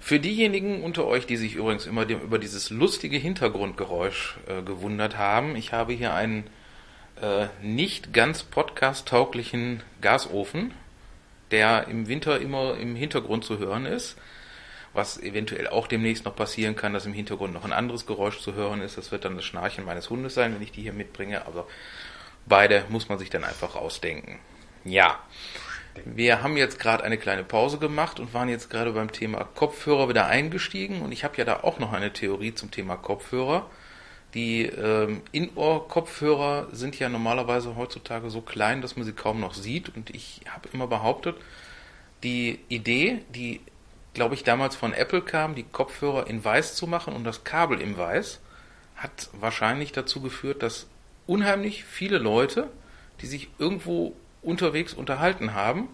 Für 0.00 0.18
diejenigen 0.18 0.82
unter 0.82 1.06
euch, 1.06 1.26
die 1.26 1.36
sich 1.36 1.54
übrigens 1.54 1.86
immer 1.86 2.08
über 2.08 2.38
dieses 2.38 2.70
lustige 2.70 3.16
Hintergrundgeräusch 3.16 4.38
äh, 4.48 4.62
gewundert 4.62 5.16
haben, 5.16 5.54
ich 5.56 5.72
habe 5.72 5.92
hier 5.92 6.12
einen 6.12 6.44
äh, 7.20 7.46
nicht 7.62 8.12
ganz 8.12 8.42
podcast-tauglichen 8.42 9.82
Gasofen, 10.00 10.74
der 11.52 11.86
im 11.88 12.08
Winter 12.08 12.40
immer 12.40 12.76
im 12.78 12.96
Hintergrund 12.96 13.44
zu 13.44 13.58
hören 13.58 13.86
ist. 13.86 14.16
Was 14.94 15.18
eventuell 15.18 15.68
auch 15.68 15.86
demnächst 15.86 16.24
noch 16.24 16.36
passieren 16.36 16.76
kann, 16.76 16.92
dass 16.92 17.06
im 17.06 17.14
Hintergrund 17.14 17.54
noch 17.54 17.64
ein 17.64 17.72
anderes 17.72 18.06
Geräusch 18.06 18.40
zu 18.40 18.54
hören 18.54 18.82
ist. 18.82 18.98
Das 18.98 19.10
wird 19.10 19.24
dann 19.24 19.36
das 19.36 19.44
Schnarchen 19.44 19.84
meines 19.84 20.10
Hundes 20.10 20.34
sein, 20.34 20.54
wenn 20.54 20.62
ich 20.62 20.72
die 20.72 20.82
hier 20.82 20.92
mitbringe. 20.92 21.46
Aber 21.46 21.66
beide 22.46 22.84
muss 22.90 23.08
man 23.08 23.18
sich 23.18 23.30
dann 23.30 23.44
einfach 23.44 23.74
rausdenken. 23.74 24.38
Ja. 24.84 25.18
Wir 26.04 26.42
haben 26.42 26.56
jetzt 26.56 26.78
gerade 26.78 27.04
eine 27.04 27.18
kleine 27.18 27.44
Pause 27.44 27.78
gemacht 27.78 28.18
und 28.18 28.32
waren 28.32 28.48
jetzt 28.48 28.70
gerade 28.70 28.92
beim 28.92 29.12
Thema 29.12 29.44
Kopfhörer 29.44 30.08
wieder 30.08 30.26
eingestiegen. 30.26 31.02
Und 31.02 31.12
ich 31.12 31.24
habe 31.24 31.36
ja 31.36 31.44
da 31.44 31.60
auch 31.60 31.78
noch 31.78 31.92
eine 31.92 32.12
Theorie 32.12 32.54
zum 32.54 32.70
Thema 32.70 32.96
Kopfhörer. 32.96 33.68
Die 34.34 34.64
ähm, 34.64 35.22
In-Ohr-Kopfhörer 35.32 36.68
sind 36.72 36.98
ja 36.98 37.08
normalerweise 37.10 37.76
heutzutage 37.76 38.30
so 38.30 38.40
klein, 38.40 38.80
dass 38.80 38.96
man 38.96 39.04
sie 39.04 39.12
kaum 39.12 39.40
noch 39.40 39.52
sieht. 39.52 39.94
Und 39.94 40.10
ich 40.10 40.40
habe 40.48 40.68
immer 40.72 40.86
behauptet, 40.86 41.36
die 42.22 42.60
Idee, 42.68 43.22
die, 43.34 43.60
glaube 44.14 44.34
ich, 44.34 44.44
damals 44.44 44.76
von 44.76 44.92
Apple 44.92 45.22
kam, 45.22 45.54
die 45.54 45.64
Kopfhörer 45.64 46.26
in 46.26 46.44
weiß 46.44 46.74
zu 46.74 46.86
machen 46.86 47.14
und 47.14 47.24
das 47.24 47.44
Kabel 47.44 47.80
in 47.80 47.96
weiß, 47.96 48.40
hat 48.96 49.30
wahrscheinlich 49.32 49.92
dazu 49.92 50.20
geführt, 50.20 50.62
dass 50.62 50.86
unheimlich 51.26 51.84
viele 51.84 52.18
Leute, 52.18 52.68
die 53.20 53.26
sich 53.26 53.48
irgendwo 53.58 54.14
unterwegs 54.42 54.92
unterhalten 54.92 55.54
haben, 55.54 55.88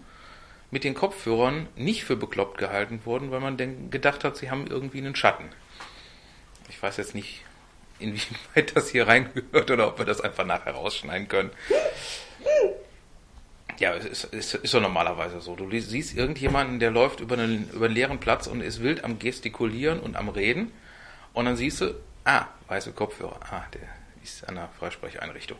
mit 0.71 0.83
den 0.83 0.93
Kopfhörern 0.93 1.67
nicht 1.75 2.03
für 2.03 2.15
bekloppt 2.15 2.57
gehalten 2.57 3.01
wurden, 3.05 3.31
weil 3.31 3.39
man 3.39 3.57
denn 3.57 3.89
gedacht 3.89 4.23
hat, 4.23 4.37
sie 4.37 4.51
haben 4.51 4.67
irgendwie 4.67 4.99
einen 4.99 5.15
Schatten. 5.15 5.45
Ich 6.69 6.81
weiß 6.81 6.97
jetzt 6.97 7.15
nicht, 7.15 7.43
inwieweit 7.99 8.75
das 8.75 8.89
hier 8.89 9.07
reingehört 9.07 9.71
oder 9.71 9.87
ob 9.87 9.97
wir 9.97 10.05
das 10.05 10.21
einfach 10.21 10.45
nachher 10.45 10.73
rausschneiden 10.73 11.27
können. 11.27 11.51
Ja, 13.79 13.93
es 13.93 14.05
ist, 14.05 14.23
ist, 14.25 14.53
ist 14.55 14.73
doch 14.73 14.81
normalerweise 14.81 15.39
so. 15.39 15.55
Du 15.55 15.69
siehst 15.69 16.15
irgendjemanden, 16.15 16.79
der 16.79 16.91
läuft 16.91 17.21
über 17.21 17.37
einen, 17.37 17.69
über 17.71 17.85
einen 17.85 17.95
leeren 17.95 18.19
Platz 18.19 18.47
und 18.47 18.61
ist 18.61 18.81
wild 18.83 19.03
am 19.03 19.19
Gestikulieren 19.19 19.99
und 19.99 20.17
am 20.17 20.29
Reden. 20.29 20.71
Und 21.33 21.45
dann 21.45 21.55
siehst 21.55 21.81
du, 21.81 21.95
ah, 22.25 22.45
weiße 22.67 22.91
Kopfhörer. 22.91 23.39
Ah, 23.49 23.63
der 23.73 23.81
ist 24.21 24.47
an 24.47 24.55
der 24.55 24.69
Freisprecheinrichtung. 24.79 25.57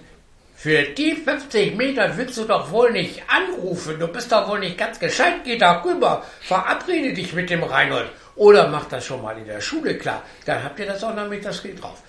für 0.62 0.84
die 0.84 1.16
50 1.16 1.76
Meter 1.76 2.16
willst 2.18 2.38
du 2.38 2.46
doch 2.46 2.70
wohl 2.70 2.92
nicht 2.92 3.24
anrufen, 3.28 4.00
du 4.00 4.08
bist 4.08 4.32
doch 4.32 4.48
wohl 4.48 4.60
nicht 4.60 4.78
ganz 4.78 5.00
gescheit, 5.00 5.44
geh 5.44 5.58
da 5.58 5.82
rüber, 5.82 6.24
verabrede 6.40 7.16
dich 7.16 7.34
mit 7.34 7.50
dem 7.50 7.64
Reinhold. 7.64 8.12
Oder 8.36 8.68
mach 8.68 8.86
das 8.86 9.04
schon 9.04 9.24
mal 9.24 9.36
in 9.40 9.48
der 9.48 9.60
Schule 9.60 9.98
klar, 9.98 10.22
dann 10.46 10.64
habt 10.64 10.78
ihr 10.78 10.86
das 10.86 11.04
auch 11.04 11.16
noch 11.16 11.28
mit 11.28 11.44
das 11.44 11.64
Geld 11.64 11.82
drauf. 11.82 12.04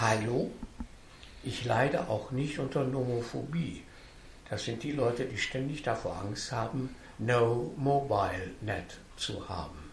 Hallo? 0.00 0.50
Ich 1.44 1.66
leide 1.66 2.08
auch 2.08 2.30
nicht 2.30 2.58
unter 2.58 2.84
Nomophobie. 2.84 3.82
Das 4.48 4.64
sind 4.64 4.82
die 4.82 4.92
Leute, 4.92 5.26
die 5.26 5.36
ständig 5.36 5.82
davor 5.82 6.22
Angst 6.26 6.52
haben, 6.52 6.96
No 7.18 7.74
Mobile 7.76 8.52
Net 8.62 8.96
zu 9.18 9.46
haben. 9.46 9.90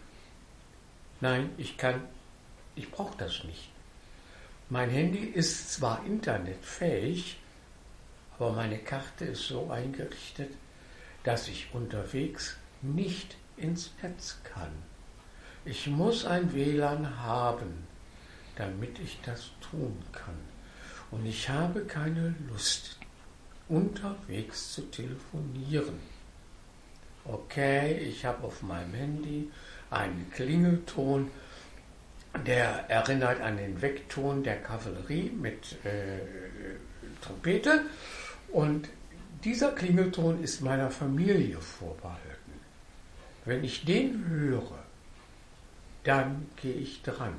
Nein, 1.20 1.50
ich 1.58 1.76
kann, 1.76 2.00
ich 2.74 2.90
brauche 2.90 3.18
das 3.18 3.44
nicht. 3.44 3.68
Mein 4.70 4.88
Handy 4.88 5.26
ist 5.26 5.74
zwar 5.74 6.02
internetfähig, 6.06 7.37
aber 8.38 8.52
meine 8.52 8.78
Karte 8.78 9.26
ist 9.26 9.48
so 9.48 9.70
eingerichtet, 9.70 10.50
dass 11.24 11.48
ich 11.48 11.68
unterwegs 11.72 12.56
nicht 12.82 13.36
ins 13.56 13.92
Netz 14.02 14.38
kann. 14.44 14.70
Ich 15.64 15.88
muss 15.88 16.24
ein 16.24 16.54
WLAN 16.54 17.20
haben, 17.20 17.86
damit 18.56 18.98
ich 19.00 19.18
das 19.24 19.50
tun 19.60 19.96
kann. 20.12 20.38
Und 21.10 21.26
ich 21.26 21.48
habe 21.48 21.84
keine 21.84 22.34
Lust, 22.48 22.98
unterwegs 23.68 24.74
zu 24.74 24.82
telefonieren. 24.90 25.98
Okay, 27.24 27.98
ich 27.98 28.24
habe 28.24 28.44
auf 28.44 28.62
meinem 28.62 28.94
Handy 28.94 29.50
einen 29.90 30.30
Klingelton, 30.30 31.30
der 32.46 32.88
erinnert 32.88 33.40
an 33.40 33.56
den 33.56 33.82
Weckton 33.82 34.42
der 34.42 34.60
Kavallerie 34.62 35.30
mit 35.30 35.84
äh, 35.84 36.20
Trompete. 37.20 37.82
Und 38.52 38.88
dieser 39.44 39.72
Klingelton 39.72 40.42
ist 40.42 40.60
meiner 40.60 40.90
Familie 40.90 41.60
vorbehalten. 41.60 42.52
Wenn 43.44 43.64
ich 43.64 43.84
den 43.84 44.26
höre, 44.28 44.78
dann 46.04 46.46
gehe 46.60 46.74
ich 46.74 47.02
dran. 47.02 47.34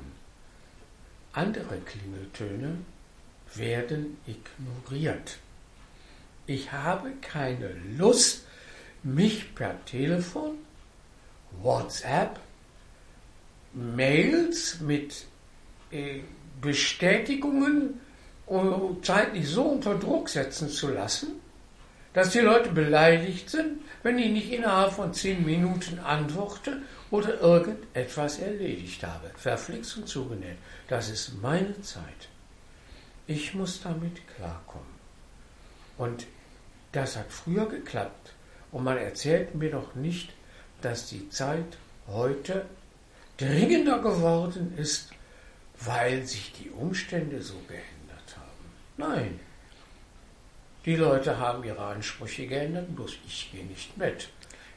Andere 1.32 1.78
Klingeltöne 1.78 2.78
werden 3.54 4.16
ignoriert. 4.26 5.38
Ich 6.46 6.72
habe 6.72 7.12
keine 7.20 7.72
Lust, 7.96 8.46
mich 9.02 9.54
per 9.54 9.84
Telefon, 9.84 10.58
WhatsApp, 11.62 12.40
Mails 13.72 14.80
mit 14.80 15.26
äh, 15.90 16.20
Bestätigungen 16.60 18.00
und 18.50 19.06
zeitlich 19.06 19.48
so 19.48 19.62
unter 19.62 19.94
Druck 19.94 20.28
setzen 20.28 20.68
zu 20.68 20.88
lassen, 20.88 21.40
dass 22.14 22.30
die 22.30 22.40
Leute 22.40 22.70
beleidigt 22.70 23.48
sind, 23.48 23.80
wenn 24.02 24.18
ich 24.18 24.32
nicht 24.32 24.50
innerhalb 24.50 24.92
von 24.92 25.14
zehn 25.14 25.46
Minuten 25.46 26.00
antworte 26.00 26.82
oder 27.12 27.40
irgendetwas 27.40 28.40
erledigt 28.40 29.04
habe. 29.04 29.30
Verflixt 29.36 29.98
und 29.98 30.08
zugenäht. 30.08 30.56
Das 30.88 31.08
ist 31.08 31.40
meine 31.40 31.80
Zeit. 31.82 32.28
Ich 33.28 33.54
muss 33.54 33.82
damit 33.82 34.20
klarkommen. 34.36 34.98
Und 35.96 36.26
das 36.90 37.16
hat 37.16 37.30
früher 37.30 37.66
geklappt. 37.66 38.32
Und 38.72 38.82
man 38.82 38.98
erzählt 38.98 39.54
mir 39.54 39.70
doch 39.70 39.94
nicht, 39.94 40.32
dass 40.82 41.08
die 41.08 41.28
Zeit 41.28 41.78
heute 42.08 42.66
dringender 43.36 44.00
geworden 44.00 44.74
ist, 44.76 45.10
weil 45.78 46.26
sich 46.26 46.52
die 46.52 46.70
Umstände 46.70 47.42
so 47.42 47.54
geändert. 47.68 47.89
Nein. 49.00 49.40
Die 50.84 50.96
Leute 50.96 51.38
haben 51.38 51.64
ihre 51.64 51.82
Ansprüche 51.84 52.46
geändert, 52.46 52.94
bloß 52.94 53.16
ich 53.26 53.50
gehe 53.50 53.64
nicht 53.64 53.96
mit. 53.96 54.28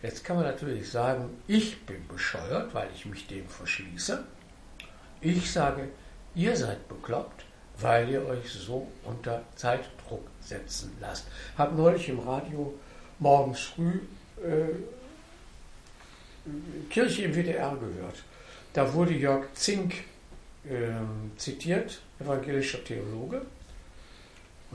Jetzt 0.01 0.23
kann 0.23 0.37
man 0.37 0.45
natürlich 0.45 0.89
sagen, 0.89 1.29
ich 1.47 1.85
bin 1.85 2.07
bescheuert, 2.07 2.73
weil 2.73 2.89
ich 2.95 3.05
mich 3.05 3.27
dem 3.27 3.47
verschließe. 3.47 4.23
Ich 5.21 5.51
sage, 5.51 5.89
ihr 6.35 6.55
seid 6.55 6.87
bekloppt, 6.87 7.45
weil 7.79 8.09
ihr 8.09 8.25
euch 8.25 8.49
so 8.49 8.87
unter 9.03 9.43
Zeitdruck 9.55 10.25
setzen 10.41 10.95
lasst. 10.99 11.27
Hab 11.57 11.75
neulich 11.75 12.07
im 12.09 12.19
Radio 12.19 12.73
morgens 13.19 13.61
früh 13.61 13.99
äh, 14.41 14.73
Kirche 16.89 17.23
im 17.23 17.33
WDR 17.33 17.75
gehört. 17.77 18.23
Da 18.73 18.93
wurde 18.93 19.13
Jörg 19.13 19.45
Zink 19.53 20.03
ähm, 20.69 21.31
zitiert, 21.37 22.01
evangelischer 22.19 22.83
Theologe. 22.83 23.45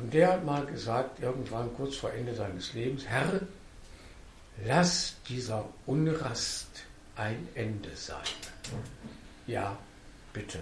Und 0.01 0.14
der 0.14 0.32
hat 0.34 0.44
mal 0.44 0.64
gesagt, 0.64 1.20
irgendwann 1.20 1.74
kurz 1.74 1.96
vor 1.96 2.12
Ende 2.12 2.34
seines 2.34 2.72
Lebens, 2.72 3.05
Herr, 3.07 3.40
lass 4.64 5.16
dieser 5.28 5.68
Unrast 5.86 6.68
ein 7.16 7.49
Ende 7.55 7.90
sein. 7.96 8.16
Ja, 9.49 9.76
bitte. 10.32 10.61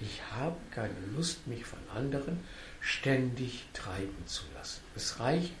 Ich 0.00 0.20
habe 0.32 0.56
keine 0.70 0.94
Lust, 1.16 1.46
mich 1.48 1.64
von 1.64 1.80
anderen 1.94 2.40
ständig 2.80 3.64
treiben 3.72 4.26
zu 4.26 4.44
lassen. 4.56 4.82
Es 4.94 5.18
reicht, 5.18 5.52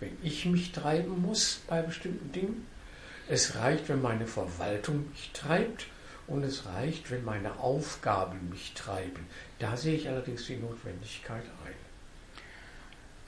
wenn 0.00 0.16
ich 0.22 0.44
mich 0.46 0.72
treiben 0.72 1.22
muss 1.22 1.60
bei 1.68 1.82
bestimmten 1.82 2.32
Dingen. 2.32 2.66
Es 3.28 3.54
reicht, 3.56 3.88
wenn 3.88 4.02
meine 4.02 4.26
Verwaltung 4.26 5.08
mich 5.10 5.30
treibt. 5.32 5.86
Und 6.26 6.44
es 6.44 6.66
reicht, 6.66 7.10
wenn 7.10 7.24
meine 7.24 7.58
Aufgaben 7.58 8.50
mich 8.50 8.72
treiben. 8.74 9.26
Da 9.58 9.76
sehe 9.76 9.96
ich 9.96 10.08
allerdings 10.08 10.46
die 10.46 10.56
Notwendigkeit 10.56 11.44
ein. 11.66 11.79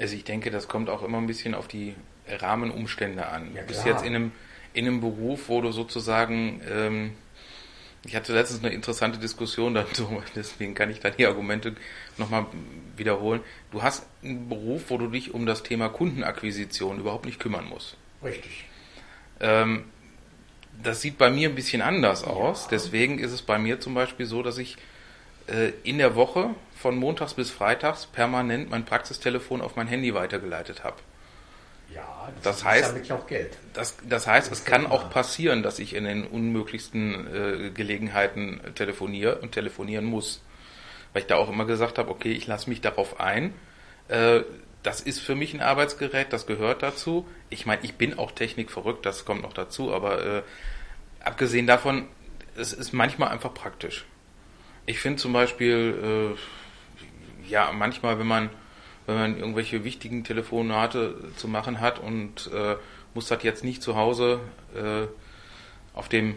Also 0.03 0.17
ich 0.17 0.25
denke, 0.25 0.51
das 0.51 0.67
kommt 0.67 0.91
auch 0.91 1.03
immer 1.03 1.19
ein 1.19 1.29
bisschen 1.29 1.55
auf 1.55 1.69
die 1.69 1.95
Rahmenumstände 2.29 3.25
an. 3.27 3.55
Ja, 3.55 3.61
du 3.61 3.69
bist 3.69 3.87
jetzt 3.87 4.05
in 4.05 4.17
einem, 4.17 4.33
in 4.75 4.87
einem 4.87 5.01
Beruf, 5.01 5.49
wo 5.49 5.61
du 5.61 5.71
sozusagen, 5.71 6.61
ähm, 6.69 7.13
ich 8.05 8.17
hatte 8.17 8.33
letztens 8.33 8.65
eine 8.65 8.75
interessante 8.75 9.21
Diskussion 9.21 9.75
dazu, 9.75 10.23
deswegen 10.35 10.75
kann 10.75 10.91
ich 10.91 10.99
da 10.99 11.11
die 11.11 11.25
Argumente 11.25 11.77
nochmal 12.19 12.47
wiederholen. 12.97 13.43
Du 13.71 13.85
hast 13.85 14.05
einen 14.25 14.49
Beruf, 14.49 14.85
wo 14.89 14.99
du 14.99 15.07
dich 15.07 15.35
um 15.35 15.47
das 15.47 15.63
Thema 15.63 15.89
Kundenakquisition 15.89 16.99
überhaupt 16.99 17.25
nicht 17.25 17.39
kümmern 17.39 17.69
musst. 17.69 17.97
Richtig. 18.25 18.65
Ähm, 19.39 19.85
das 20.83 21.01
sieht 21.01 21.17
bei 21.17 21.31
mir 21.31 21.49
ein 21.49 21.55
bisschen 21.55 21.81
anders 21.81 22.25
aus. 22.25 22.67
Deswegen 22.67 23.21
ist 23.21 23.31
es 23.31 23.43
bei 23.43 23.59
mir 23.59 23.79
zum 23.79 23.95
Beispiel 23.95 24.27
so, 24.27 24.43
dass 24.43 24.59
ich 24.59 24.79
äh, 25.47 25.71
in 25.85 25.99
der 25.99 26.17
Woche 26.17 26.51
von 26.83 26.97
montags 26.99 27.35
bis 27.35 27.51
freitags 27.51 28.07
permanent 28.07 28.69
mein 28.69 28.85
Praxistelefon 28.85 29.61
auf 29.63 29.77
mein 29.77 29.87
Handy 29.87 30.13
weitergeleitet 30.15 30.85
habe. 30.85 30.97
Ja, 31.95 32.29
Das 32.43 32.59
ist 32.59 32.65
heißt- 32.67 33.05
ja 33.05 33.15
auch 33.17 33.27
Geld. 33.27 33.57
Das, 33.75 33.97
das 34.09 34.27
heißt, 34.27 34.51
Das 34.51 34.61
es 34.61 34.65
kann 34.65 34.87
auch 34.87 35.11
passieren, 35.11 35.63
dass 35.63 35.79
ich 35.79 35.95
in 35.95 36.05
den 36.05 36.27
unmöglichsten 36.27 37.67
äh, 37.67 37.71
Gelegenheiten 37.71 38.61
telefoniere 38.75 39.37
und 39.37 39.53
telefonieren 39.53 40.05
muss. 40.07 40.43
Weil 41.13 41.23
ich 41.23 41.29
da 41.29 41.37
auch 41.37 41.49
immer 41.51 41.67
gesagt 41.67 41.99
habe, 41.99 42.11
okay, 42.11 42.33
ich 42.33 42.47
lasse 42.47 42.69
mich 42.71 42.81
darauf 42.81 43.21
ein. 43.21 43.53
Äh, 44.09 44.41
das 44.83 45.01
ist 45.01 45.21
für 45.21 45.35
mich 45.37 45.55
ein 45.55 45.61
Arbeitsgerät, 45.61 46.33
das 46.33 46.47
gehört 46.47 46.83
dazu. 46.83 47.27
Ich 47.51 47.67
meine, 47.67 47.83
ich 47.85 47.95
bin 47.95 48.19
auch 48.19 48.33
technikverrückt, 48.33 49.05
das 49.07 49.25
kommt 49.25 49.43
noch 49.43 49.53
dazu, 49.53 49.95
aber 49.95 50.25
äh, 50.39 50.43
abgesehen 51.23 51.67
davon, 51.67 52.09
es 52.57 52.73
ist 52.73 52.93
manchmal 52.93 53.29
einfach 53.29 53.55
praktisch. 53.55 54.07
Ich 54.87 54.99
finde 54.99 55.21
zum 55.21 55.33
Beispiel, 55.35 56.35
äh, 56.35 56.39
ja, 57.53 57.71
manchmal, 57.73 58.19
wenn 58.19 58.27
man, 58.27 58.51
wenn 59.07 59.15
man 59.15 59.39
irgendwelche 59.39 59.85
wichtigen 59.85 60.25
Telefonate 60.25 61.15
zu 61.37 61.47
machen 61.47 61.81
hat 61.81 61.99
und 61.99 62.51
äh, 62.53 62.77
muss 63.15 63.29
das 63.29 63.43
jetzt 63.43 63.63
nicht 63.63 63.83
zu 63.83 63.95
Hause 63.95 64.41
äh, 64.75 65.07
auf 65.95 66.09
dem 66.09 66.35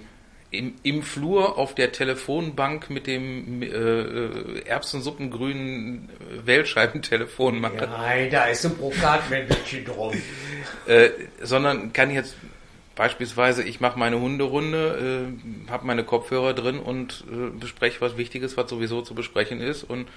im, 0.52 0.76
im 0.84 1.04
Flur 1.04 1.58
auf 1.58 1.74
der 1.74 1.92
Telefonbank 1.92 2.90
mit 2.90 3.08
dem 3.08 3.62
äh, 3.62 3.66
äh, 3.66 4.60
erbsensuppengrünen 4.66 6.10
Wählscheibentelefon 6.46 7.60
machen, 7.60 7.90
Nein, 7.92 8.30
da 8.30 8.46
ist 8.46 8.66
ein 8.66 8.78
Brokatmäntelchen 8.78 9.86
drum. 9.86 10.14
äh, 10.86 11.10
sondern 11.42 11.92
kann 11.94 12.12
jetzt 12.12 12.36
beispielsweise, 12.96 13.64
ich 13.64 13.80
mache 13.82 14.00
meine 14.00 14.20
Hunderunde, 14.20 15.34
äh, 15.68 15.72
habe 15.72 15.86
meine 15.86 16.04
Kopfhörer 16.04 16.54
drin 16.54 16.80
und 16.80 17.26
äh, 17.30 17.50
bespreche 17.58 18.00
was 18.02 18.16
Wichtiges, 18.16 18.56
was 18.56 18.70
sowieso 18.70 19.02
zu 19.02 19.16
besprechen 19.16 19.60
ist 19.60 19.84
und 19.84 20.08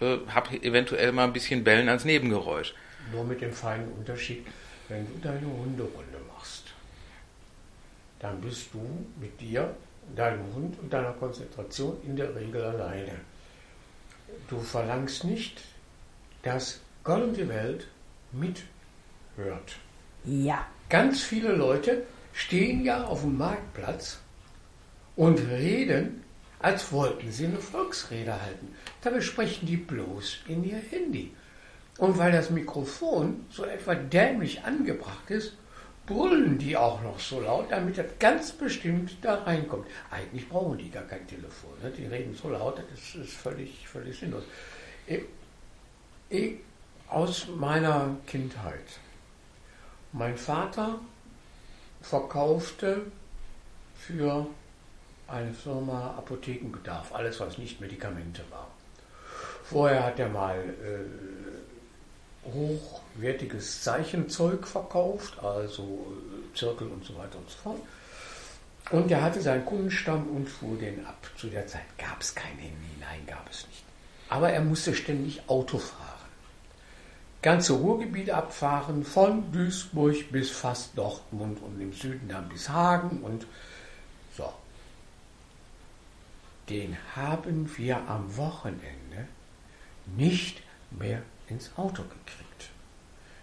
äh, 0.00 0.18
habe 0.28 0.62
eventuell 0.62 1.12
mal 1.12 1.24
ein 1.24 1.32
bisschen 1.32 1.64
Bellen 1.64 1.88
als 1.88 2.04
Nebengeräusch. 2.04 2.74
Nur 3.12 3.24
mit 3.24 3.40
dem 3.40 3.52
feinen 3.52 3.90
Unterschied, 3.92 4.46
wenn 4.88 5.06
du 5.06 5.18
deine 5.22 5.46
Hunderunde 5.46 6.18
machst, 6.34 6.64
dann 8.18 8.40
bist 8.40 8.68
du 8.72 8.80
mit 9.20 9.40
dir, 9.40 9.74
deinem 10.16 10.54
Hund 10.54 10.78
und 10.80 10.92
deiner 10.92 11.12
Konzentration 11.12 11.96
in 12.06 12.16
der 12.16 12.34
Regel 12.34 12.62
alleine. 12.62 13.12
Du 14.48 14.58
verlangst 14.60 15.24
nicht, 15.24 15.62
dass 16.42 16.80
Gott 17.02 17.22
und 17.22 17.36
die 17.36 17.48
Welt 17.48 17.86
mithört. 18.32 19.76
Ja. 20.24 20.66
Ganz 20.88 21.22
viele 21.22 21.52
Leute 21.52 22.02
stehen 22.32 22.84
ja 22.84 23.04
auf 23.04 23.22
dem 23.22 23.38
Marktplatz 23.38 24.20
und 25.16 25.38
reden, 25.38 26.23
als 26.64 26.90
wollten 26.92 27.30
sie 27.30 27.44
eine 27.44 27.58
Volksrede 27.58 28.40
halten. 28.40 28.74
Dabei 29.02 29.20
sprechen 29.20 29.66
die 29.66 29.76
bloß 29.76 30.38
in 30.48 30.64
ihr 30.64 30.78
Handy. 30.78 31.30
Und 31.98 32.16
weil 32.16 32.32
das 32.32 32.48
Mikrofon 32.48 33.44
so 33.50 33.66
etwa 33.66 33.94
dämlich 33.94 34.64
angebracht 34.64 35.28
ist, 35.28 35.58
brüllen 36.06 36.56
die 36.56 36.74
auch 36.74 37.02
noch 37.02 37.20
so 37.20 37.40
laut, 37.40 37.70
damit 37.70 37.98
das 37.98 38.06
ganz 38.18 38.50
bestimmt 38.52 39.14
da 39.20 39.42
reinkommt. 39.42 39.86
Eigentlich 40.10 40.48
brauchen 40.48 40.78
die 40.78 40.90
gar 40.90 41.02
kein 41.02 41.26
Telefon. 41.26 41.72
Ne? 41.82 41.90
Die 41.90 42.06
reden 42.06 42.34
so 42.34 42.48
laut, 42.48 42.78
das 42.78 43.14
ist, 43.14 43.34
völlig, 43.34 43.86
völlig 43.86 44.18
sinnlos. 44.18 44.44
Ich, 45.06 45.20
ich, 46.30 46.54
aus 47.08 47.46
meiner 47.54 48.16
Kindheit. 48.26 49.00
Mein 50.12 50.38
Vater 50.38 50.98
verkaufte 52.00 53.02
für 53.94 54.46
eine 55.34 55.52
Firma 55.52 56.14
Apothekenbedarf, 56.16 57.14
alles 57.14 57.40
was 57.40 57.58
nicht 57.58 57.80
Medikamente 57.80 58.42
war. 58.50 58.68
Vorher 59.64 60.04
hat 60.04 60.18
er 60.18 60.28
mal 60.28 60.56
äh, 60.58 62.48
hochwertiges 62.52 63.82
Zeichenzeug 63.82 64.66
verkauft, 64.66 65.42
also 65.42 65.82
äh, 65.82 66.56
Zirkel 66.56 66.88
und 66.88 67.04
so 67.04 67.16
weiter 67.16 67.38
und 67.38 67.50
so 67.50 67.56
fort. 67.62 67.80
Und 68.90 69.10
er 69.10 69.22
hatte 69.22 69.40
seinen 69.40 69.64
Kundenstamm 69.64 70.28
und 70.28 70.48
fuhr 70.48 70.76
den 70.76 71.04
ab. 71.06 71.30
Zu 71.36 71.48
der 71.48 71.66
Zeit 71.66 71.98
gab 71.98 72.20
es 72.20 72.34
kein 72.34 72.58
Handy, 72.58 72.90
nein, 73.00 73.26
gab 73.26 73.48
es 73.50 73.66
nicht. 73.66 73.82
Aber 74.28 74.50
er 74.50 74.60
musste 74.60 74.94
ständig 74.94 75.48
Auto 75.48 75.78
fahren. 75.78 76.10
Ganze 77.40 77.72
Ruhrgebiet 77.72 78.30
abfahren, 78.30 79.04
von 79.04 79.50
Duisburg 79.52 80.30
bis 80.30 80.50
fast 80.50 80.96
Dortmund 80.96 81.62
und 81.62 81.80
im 81.80 81.92
Süden 81.92 82.28
dann 82.28 82.48
bis 82.48 82.68
Hagen 82.68 83.22
und. 83.22 83.46
Den 86.68 86.96
haben 87.14 87.70
wir 87.76 88.08
am 88.08 88.36
Wochenende 88.36 89.28
nicht 90.16 90.62
mehr 90.90 91.22
ins 91.48 91.70
Auto 91.76 92.02
gekriegt. 92.02 92.70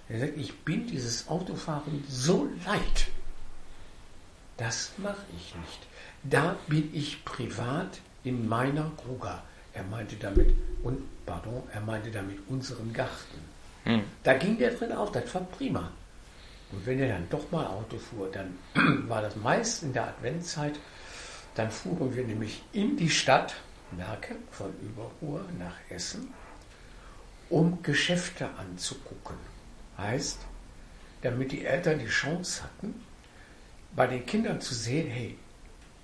Er 0.10 0.20
sagt, 0.20 0.38
ich 0.38 0.60
bin 0.60 0.88
dieses 0.88 1.28
Autofahren 1.28 2.04
so 2.10 2.50
leid. 2.66 3.08
Das 4.58 4.92
mache 4.98 5.26
ich 5.36 5.56
nicht. 5.56 5.88
Da 6.24 6.56
bin 6.68 6.90
ich 6.94 7.24
privat 7.26 8.02
in 8.24 8.48
meiner 8.48 8.92
Gruga. 8.98 9.44
Er 9.74 9.84
meinte 9.84 10.16
damit, 10.18 10.54
und 10.84 11.00
pardon, 11.26 11.64
er 11.72 11.82
meinte 11.82 12.12
damit 12.12 12.40
unseren 12.50 12.92
Garten. 12.92 13.40
Hm. 13.86 14.04
Da 14.24 14.34
ging 14.34 14.58
der 14.58 14.72
drin 14.72 14.92
auf, 14.92 15.12
das 15.12 15.34
war 15.34 15.42
prima. 15.42 15.92
Und 16.72 16.86
wenn 16.86 17.00
er 17.00 17.10
dann 17.10 17.30
doch 17.30 17.50
mal 17.52 17.66
Auto 17.66 17.98
fuhr, 17.98 18.30
dann 18.32 18.58
war 19.08 19.22
das 19.22 19.36
meist 19.36 19.84
in 19.84 19.94
der 19.94 20.08
Adventszeit, 20.10 20.78
dann 21.56 21.72
fuhren 21.72 22.16
wir 22.16 22.24
nämlich 22.24 22.64
in 22.72 22.98
die 22.98 23.10
Stadt, 23.10 23.56
Merke, 23.92 24.36
von 24.52 24.74
Überruhr 24.82 25.46
nach 25.60 25.76
Essen, 25.90 26.34
um 27.50 27.84
Geschäfte 27.84 28.50
anzugucken. 28.58 29.36
Heißt, 29.98 30.40
damit 31.22 31.52
die 31.52 31.66
Eltern 31.66 32.00
die 32.00 32.08
Chance 32.08 32.64
hatten, 32.64 33.04
bei 33.96 34.08
den 34.08 34.26
Kindern 34.26 34.62
zu 34.62 34.74
sehen, 34.74 35.10
hey, 35.10 35.38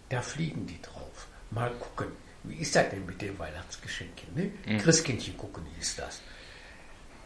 da 0.10 0.22
fliegen 0.22 0.68
die 0.68 0.82
drauf. 0.82 1.28
Mal 1.52 1.72
gucken, 1.72 2.12
wie 2.44 2.58
ist 2.58 2.76
das 2.76 2.90
denn 2.90 3.06
mit 3.06 3.22
den 3.22 3.38
Weihnachtsgeschenken? 3.40 4.36
Ne? 4.36 4.78
Christkindchen 4.80 5.38
gucken 5.38 5.66
hieß 5.78 5.96
das. 5.96 6.22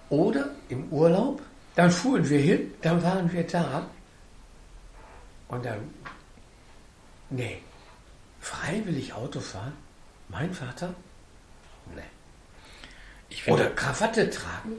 Oder 0.10 0.52
im 0.70 0.90
Urlaub, 0.92 1.42
dann 1.76 1.90
fuhren 1.90 2.30
wir 2.30 2.40
hin, 2.40 2.74
dann 2.82 3.02
waren 3.02 3.32
wir 3.32 3.46
da 3.48 3.90
und 5.48 5.66
dann, 5.66 5.94
nee, 7.30 7.62
freiwillig 8.42 9.14
Auto 9.14 9.40
fahren, 9.40 9.74
mein 10.28 10.54
Vater, 10.54 10.94
nee. 11.96 12.02
Ich 13.30 13.48
Oder 13.48 13.70
Krawatte 13.70 14.30
tragen, 14.30 14.74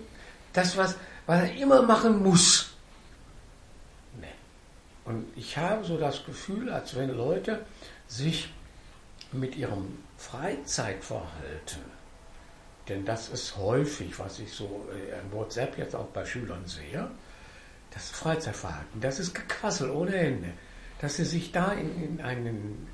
das 0.53 0.77
was, 0.77 0.97
was 1.25 1.43
er 1.43 1.55
immer 1.55 1.83
machen 1.83 2.23
muss. 2.23 2.75
Nee. 4.21 4.27
Und 5.07 5.27
ich 5.37 5.57
habe 5.57 5.85
so 5.85 5.97
das 5.97 6.27
Gefühl, 6.27 6.71
als 6.71 6.95
wenn 6.95 7.17
Leute 7.17 7.65
sich 8.09 8.53
mit 9.31 9.57
ihrem 9.57 9.99
Freizeitverhalten, 10.19 11.81
denn 12.89 13.07
das 13.07 13.29
ist 13.31 13.57
häufig, 13.57 14.19
was 14.19 14.39
ich 14.41 14.53
so 14.53 14.87
äh, 14.93 15.15
an 15.15 15.33
WhatsApp 15.33 15.79
jetzt 15.79 15.95
auch 15.95 16.09
bei 16.09 16.27
Schülern 16.27 16.67
sehe, 16.67 17.11
das 17.93 18.11
Freizeitverhalten, 18.11 19.01
das 19.01 19.19
ist 19.19 19.35
Gequassel 19.35 19.91
ohne 19.91 20.15
Ende. 20.15 20.53
Dass 21.01 21.17
sie 21.17 21.25
sich 21.25 21.53
da 21.53 21.73
in, 21.73 22.03
in 22.03 22.21
einen 22.21 22.92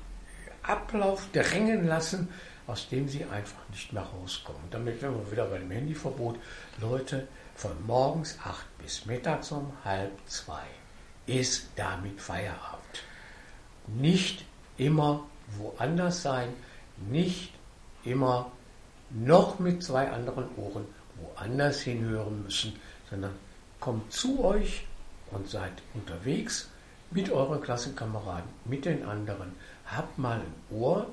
Ablauf 0.69 1.27
drängen 1.33 1.87
lassen, 1.87 2.29
aus 2.67 2.87
dem 2.89 3.07
sie 3.07 3.25
einfach 3.25 3.67
nicht 3.71 3.91
mehr 3.91 4.03
rauskommen. 4.03 4.61
Damit 4.69 5.01
wären 5.01 5.15
wir 5.15 5.31
wieder 5.31 5.45
bei 5.45 5.57
dem 5.57 5.71
Handyverbot. 5.71 6.37
Leute, 6.79 7.27
von 7.55 7.71
morgens 7.85 8.37
8 8.43 8.65
bis 8.77 9.05
mittags 9.05 9.51
um 9.51 9.73
halb 9.83 10.11
zwei 10.27 10.63
ist 11.25 11.67
damit 11.75 12.21
Feierabend. 12.21 13.03
Nicht 13.87 14.45
immer 14.77 15.25
woanders 15.57 16.21
sein, 16.21 16.53
nicht 17.09 17.51
immer 18.03 18.51
noch 19.09 19.59
mit 19.59 19.83
zwei 19.83 20.09
anderen 20.09 20.45
Ohren 20.55 20.85
woanders 21.15 21.81
hinhören 21.81 22.43
müssen, 22.43 22.79
sondern 23.09 23.33
kommt 23.79 24.11
zu 24.11 24.43
euch 24.43 24.85
und 25.31 25.49
seid 25.49 25.73
unterwegs 25.93 26.69
mit 27.11 27.29
euren 27.31 27.61
Klassenkameraden, 27.61 28.49
mit 28.65 28.85
den 28.85 29.03
anderen. 29.05 29.53
Habt 29.95 30.17
mal 30.17 30.39
ein 30.39 30.75
Ohr 30.75 31.05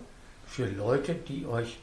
für 0.46 0.66
Leute, 0.66 1.14
die 1.14 1.46
euch 1.46 1.78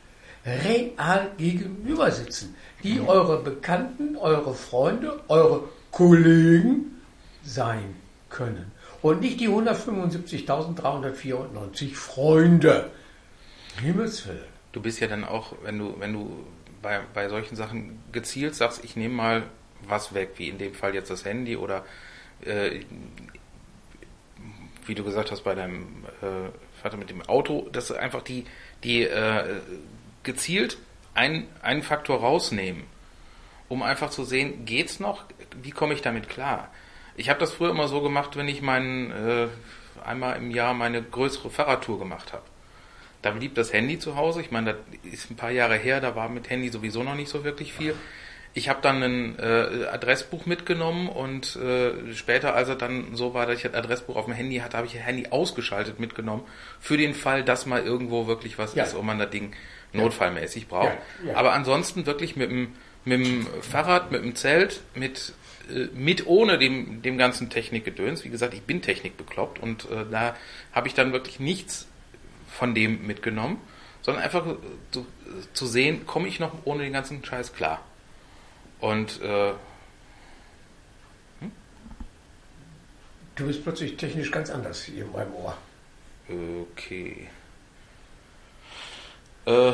real 0.46 1.32
gegenüber 1.38 2.12
sitzen, 2.12 2.56
die 2.84 3.00
eure 3.02 3.42
Bekannten, 3.42 4.16
eure 4.18 4.54
Freunde, 4.54 5.20
eure 5.28 5.64
Kollegen 5.92 7.02
sein 7.44 7.96
können. 8.30 8.72
Und 9.02 9.22
nicht 9.22 9.40
die 9.40 9.50
175.394 9.50 11.96
Freunde. 11.96 12.92
Himmels 13.82 14.28
Willen. 14.28 14.44
Du 14.72 14.80
bist 14.82 15.00
ja 15.00 15.08
dann 15.08 15.24
auch, 15.24 15.54
wenn 15.64 15.80
du, 15.80 15.96
wenn 16.00 16.14
du 16.14 16.46
bei, 16.82 17.02
bei 17.14 17.30
solchen 17.30 17.56
Sachen 17.56 18.02
gezielt 18.12 18.56
sagst, 18.56 18.84
ich 18.84 18.96
nehme 18.96 19.14
mal 19.16 19.44
was 19.88 20.14
weg, 20.14 20.34
wie 20.38 20.50
in 20.50 20.58
dem 20.58 20.74
Fall 20.74 20.96
jetzt 20.96 21.10
das 21.10 21.26
Handy 21.26 21.58
oder 21.58 21.84
äh, 22.42 22.82
wie 24.86 24.96
du 24.96 25.04
gesagt 25.04 25.32
hast 25.32 25.44
bei 25.44 25.56
deinem 25.56 26.06
äh, 26.22 26.50
Vater 26.84 26.98
mit 26.98 27.10
dem 27.10 27.22
Auto, 27.24 27.70
dass 27.72 27.92
einfach 27.92 28.22
die, 28.22 28.46
die 28.84 29.04
äh, 29.04 29.62
gezielt 30.24 30.78
einen, 31.14 31.48
einen 31.62 31.82
Faktor 31.82 32.20
rausnehmen, 32.20 32.84
um 33.70 33.82
einfach 33.82 34.10
zu 34.10 34.26
sehen, 34.26 34.66
geht's 34.66 35.00
noch, 35.00 35.24
wie 35.62 35.72
komme 35.72 35.94
ich 35.94 36.02
damit 36.02 36.30
klar? 36.30 36.70
Ich 37.16 37.30
habe 37.30 37.40
das 37.40 37.54
früher 37.54 37.70
immer 37.70 37.88
so 37.88 38.02
gemacht, 38.02 38.36
wenn 38.36 38.48
ich 38.48 38.62
meinen 38.62 39.12
äh, 39.12 39.48
einmal 40.04 40.38
im 40.38 40.52
Jahr 40.52 40.74
meine 40.74 41.02
größere 41.02 41.50
Fahrradtour 41.50 42.00
gemacht 42.00 42.34
habe. 42.34 42.44
Da 43.22 43.32
blieb 43.32 43.56
das 43.56 43.72
Handy 43.72 44.00
zu 44.00 44.18
Hause. 44.18 44.42
Ich 44.42 44.52
meine, 44.52 44.74
das 45.04 45.14
ist 45.14 45.32
ein 45.32 45.38
paar 45.38 45.52
Jahre 45.52 45.78
her, 45.78 46.02
da 46.02 46.16
war 46.16 46.28
mit 46.28 46.50
Handy 46.50 46.70
sowieso 46.70 47.04
noch 47.04 47.16
nicht 47.16 47.30
so 47.30 47.44
wirklich 47.44 47.72
viel. 47.74 47.96
Ich 48.56 48.70
habe 48.70 48.80
dann 48.82 49.02
ein 49.02 49.40
äh, 49.40 49.88
Adressbuch 49.92 50.46
mitgenommen 50.46 51.10
und 51.10 51.56
äh, 51.56 52.14
später, 52.14 52.56
als 52.56 52.70
er 52.70 52.76
dann 52.76 53.16
so 53.16 53.34
war, 53.34 53.48
dass 53.48 53.58
ich 53.58 53.66
ein 53.66 53.74
Adressbuch 53.74 54.16
auf 54.16 54.26
dem 54.26 54.34
Handy 54.34 54.58
hatte, 54.58 54.78
habe 54.78 54.86
ich 54.86 54.94
das 54.94 55.02
Handy 55.02 55.28
ausgeschaltet 55.32 56.00
mitgenommen, 56.00 56.44
für 56.80 56.98
den 56.98 57.16
Fall, 57.16 57.44
dass 57.44 57.66
mal 57.66 57.82
irgendwo 57.84 58.28
wirklich 58.28 58.60
was 58.60 58.76
ja. 58.76 58.84
ist 58.84 58.94
und 58.94 59.06
man 59.08 59.18
das 59.18 59.32
Ding 59.32 59.54
notfallmäßig 59.92 60.68
braucht. 60.68 60.98
Ja, 61.24 61.32
ja. 61.32 61.38
Aber 61.38 61.54
ansonsten 61.54 62.06
wirklich 62.06 62.36
mit 62.36 62.52
dem, 62.52 62.74
mit 63.06 63.26
dem 63.26 63.48
Fahrrad, 63.62 64.12
mit 64.12 64.24
dem 64.24 64.36
Zelt, 64.36 64.82
mit 64.94 65.34
äh, 65.70 65.88
mit 65.96 66.28
ohne 66.28 66.58
dem, 66.58 67.02
dem 67.02 67.18
ganzen 67.18 67.50
Technikgedöns. 67.50 68.24
Wie 68.24 68.30
gesagt, 68.30 68.54
ich 68.54 68.64
bin 68.64 68.82
technikbekloppt 68.82 69.60
und 69.60 69.90
äh, 69.90 70.06
da 70.12 70.36
habe 70.72 70.88
ich 70.88 70.94
dann 70.94 71.14
wirklich 71.14 71.40
nichts 71.40 71.88
von 72.48 72.76
dem 72.76 73.08
mitgenommen, 73.08 73.60
sondern 74.02 74.24
einfach 74.24 74.46
zu, 74.92 75.08
zu 75.54 75.66
sehen, 75.66 76.06
komme 76.06 76.28
ich 76.28 76.40
noch 76.40 76.54
ohne 76.66 76.84
den 76.84 76.94
ganzen 76.94 77.24
Scheiß 77.24 77.54
klar. 77.54 77.82
Und 78.84 79.22
äh, 79.22 79.54
hm? 81.40 81.52
du 83.36 83.48
bist 83.48 83.64
plötzlich 83.64 83.96
technisch 83.96 84.30
ganz 84.30 84.50
anders 84.50 84.84
hier 84.84 85.06
in 85.06 85.12
meinem 85.14 85.34
Ohr. 85.36 85.58
Okay. 86.28 87.30
Äh, 89.46 89.72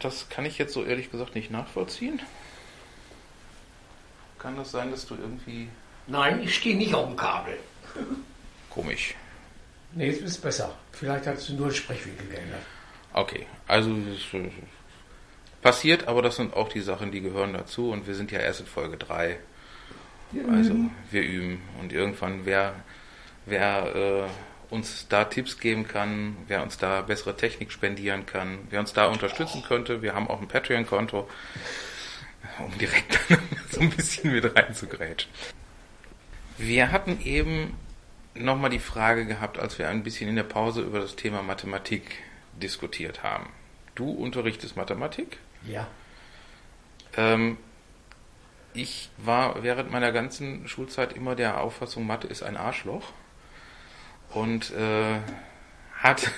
das 0.00 0.28
kann 0.28 0.44
ich 0.44 0.58
jetzt 0.58 0.74
so 0.74 0.84
ehrlich 0.84 1.08
gesagt 1.12 1.36
nicht 1.36 1.52
nachvollziehen. 1.52 2.20
Kann 4.40 4.56
das 4.56 4.72
sein, 4.72 4.90
dass 4.90 5.06
du 5.06 5.14
irgendwie. 5.14 5.68
Nein, 6.08 6.42
ich 6.42 6.56
stehe 6.56 6.76
nicht 6.76 6.92
auf 6.94 7.06
dem 7.06 7.16
Kabel. 7.16 7.60
Komisch. 8.70 9.14
Nee, 9.92 10.08
jetzt 10.08 10.22
ist 10.22 10.30
es 10.32 10.38
besser. 10.38 10.74
Vielleicht 10.90 11.28
hast 11.28 11.48
du 11.48 11.52
nur 11.52 11.68
den 11.68 11.76
Sprechwinkel 11.76 12.26
geändert. 12.26 12.62
Okay, 13.12 13.46
also 13.68 13.94
passiert, 15.62 16.08
aber 16.08 16.22
das 16.22 16.36
sind 16.36 16.54
auch 16.54 16.68
die 16.68 16.80
Sachen, 16.80 17.10
die 17.10 17.20
gehören 17.20 17.52
dazu 17.52 17.90
und 17.90 18.06
wir 18.06 18.14
sind 18.14 18.30
ja 18.30 18.38
erst 18.38 18.60
in 18.60 18.66
Folge 18.66 18.96
3. 18.96 19.38
Wir 20.32 20.48
also 20.48 20.70
üben. 20.70 20.90
wir 21.10 21.22
üben 21.22 21.62
und 21.80 21.92
irgendwann 21.92 22.44
wer, 22.44 22.74
wer 23.46 23.94
äh, 23.94 24.74
uns 24.74 25.06
da 25.08 25.24
Tipps 25.24 25.58
geben 25.58 25.88
kann, 25.88 26.36
wer 26.46 26.62
uns 26.62 26.76
da 26.76 27.00
bessere 27.00 27.36
Technik 27.36 27.72
spendieren 27.72 28.26
kann, 28.26 28.58
wer 28.70 28.80
uns 28.80 28.92
da 28.92 29.06
unterstützen 29.06 29.62
könnte. 29.66 30.02
Wir 30.02 30.14
haben 30.14 30.28
auch 30.28 30.40
ein 30.40 30.48
Patreon-Konto 30.48 31.26
um 32.58 32.76
direkt 32.78 33.18
so 33.70 33.80
ein 33.80 33.90
bisschen 33.90 34.32
mit 34.32 34.56
reinzugrätschen. 34.56 35.30
Wir 36.56 36.90
hatten 36.90 37.20
eben 37.22 37.76
nochmal 38.34 38.70
die 38.70 38.78
Frage 38.78 39.26
gehabt, 39.26 39.58
als 39.58 39.78
wir 39.78 39.88
ein 39.88 40.02
bisschen 40.02 40.28
in 40.28 40.36
der 40.36 40.42
Pause 40.42 40.82
über 40.82 41.00
das 41.00 41.16
Thema 41.16 41.42
Mathematik 41.42 42.02
diskutiert 42.60 43.22
haben. 43.22 43.48
Du 43.94 44.10
unterrichtest 44.10 44.76
Mathematik? 44.76 45.38
Ja. 45.66 45.86
Ähm, 47.16 47.58
ich 48.74 49.10
war 49.16 49.62
während 49.62 49.90
meiner 49.90 50.12
ganzen 50.12 50.68
Schulzeit 50.68 51.12
immer 51.14 51.34
der 51.34 51.60
Auffassung, 51.60 52.06
Mathe 52.06 52.28
ist 52.28 52.42
ein 52.42 52.56
Arschloch. 52.56 53.12
Und 54.30 54.70
äh, 54.72 55.18
hat 55.98 56.30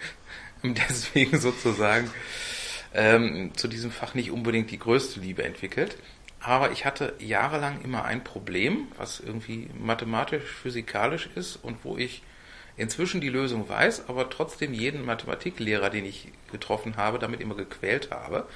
deswegen 0.62 1.38
sozusagen 1.38 2.10
ähm, 2.94 3.52
zu 3.54 3.68
diesem 3.68 3.90
Fach 3.90 4.14
nicht 4.14 4.30
unbedingt 4.30 4.70
die 4.70 4.78
größte 4.78 5.20
Liebe 5.20 5.44
entwickelt. 5.44 5.96
Aber 6.40 6.70
ich 6.70 6.84
hatte 6.84 7.14
jahrelang 7.18 7.82
immer 7.82 8.04
ein 8.04 8.24
Problem, 8.24 8.88
was 8.96 9.20
irgendwie 9.20 9.68
mathematisch-physikalisch 9.78 11.28
ist 11.34 11.56
und 11.56 11.84
wo 11.84 11.96
ich 11.96 12.22
inzwischen 12.76 13.20
die 13.20 13.28
Lösung 13.28 13.68
weiß, 13.68 14.08
aber 14.08 14.30
trotzdem 14.30 14.72
jeden 14.72 15.04
Mathematiklehrer, 15.04 15.90
den 15.90 16.04
ich 16.04 16.28
getroffen 16.52 16.96
habe, 16.96 17.18
damit 17.18 17.40
immer 17.40 17.54
gequält 17.54 18.10
habe. 18.10 18.46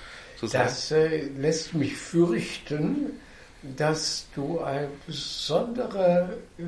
das 0.53 0.91
äh, 0.91 1.23
lässt 1.37 1.75
mich 1.75 1.97
fürchten, 1.97 3.21
dass 3.63 4.27
du 4.35 4.61
eine 4.61 4.89
besondere 5.07 6.39
äh, 6.59 6.63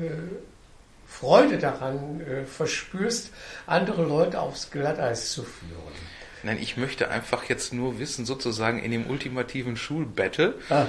Freude 1.07 1.57
daran 1.57 2.21
äh, 2.21 2.43
verspürst, 2.45 3.31
andere 3.67 4.03
Leute 4.03 4.39
aufs 4.39 4.71
Glatteis 4.71 5.31
zu 5.31 5.43
führen. 5.43 5.93
Nein, 6.43 6.57
ich 6.61 6.75
möchte 6.75 7.09
einfach 7.09 7.45
jetzt 7.45 7.73
nur 7.73 7.99
wissen, 7.99 8.25
sozusagen 8.25 8.83
in 8.83 8.91
dem 8.91 9.09
ultimativen 9.09 9.77
Schulbattle, 9.77 10.55
ah. 10.69 10.87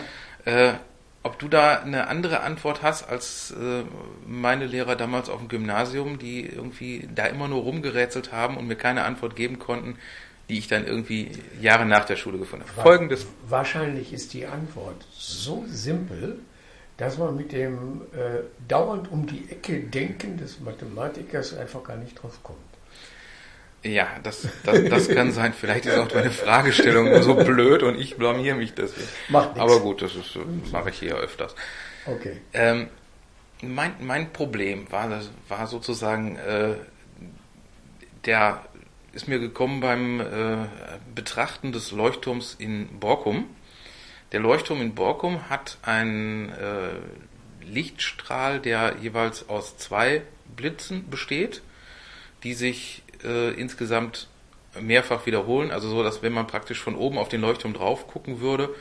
Ob 1.25 1.39
du 1.39 1.49
da 1.49 1.81
eine 1.81 2.07
andere 2.07 2.41
Antwort 2.41 2.83
hast 2.83 3.09
als 3.09 3.51
äh, 3.51 3.83
meine 4.27 4.66
Lehrer 4.66 4.95
damals 4.95 5.31
auf 5.31 5.41
dem 5.41 5.49
Gymnasium, 5.49 6.18
die 6.18 6.47
irgendwie 6.47 7.09
da 7.12 7.25
immer 7.27 7.49
nur 7.49 7.62
rumgerätselt 7.62 8.31
haben 8.31 8.57
und 8.57 8.68
mir 8.68 8.77
keine 8.77 9.05
Antwort 9.05 9.35
geben 9.35 9.59
konnten, 9.59 9.99
die 10.51 10.59
ich 10.59 10.68
dann 10.68 10.87
irgendwie 10.87 11.31
Jahre 11.61 11.87
nach 11.87 12.05
der 12.05 12.16
Schule 12.16 12.39
gefunden 12.39 12.66
habe. 12.68 12.83
Folgendes. 12.83 13.27
Wahrscheinlich 13.49 14.12
ist 14.12 14.35
die 14.35 14.47
Antwort 14.47 15.07
so 15.16 15.64
simpel, 15.66 16.41
dass 16.99 17.16
man 17.16 17.35
mit 17.35 17.53
dem 17.53 18.03
äh, 18.12 18.43
dauernd 18.68 19.11
um 19.11 19.27
die 19.27 19.51
Ecke 19.51 19.81
denken 19.81 20.37
des 20.37 20.61
Mathematikers 20.61 21.57
einfach 21.57 21.83
gar 21.83 21.97
nicht 21.97 22.22
drauf 22.22 22.39
kommt. 22.43 22.59
Ja, 23.85 24.09
das, 24.22 24.49
das, 24.64 24.89
das 24.89 25.09
kann 25.09 25.30
sein. 25.32 25.53
Vielleicht 25.53 25.85
ist 25.85 25.99
auch 25.99 26.09
deine 26.09 26.30
Fragestellung 26.30 27.22
so 27.22 27.35
blöd 27.45 27.82
und 27.82 28.01
ich 28.01 28.16
blamier 28.16 28.55
mich 28.55 28.72
deswegen. 28.72 29.09
Macht 29.28 29.57
nichts. 29.57 29.61
Aber 29.61 29.80
gut, 29.80 30.01
das, 30.01 30.14
ist, 30.16 30.37
das 30.37 30.72
mache 30.72 30.89
ich 30.89 30.99
hier 30.99 31.16
öfters. 31.16 31.55
Okay. 32.07 32.41
Ähm, 32.55 32.89
mein, 33.61 33.95
mein 34.01 34.32
Problem 34.32 34.91
war, 34.91 35.20
war 35.49 35.66
sozusagen, 35.66 36.37
äh, 36.37 36.74
der 38.24 38.64
ist 39.12 39.28
mir 39.28 39.39
gekommen 39.39 39.80
beim 39.80 40.20
äh, 40.20 40.66
Betrachten 41.14 41.72
des 41.72 41.93
Leuchtturms 41.93 42.57
in 42.59 42.89
Borkum. 42.99 43.47
Der 44.32 44.41
Leuchtturm 44.41 44.80
in 44.80 44.95
Borkum 44.95 45.49
hat 45.51 45.78
einen 45.82 46.49
äh, 46.49 46.95
Lichtstrahl, 47.64 48.61
der 48.61 48.97
jeweils 49.01 49.49
aus 49.49 49.76
zwei 49.76 50.22
Blitzen 50.57 51.09
besteht, 51.11 51.62
die 52.43 52.55
sich 52.55 53.03
äh, 53.25 53.51
insgesamt 53.53 54.29
mehrfach 54.81 55.27
wiederholen. 55.27 55.70
Also 55.70 55.89
so, 55.89 56.03
dass 56.03 56.22
wenn 56.22 56.33
man 56.33 56.47
praktisch 56.47 56.81
von 56.81 56.97
oben 56.97 57.18
auf 57.18 57.29
den 57.29 57.41
Leuchtturm 57.41 57.75
drauf 57.75 58.07
gucken 58.07 58.41
würde, 58.41 58.75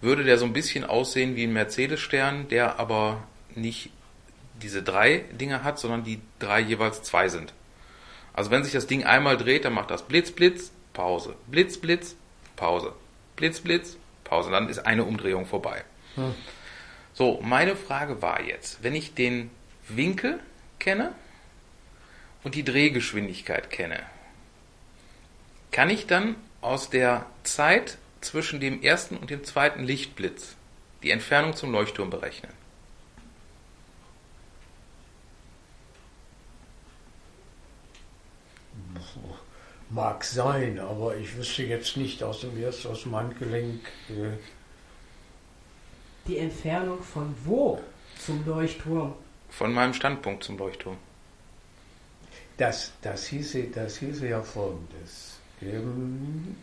würde 0.00 0.24
der 0.24 0.38
so 0.38 0.44
ein 0.44 0.52
bisschen 0.52 0.84
aussehen 0.84 1.36
wie 1.36 1.44
ein 1.44 1.52
Mercedes-Stern, 1.52 2.48
der 2.48 2.78
aber 2.78 3.24
nicht 3.54 3.90
diese 4.62 4.82
drei 4.82 5.24
Dinge 5.32 5.64
hat, 5.64 5.78
sondern 5.78 6.04
die 6.04 6.20
drei 6.38 6.60
jeweils 6.60 7.02
zwei 7.02 7.28
sind. 7.28 7.52
Also 8.32 8.50
wenn 8.50 8.62
sich 8.62 8.72
das 8.72 8.86
Ding 8.86 9.04
einmal 9.04 9.36
dreht, 9.36 9.64
dann 9.64 9.72
macht 9.72 9.90
das 9.90 10.06
Blitz, 10.06 10.30
Blitz, 10.30 10.72
Pause, 10.92 11.34
Blitz, 11.46 11.78
Blitz, 11.78 12.16
Pause, 12.56 12.92
Blitz, 13.36 13.60
Blitz, 13.60 13.96
Pause. 14.24 14.50
Dann 14.50 14.68
ist 14.68 14.80
eine 14.80 15.04
Umdrehung 15.04 15.46
vorbei. 15.46 15.84
Hm. 16.14 16.34
So, 17.14 17.40
meine 17.42 17.74
Frage 17.74 18.22
war 18.22 18.42
jetzt, 18.42 18.82
wenn 18.82 18.94
ich 18.94 19.14
den 19.14 19.50
Winkel 19.88 20.38
kenne, 20.78 21.12
und 22.44 22.54
die 22.54 22.64
Drehgeschwindigkeit 22.64 23.70
kenne, 23.70 24.02
kann 25.70 25.90
ich 25.90 26.06
dann 26.06 26.36
aus 26.60 26.90
der 26.90 27.26
Zeit 27.42 27.98
zwischen 28.20 28.60
dem 28.60 28.82
ersten 28.82 29.16
und 29.16 29.30
dem 29.30 29.44
zweiten 29.44 29.84
Lichtblitz 29.84 30.56
die 31.02 31.10
Entfernung 31.10 31.54
zum 31.54 31.72
Leuchtturm 31.72 32.10
berechnen. 32.10 32.52
Mag 39.90 40.22
sein, 40.22 40.78
aber 40.78 41.16
ich 41.16 41.34
wüsste 41.34 41.62
jetzt 41.62 41.96
nicht 41.96 42.22
aus 42.22 42.40
dem 42.42 42.60
erst 42.60 42.86
aus 42.86 43.04
dem 43.04 43.16
Handgelenk. 43.16 43.80
Äh, 44.10 44.36
Die 46.26 46.36
Entfernung 46.36 47.02
von 47.02 47.34
wo 47.44 47.82
zum 48.18 48.44
Leuchtturm? 48.44 49.14
Von 49.48 49.72
meinem 49.72 49.94
Standpunkt 49.94 50.44
zum 50.44 50.58
Leuchtturm. 50.58 50.98
Das, 52.58 52.92
das, 53.02 53.26
hieße, 53.26 53.68
das 53.68 53.96
hieße 53.96 54.28
ja 54.28 54.42
folgendes. 54.42 55.38
Ähm, 55.62 56.56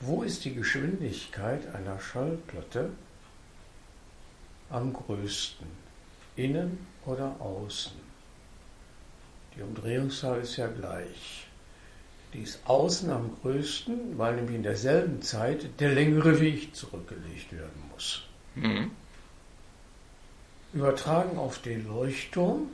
wo 0.00 0.22
ist 0.22 0.44
die 0.44 0.54
Geschwindigkeit 0.54 1.74
einer 1.74 1.98
Schallplatte 1.98 2.90
am 4.70 4.92
größten? 4.92 5.66
Innen 6.36 6.86
oder 7.04 7.36
außen? 7.40 7.92
Die 9.56 9.62
Umdrehungszahl 9.62 10.40
ist 10.40 10.56
ja 10.56 10.66
gleich. 10.66 11.46
Die 12.32 12.40
ist 12.40 12.60
außen 12.64 13.10
am 13.10 13.36
größten, 13.42 14.16
weil 14.16 14.36
nämlich 14.36 14.56
in 14.56 14.62
derselben 14.62 15.20
Zeit 15.20 15.80
der 15.80 15.90
längere 15.90 16.40
Weg 16.40 16.74
zurückgelegt 16.74 17.52
werden 17.52 17.82
muss. 17.92 18.22
Mhm. 18.54 18.90
Übertragen 20.72 21.36
auf 21.36 21.58
den 21.58 21.86
Leuchtturm. 21.86 22.68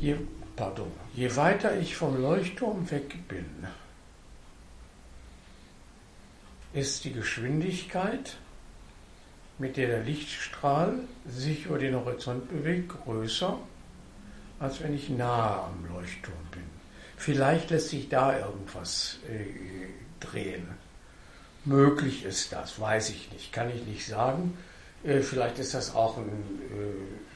Je, 0.00 0.16
pardon, 0.56 0.90
je 1.14 1.36
weiter 1.36 1.78
ich 1.78 1.96
vom 1.96 2.20
Leuchtturm 2.20 2.90
weg 2.90 3.28
bin, 3.28 3.46
ist 6.72 7.04
die 7.04 7.12
Geschwindigkeit, 7.12 8.36
mit 9.58 9.76
der 9.76 9.86
der 9.86 10.02
Lichtstrahl 10.02 10.94
sich 11.26 11.66
über 11.66 11.78
den 11.78 11.94
Horizont 11.94 12.48
bewegt, 12.48 12.92
größer, 13.04 13.58
als 14.58 14.82
wenn 14.82 14.94
ich 14.94 15.08
nahe 15.08 15.64
am 15.64 15.86
Leuchtturm 15.94 16.34
bin. 16.50 16.64
Vielleicht 17.16 17.70
lässt 17.70 17.90
sich 17.90 18.08
da 18.08 18.38
irgendwas 18.38 19.18
äh, 19.30 19.44
drehen. 20.20 20.68
Möglich 21.64 22.24
ist 22.24 22.52
das, 22.52 22.80
weiß 22.80 23.10
ich 23.10 23.32
nicht, 23.32 23.52
kann 23.52 23.70
ich 23.70 23.84
nicht 23.86 24.06
sagen. 24.06 24.58
Äh, 25.04 25.20
vielleicht 25.20 25.58
ist 25.58 25.74
das 25.74 25.94
auch 25.94 26.18
ein 26.18 26.28
äh, 26.28 27.33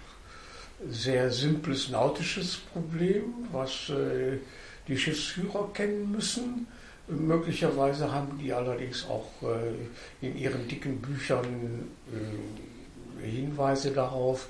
sehr 0.86 1.30
simples 1.30 1.88
nautisches 1.88 2.56
Problem, 2.56 3.34
was 3.52 3.90
äh, 3.90 4.38
die 4.86 4.96
Schiffsführer 4.96 5.72
kennen 5.72 6.12
müssen. 6.12 6.66
Möglicherweise 7.08 8.12
haben 8.12 8.38
die 8.38 8.52
allerdings 8.52 9.06
auch 9.08 9.30
äh, 9.42 10.26
in 10.26 10.36
ihren 10.36 10.68
dicken 10.68 11.00
Büchern 11.00 11.88
äh, 12.12 13.26
Hinweise 13.26 13.90
darauf, 13.90 14.46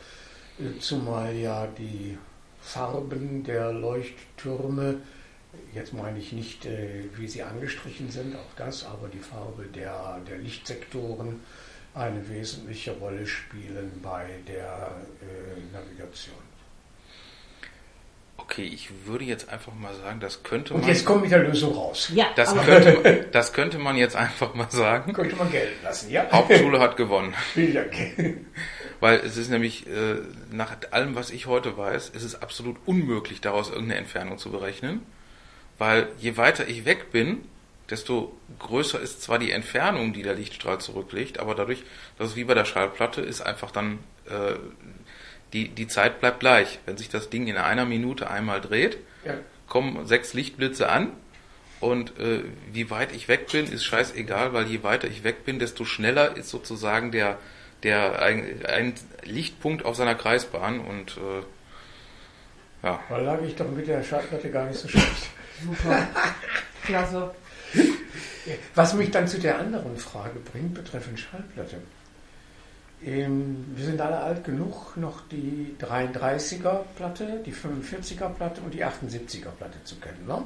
zumal 0.80 1.34
ja 1.34 1.66
die 1.66 2.18
Farben 2.60 3.42
der 3.44 3.72
Leuchttürme, 3.72 4.96
jetzt 5.72 5.94
meine 5.94 6.18
ich 6.18 6.32
nicht, 6.32 6.68
wie 7.16 7.28
sie 7.28 7.42
angestrichen 7.42 8.10
sind, 8.10 8.36
auch 8.36 8.54
das, 8.56 8.84
aber 8.84 9.08
die 9.08 9.20
Farbe 9.20 9.64
der, 9.74 10.20
der 10.28 10.36
Lichtsektoren 10.36 11.40
eine 11.98 12.28
wesentliche 12.28 12.92
Rolle 12.92 13.26
spielen 13.26 14.00
bei 14.02 14.26
der 14.46 14.92
äh, 15.22 15.72
Navigation. 15.76 16.36
Okay, 18.36 18.62
ich 18.64 18.88
würde 19.04 19.24
jetzt 19.24 19.48
einfach 19.50 19.74
mal 19.74 19.94
sagen, 19.94 20.20
das 20.20 20.42
könnte 20.42 20.72
Und 20.72 20.80
man. 20.80 20.88
jetzt 20.88 21.04
kommt 21.04 21.22
mit 21.22 21.30
der 21.30 21.40
Lösung 21.40 21.74
raus. 21.74 22.10
Ja, 22.14 22.26
Das 22.36 22.50
aber 22.50 22.62
könnte, 22.62 22.92
man- 23.02 23.24
das 23.32 23.52
könnte 23.52 23.78
man 23.78 23.96
jetzt 23.96 24.16
einfach 24.16 24.54
mal 24.54 24.70
sagen. 24.70 25.12
Könnte 25.12 25.36
man 25.36 25.50
gelten 25.50 25.82
lassen, 25.84 26.10
ja? 26.10 26.26
Hauptschule 26.30 26.80
hat 26.80 26.96
gewonnen. 26.96 27.34
Vielen 27.52 27.74
Dank. 27.74 27.92
Weil 29.00 29.18
es 29.18 29.36
ist 29.36 29.50
nämlich, 29.50 29.86
äh, 29.86 30.16
nach 30.50 30.74
allem, 30.92 31.14
was 31.14 31.30
ich 31.30 31.46
heute 31.46 31.76
weiß, 31.76 32.08
ist 32.10 32.22
es 32.22 32.40
absolut 32.40 32.76
unmöglich, 32.86 33.40
daraus 33.40 33.68
irgendeine 33.68 33.96
Entfernung 34.00 34.38
zu 34.38 34.50
berechnen. 34.50 35.02
Weil 35.76 36.08
je 36.18 36.36
weiter 36.36 36.66
ich 36.68 36.84
weg 36.84 37.10
bin, 37.12 37.42
desto 37.90 38.36
größer 38.58 39.00
ist 39.00 39.22
zwar 39.22 39.38
die 39.38 39.50
Entfernung, 39.50 40.12
die 40.12 40.22
der 40.22 40.34
Lichtstrahl 40.34 40.78
zurücklegt, 40.80 41.38
aber 41.40 41.54
dadurch, 41.54 41.82
dass 42.18 42.28
es 42.30 42.36
wie 42.36 42.44
bei 42.44 42.54
der 42.54 42.64
Schallplatte 42.64 43.20
ist, 43.20 43.40
einfach 43.40 43.70
dann, 43.70 43.98
äh, 44.28 44.54
die, 45.52 45.68
die 45.68 45.88
Zeit 45.88 46.20
bleibt 46.20 46.40
gleich. 46.40 46.78
Wenn 46.84 46.96
sich 46.98 47.08
das 47.08 47.30
Ding 47.30 47.46
in 47.46 47.56
einer 47.56 47.86
Minute 47.86 48.28
einmal 48.30 48.60
dreht, 48.60 48.98
Ja. 49.24 49.34
kommen 49.68 50.06
sechs 50.06 50.34
Lichtblitze 50.34 50.88
an 50.90 51.12
und 51.80 52.18
äh, 52.18 52.42
wie 52.72 52.90
weit 52.90 53.12
ich 53.12 53.28
weg 53.28 53.48
bin, 53.50 53.66
ist 53.70 53.84
scheißegal, 53.84 54.52
weil 54.52 54.66
je 54.66 54.82
weiter 54.82 55.08
ich 55.08 55.24
weg 55.24 55.44
bin, 55.46 55.58
desto 55.58 55.84
schneller 55.86 56.36
ist 56.36 56.50
sozusagen 56.50 57.10
der, 57.12 57.38
der 57.84 58.20
ein, 58.20 58.64
ein 58.66 58.94
Lichtpunkt 59.24 59.84
auf 59.86 59.96
seiner 59.96 60.14
Kreisbahn 60.14 60.80
und 60.80 61.16
äh, 61.16 61.42
ja, 62.86 63.00
Da 63.08 63.16
lag 63.18 63.40
ich 63.42 63.54
doch 63.56 63.68
mit 63.70 63.86
der 63.88 64.02
Schallplatte 64.02 64.50
gar 64.50 64.66
nicht 64.66 64.78
so 64.78 64.88
schlecht. 64.88 65.30
super. 65.64 66.06
Klasse. 66.84 67.34
Was 68.74 68.94
mich 68.94 69.10
dann 69.10 69.26
zu 69.28 69.38
der 69.38 69.58
anderen 69.58 69.96
Frage 69.96 70.38
bringt, 70.40 70.74
betreffend 70.74 71.20
Schallplatte. 71.20 71.76
Ähm, 73.04 73.64
wir 73.76 73.84
sind 73.84 74.00
alle 74.00 74.18
alt 74.18 74.44
genug, 74.44 74.96
noch 74.96 75.22
die 75.28 75.76
33er 75.80 76.80
Platte, 76.96 77.42
die 77.46 77.52
45er 77.52 78.28
Platte 78.30 78.60
und 78.60 78.74
die 78.74 78.84
78er 78.84 79.50
Platte 79.50 79.82
zu 79.84 79.96
kennen. 79.96 80.26
Ne? 80.26 80.42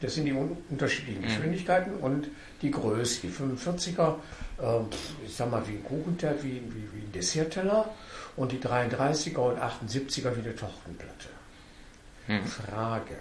Das 0.00 0.14
sind 0.14 0.26
die 0.26 0.32
un 0.32 0.58
unterschiedlichen 0.68 1.22
Geschwindigkeiten 1.22 1.94
und 1.94 2.28
die 2.60 2.70
Größe. 2.70 3.22
Die 3.22 3.30
45er, 3.30 4.16
äh, 4.60 4.80
ich 5.26 5.34
sag 5.34 5.50
mal, 5.50 5.66
wie 5.66 5.72
ein 5.72 5.84
Kuchenteller, 5.84 6.42
wie, 6.42 6.60
wie, 6.68 6.88
wie 6.92 7.06
ein 7.06 7.12
Dessertteller 7.12 7.88
und 8.36 8.52
die 8.52 8.58
33er 8.58 9.38
und 9.38 9.58
78er 9.58 10.36
wie 10.36 10.40
eine 10.40 10.54
Tortenplatte. 10.54 11.28
Frage. 12.44 13.16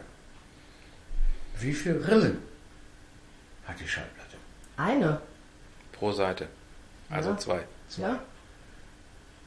Wie 1.59 1.73
viele 1.73 2.05
Rillen 2.07 2.39
hat 3.67 3.79
die 3.79 3.87
Schallplatte? 3.87 4.37
Eine. 4.77 5.21
pro 5.91 6.11
Seite. 6.11 6.47
Also 7.09 7.29
Ja. 7.31 7.37
zwei. 7.37 7.63
Ja? 7.97 8.19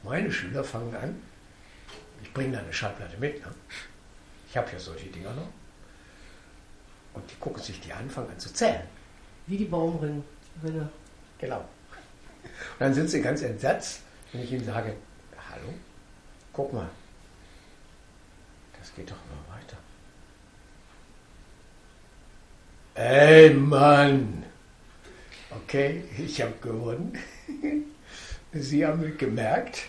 Meine 0.03 0.31
Schüler 0.31 0.63
fangen 0.63 0.95
an, 0.95 1.21
ich 2.23 2.33
bringe 2.33 2.53
da 2.53 2.59
eine 2.59 2.73
Schallplatte 2.73 3.17
mit, 3.17 3.45
ne? 3.45 3.53
ich 4.49 4.57
habe 4.57 4.71
ja 4.71 4.79
solche 4.79 5.07
Dinger 5.07 5.33
noch, 5.33 5.49
und 7.13 7.29
die 7.29 7.35
gucken 7.35 7.61
sich 7.61 7.79
die 7.81 7.91
an, 7.93 8.09
fangen 8.09 8.29
an 8.31 8.39
zu 8.39 8.51
zählen. 8.53 8.83
Wie 9.47 9.57
die 9.57 9.65
Baumringe. 9.65 10.23
Genau. 11.39 11.57
Und 11.57 12.79
dann 12.79 12.93
sind 12.93 13.09
sie 13.09 13.21
ganz 13.21 13.41
entsetzt, 13.41 14.01
wenn 14.31 14.41
ich 14.41 14.51
ihnen 14.51 14.63
sage, 14.65 14.95
hallo, 15.49 15.73
guck 16.53 16.71
mal, 16.73 16.89
das 18.79 18.93
geht 18.95 19.09
doch 19.11 19.15
immer 19.15 19.55
weiter. 19.55 19.77
Ey 22.95 23.53
Mann! 23.53 24.43
Okay, 25.51 26.03
ich 26.17 26.41
habe 26.41 26.53
gewonnen. 26.61 27.17
Sie 28.51 28.85
haben 28.85 29.17
gemerkt, 29.17 29.83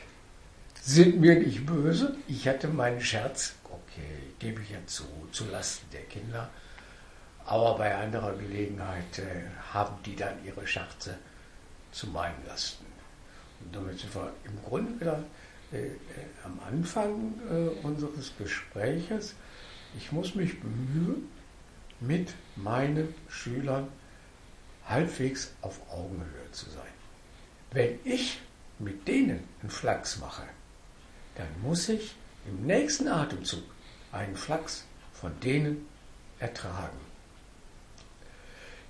sind 0.81 1.21
mir 1.21 1.37
nicht 1.37 1.67
böse. 1.67 2.17
Ich 2.29 2.47
hatte 2.47 2.69
meinen 2.69 3.01
Scherz, 3.01 3.55
okay, 3.65 4.35
gebe 4.39 4.63
ich 4.63 4.71
ja 4.71 4.79
zu, 4.87 5.05
zu 5.33 5.47
Lasten 5.47 5.87
der 5.93 6.03
Kinder. 6.03 6.51
Aber 7.47 7.79
bei 7.79 7.95
anderer 7.95 8.35
Gelegenheit 8.35 9.19
äh, 9.19 9.49
haben 9.73 9.97
die 10.05 10.15
dann 10.15 10.45
ihre 10.45 10.67
Scherze 10.67 11.19
zu 11.91 12.07
meinen 12.09 12.47
Lasten. 12.47 12.85
Und 13.61 13.75
damit 13.75 13.99
sind 13.99 14.15
wir 14.15 14.33
im 14.45 14.63
Grunde 14.63 15.01
wieder 15.01 15.25
äh, 15.73 15.87
äh, 15.87 15.93
am 16.45 16.61
Anfang 16.69 17.35
äh, 17.51 17.87
unseres 17.87 18.33
Gespräches. 18.39 19.35
Ich 19.97 20.13
muss 20.13 20.35
mich 20.35 20.61
bemühen, 20.61 21.29
mit 22.01 22.35
meinen 22.57 23.15
Schülern 23.29 23.89
halbwegs 24.87 25.53
auf 25.63 25.81
Augenhöhe 25.91 26.51
zu 26.53 26.69
sein. 26.71 26.83
Wenn 27.73 27.99
ich 28.05 28.41
mit 28.79 29.07
denen 29.07 29.45
einen 29.61 29.71
Flachs 29.71 30.19
mache, 30.19 30.43
dann 31.37 31.49
muss 31.63 31.89
ich 31.89 32.15
im 32.47 32.67
nächsten 32.67 33.09
Atemzug 33.09 33.63
einen 34.13 34.37
Flachs 34.37 34.85
von 35.13 35.39
denen 35.41 35.87
ertragen. 36.39 36.99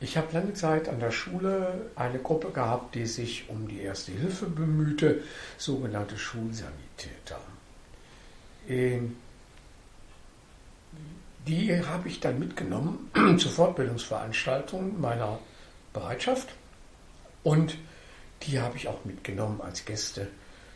Ich 0.03 0.17
habe 0.17 0.33
lange 0.33 0.55
Zeit 0.55 0.89
an 0.89 0.99
der 0.99 1.11
Schule 1.11 1.91
eine 1.95 2.19
Gruppe 2.21 2.51
gehabt, 2.53 2.95
die 2.95 3.05
sich 3.05 3.51
um 3.51 3.69
die 3.69 3.83
Erste 3.83 4.13
Hilfe 4.13 4.47
bemühte, 4.47 5.23
sogenannte 5.59 6.17
Schulsanitäter. 6.17 7.41
Ähm, 8.67 9.17
die 11.47 11.85
habe 11.87 12.09
ich 12.09 12.21
dann 12.21 12.39
mitgenommen 12.39 13.11
zu 13.39 13.49
Fortbildungsveranstaltungen 13.49 15.01
meiner 15.01 15.39
Bereitschaft 15.93 16.49
und 17.43 17.77
die 18.43 18.61
habe 18.61 18.77
ich 18.77 18.89
auch 18.89 19.05
mitgenommen 19.05 19.61
als 19.61 19.85
Gäste 19.85 20.29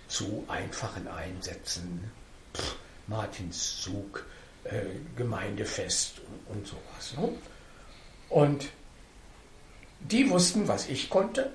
zu 0.09 0.45
einfachen 0.49 1.09
Einsätzen, 1.09 2.11
Pff, 2.55 2.77
Martinszug, 3.07 4.27
äh, 4.65 4.83
Gemeindefest 5.17 6.21
und, 6.49 6.57
und 6.57 6.67
sowas. 6.67 7.17
Ne? 7.17 7.33
Und 8.29 8.71
die 10.01 10.29
wussten, 10.29 10.69
was 10.69 10.89
ich 10.89 11.09
konnte, 11.09 11.53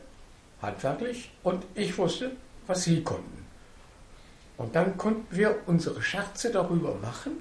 handwerklich, 0.62 1.32
und 1.44 1.66
ich 1.76 1.98
wusste, 1.98 2.32
was 2.68 2.84
sie 2.84 3.04
konnten. 3.04 3.46
Und 4.58 4.76
dann 4.76 4.98
konnten 4.98 5.36
wir 5.36 5.56
unsere 5.68 6.02
Scherze 6.02 6.52
darüber 6.52 6.96
machen, 6.96 7.32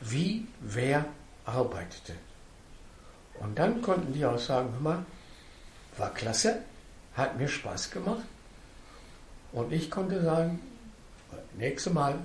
wie 0.00 0.46
wer 0.60 1.04
arbeitete. 1.44 2.14
Und 3.40 3.58
dann 3.58 3.82
konnten 3.82 4.12
die 4.12 4.24
auch 4.24 4.38
sagen, 4.38 4.70
hör 4.72 4.80
mal, 4.80 5.06
war 5.96 6.12
klasse, 6.12 6.62
hat 7.14 7.38
mir 7.38 7.48
Spaß 7.48 7.90
gemacht. 7.90 8.24
Und 9.52 9.72
ich 9.72 9.90
konnte 9.90 10.22
sagen, 10.22 10.60
nächstes 11.56 11.92
Mal 11.92 12.18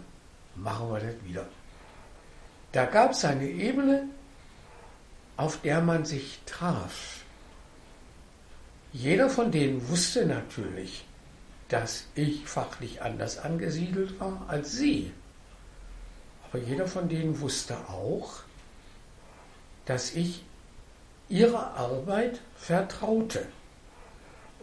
machen 0.56 0.90
wir 0.92 1.00
das 1.00 1.24
wieder. 1.24 1.48
Da 2.72 2.86
gab 2.86 3.12
es 3.12 3.26
eine 3.26 3.48
Ebene, 3.48 4.08
auf 5.38 5.62
der 5.62 5.82
man 5.82 6.06
sich 6.06 6.40
traf. 6.46 7.24
Jeder 8.94 9.30
von 9.30 9.52
denen 9.52 9.88
wusste 9.90 10.26
natürlich, 10.26 11.06
dass 11.70 12.06
ich 12.16 12.46
fachlich 12.46 13.02
anders 13.02 13.38
angesiedelt 13.38 14.20
war 14.20 14.46
als 14.48 14.74
sie. 14.74 15.14
Aber 16.52 16.62
jeder 16.62 16.88
von 16.88 17.08
denen 17.08 17.40
wusste 17.40 17.78
auch, 17.88 18.42
dass 19.86 20.14
ich 20.14 20.44
ihrer 21.30 21.76
Arbeit 21.76 22.42
vertraute. 22.58 23.46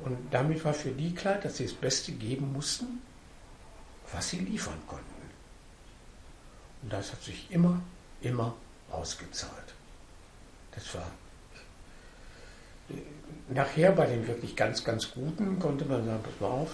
Und 0.05 0.17
damit 0.31 0.65
war 0.65 0.75
für 0.75 0.91
die 0.91 1.15
klar, 1.15 1.37
dass 1.37 1.57
sie 1.57 1.65
das 1.65 1.73
Beste 1.73 2.13
geben 2.13 2.53
mussten, 2.53 3.03
was 4.13 4.31
sie 4.31 4.39
liefern 4.39 4.79
konnten. 4.87 5.05
Und 6.83 6.93
das 6.93 7.13
hat 7.13 7.23
sich 7.23 7.51
immer, 7.51 7.81
immer 8.21 8.55
ausgezahlt. 8.91 9.75
Das 10.73 10.95
war 10.95 11.11
nachher 13.49 13.93
bei 13.93 14.07
den 14.07 14.27
wirklich 14.27 14.55
ganz, 14.55 14.85
ganz 14.85 15.11
Guten 15.11 15.59
konnte 15.59 15.85
man 15.85 16.05
sagen, 16.05 16.23
pass 16.23 16.41
mal 16.41 16.49
auf, 16.49 16.71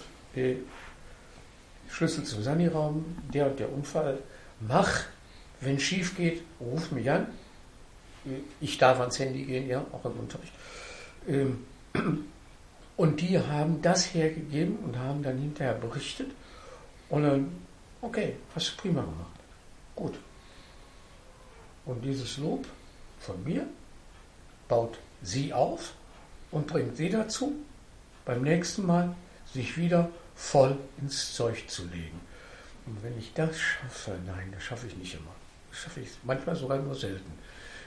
Schlüssel 1.88 2.24
zum 2.24 2.42
Saniraum, 2.42 3.04
der 3.32 3.46
und 3.46 3.58
der 3.58 3.72
Unfall, 3.72 4.18
mach, 4.60 5.04
wenn 5.60 5.78
schief 5.78 6.16
geht, 6.16 6.42
ruf 6.60 6.90
mich 6.92 7.10
an. 7.10 7.26
Ich 8.60 8.78
darf 8.78 9.00
ans 9.00 9.18
Handy 9.18 9.44
gehen, 9.44 9.68
ja, 9.68 9.84
auch 9.92 10.04
im 10.04 10.18
Unterricht. 10.18 10.52
Ähm, 11.28 11.64
und 12.96 13.20
die 13.20 13.38
haben 13.38 13.82
das 13.82 14.14
hergegeben 14.14 14.76
und 14.78 14.98
haben 14.98 15.22
dann 15.22 15.38
hinterher 15.38 15.74
berichtet. 15.74 16.30
Und 17.08 17.22
dann, 17.22 17.52
okay, 18.00 18.36
hast 18.54 18.72
du 18.72 18.82
prima 18.82 19.02
gemacht. 19.02 19.38
Gut. 19.94 20.14
Und 21.84 22.02
dieses 22.02 22.38
Lob 22.38 22.66
von 23.18 23.42
mir 23.44 23.66
baut 24.68 24.98
sie 25.22 25.52
auf 25.52 25.94
und 26.50 26.66
bringt 26.66 26.96
sie 26.96 27.10
dazu, 27.10 27.52
beim 28.24 28.42
nächsten 28.42 28.86
Mal 28.86 29.14
sich 29.52 29.76
wieder 29.76 30.10
voll 30.34 30.78
ins 31.00 31.34
Zeug 31.34 31.68
zu 31.68 31.84
legen. 31.84 32.20
Und 32.86 33.02
wenn 33.02 33.18
ich 33.18 33.32
das 33.32 33.58
schaffe, 33.58 34.18
nein, 34.26 34.50
das 34.52 34.62
schaffe 34.62 34.86
ich 34.86 34.96
nicht 34.96 35.14
immer. 35.14 35.34
Das 35.70 35.80
schaffe 35.80 36.00
ich 36.00 36.08
manchmal 36.22 36.56
sogar 36.56 36.78
nur 36.78 36.94
selten. 36.94 37.32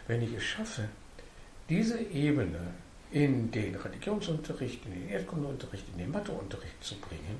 Wenn 0.08 0.22
ich 0.22 0.34
es 0.34 0.44
schaffe, 0.44 0.90
diese 1.70 2.00
Ebene 2.00 2.60
in 3.12 3.52
den 3.52 3.76
Religionsunterricht, 3.76 4.86
in 4.86 4.92
den 4.92 5.10
Erdkundeunterricht, 5.10 5.86
in 5.94 6.00
den 6.00 6.12
Matheunterricht 6.12 6.84
zu 6.84 6.96
bringen, 6.96 7.40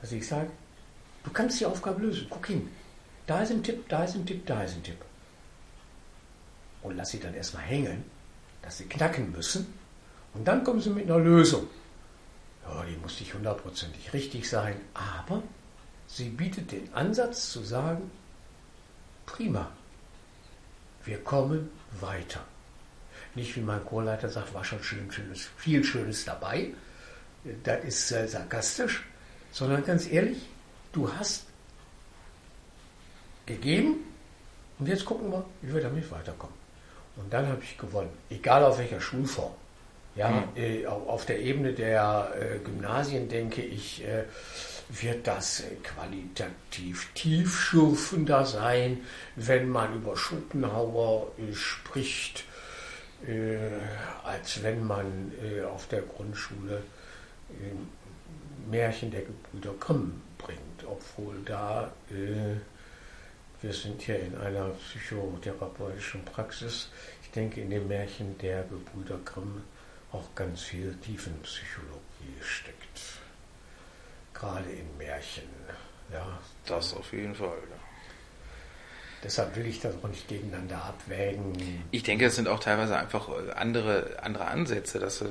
dass 0.00 0.12
ich 0.12 0.26
sage, 0.26 0.50
du 1.24 1.30
kannst 1.30 1.60
die 1.60 1.66
Aufgabe 1.66 2.02
lösen, 2.02 2.26
guck 2.30 2.46
hin. 2.46 2.68
Da 3.26 3.42
ist 3.42 3.50
ein 3.50 3.62
Tipp, 3.62 3.88
da 3.88 4.04
ist 4.04 4.14
ein 4.14 4.24
Tipp, 4.24 4.46
da 4.46 4.62
ist 4.62 4.76
ein 4.76 4.82
Tipp. 4.82 4.98
Und 6.82 6.96
lass 6.96 7.10
sie 7.10 7.20
dann 7.20 7.34
erstmal 7.34 7.64
hängen, 7.64 8.04
dass 8.62 8.78
sie 8.78 8.84
knacken 8.84 9.32
müssen. 9.32 9.66
Und 10.34 10.46
dann 10.46 10.64
kommen 10.64 10.80
sie 10.80 10.90
mit 10.90 11.04
einer 11.04 11.18
Lösung. 11.18 11.66
Ja, 12.64 12.84
die 12.84 12.96
muss 12.96 13.18
nicht 13.20 13.34
hundertprozentig 13.34 14.12
richtig 14.12 14.48
sein, 14.48 14.76
aber 14.94 15.42
sie 16.08 16.30
bietet 16.30 16.72
den 16.72 16.92
Ansatz 16.92 17.52
zu 17.52 17.62
sagen, 17.62 18.10
prima, 19.26 19.70
wir 21.04 21.18
kommen 21.22 21.70
weiter. 22.00 22.44
Nicht 23.34 23.54
wie 23.54 23.60
mein 23.60 23.84
Chorleiter 23.84 24.28
sagt, 24.28 24.52
war 24.54 24.64
schon 24.64 24.82
schön, 24.82 25.12
schönes, 25.12 25.48
viel 25.56 25.84
Schönes 25.84 26.24
dabei. 26.24 26.72
Das 27.62 27.84
ist 27.84 28.10
äh, 28.10 28.26
sarkastisch, 28.26 29.04
sondern 29.52 29.84
ganz 29.84 30.10
ehrlich, 30.10 30.38
du 30.92 31.12
hast 31.12 31.44
gegeben 33.46 33.98
und 34.78 34.88
jetzt 34.88 35.04
gucken 35.04 35.30
wir, 35.30 35.44
wie 35.62 35.74
wir 35.74 35.80
damit 35.80 36.10
weiterkommen. 36.10 36.56
Und 37.16 37.32
dann 37.32 37.46
habe 37.46 37.62
ich 37.62 37.76
gewonnen, 37.76 38.10
egal 38.30 38.64
auf 38.64 38.78
welcher 38.78 39.00
Schulform. 39.00 39.52
Ja, 40.14 40.30
mhm. 40.30 40.44
äh, 40.56 40.86
auf 40.86 41.26
der 41.26 41.40
Ebene 41.40 41.72
der 41.74 42.32
äh, 42.34 42.58
Gymnasien 42.58 43.28
denke 43.28 43.62
ich, 43.62 44.04
äh, 44.04 44.24
wird 44.88 45.26
das 45.26 45.62
qualitativ 45.82 47.12
tiefschürfender 47.14 48.44
sein, 48.46 49.00
wenn 49.36 49.68
man 49.68 49.94
über 49.94 50.16
Schopenhauer 50.16 51.32
äh, 51.38 51.54
spricht, 51.54 52.44
äh, 53.26 53.58
als 54.24 54.62
wenn 54.62 54.86
man 54.86 55.32
äh, 55.42 55.62
auf 55.62 55.86
der 55.88 56.02
Grundschule 56.02 56.82
Märchen 58.70 59.10
der 59.10 59.22
Gebrüder 59.22 59.72
Grimm 59.80 60.20
bringt, 60.36 60.84
obwohl 60.86 61.34
da 61.46 61.90
wir 62.10 63.72
sind 63.72 64.02
hier 64.02 64.20
in 64.20 64.36
einer 64.36 64.68
psychotherapeutischen 64.68 66.24
Praxis. 66.26 66.90
Ich 67.22 67.30
denke, 67.30 67.62
in 67.62 67.70
dem 67.70 67.88
Märchen 67.88 68.36
der 68.36 68.64
Gebrüder 68.64 69.18
Grimm 69.24 69.62
auch 70.12 70.34
ganz 70.34 70.60
viel 70.60 70.94
Tiefenpsychologie 71.02 72.36
steckt. 72.42 73.27
Gerade 74.38 74.70
in 74.70 74.96
Märchen. 74.96 75.48
Ja. 76.12 76.38
Das 76.66 76.94
auf 76.94 77.12
jeden 77.12 77.34
Fall. 77.34 77.58
Ja. 77.70 77.76
Deshalb 79.22 79.56
will 79.56 79.66
ich 79.66 79.80
das 79.80 79.96
auch 79.96 80.08
nicht 80.08 80.28
gegeneinander 80.28 80.76
abwägen. 80.76 81.52
Ich 81.90 82.04
denke, 82.04 82.26
es 82.26 82.36
sind 82.36 82.46
auch 82.46 82.60
teilweise 82.60 82.96
einfach 82.96 83.28
andere, 83.56 84.18
andere 84.22 84.46
Ansätze. 84.46 85.00
Das, 85.00 85.24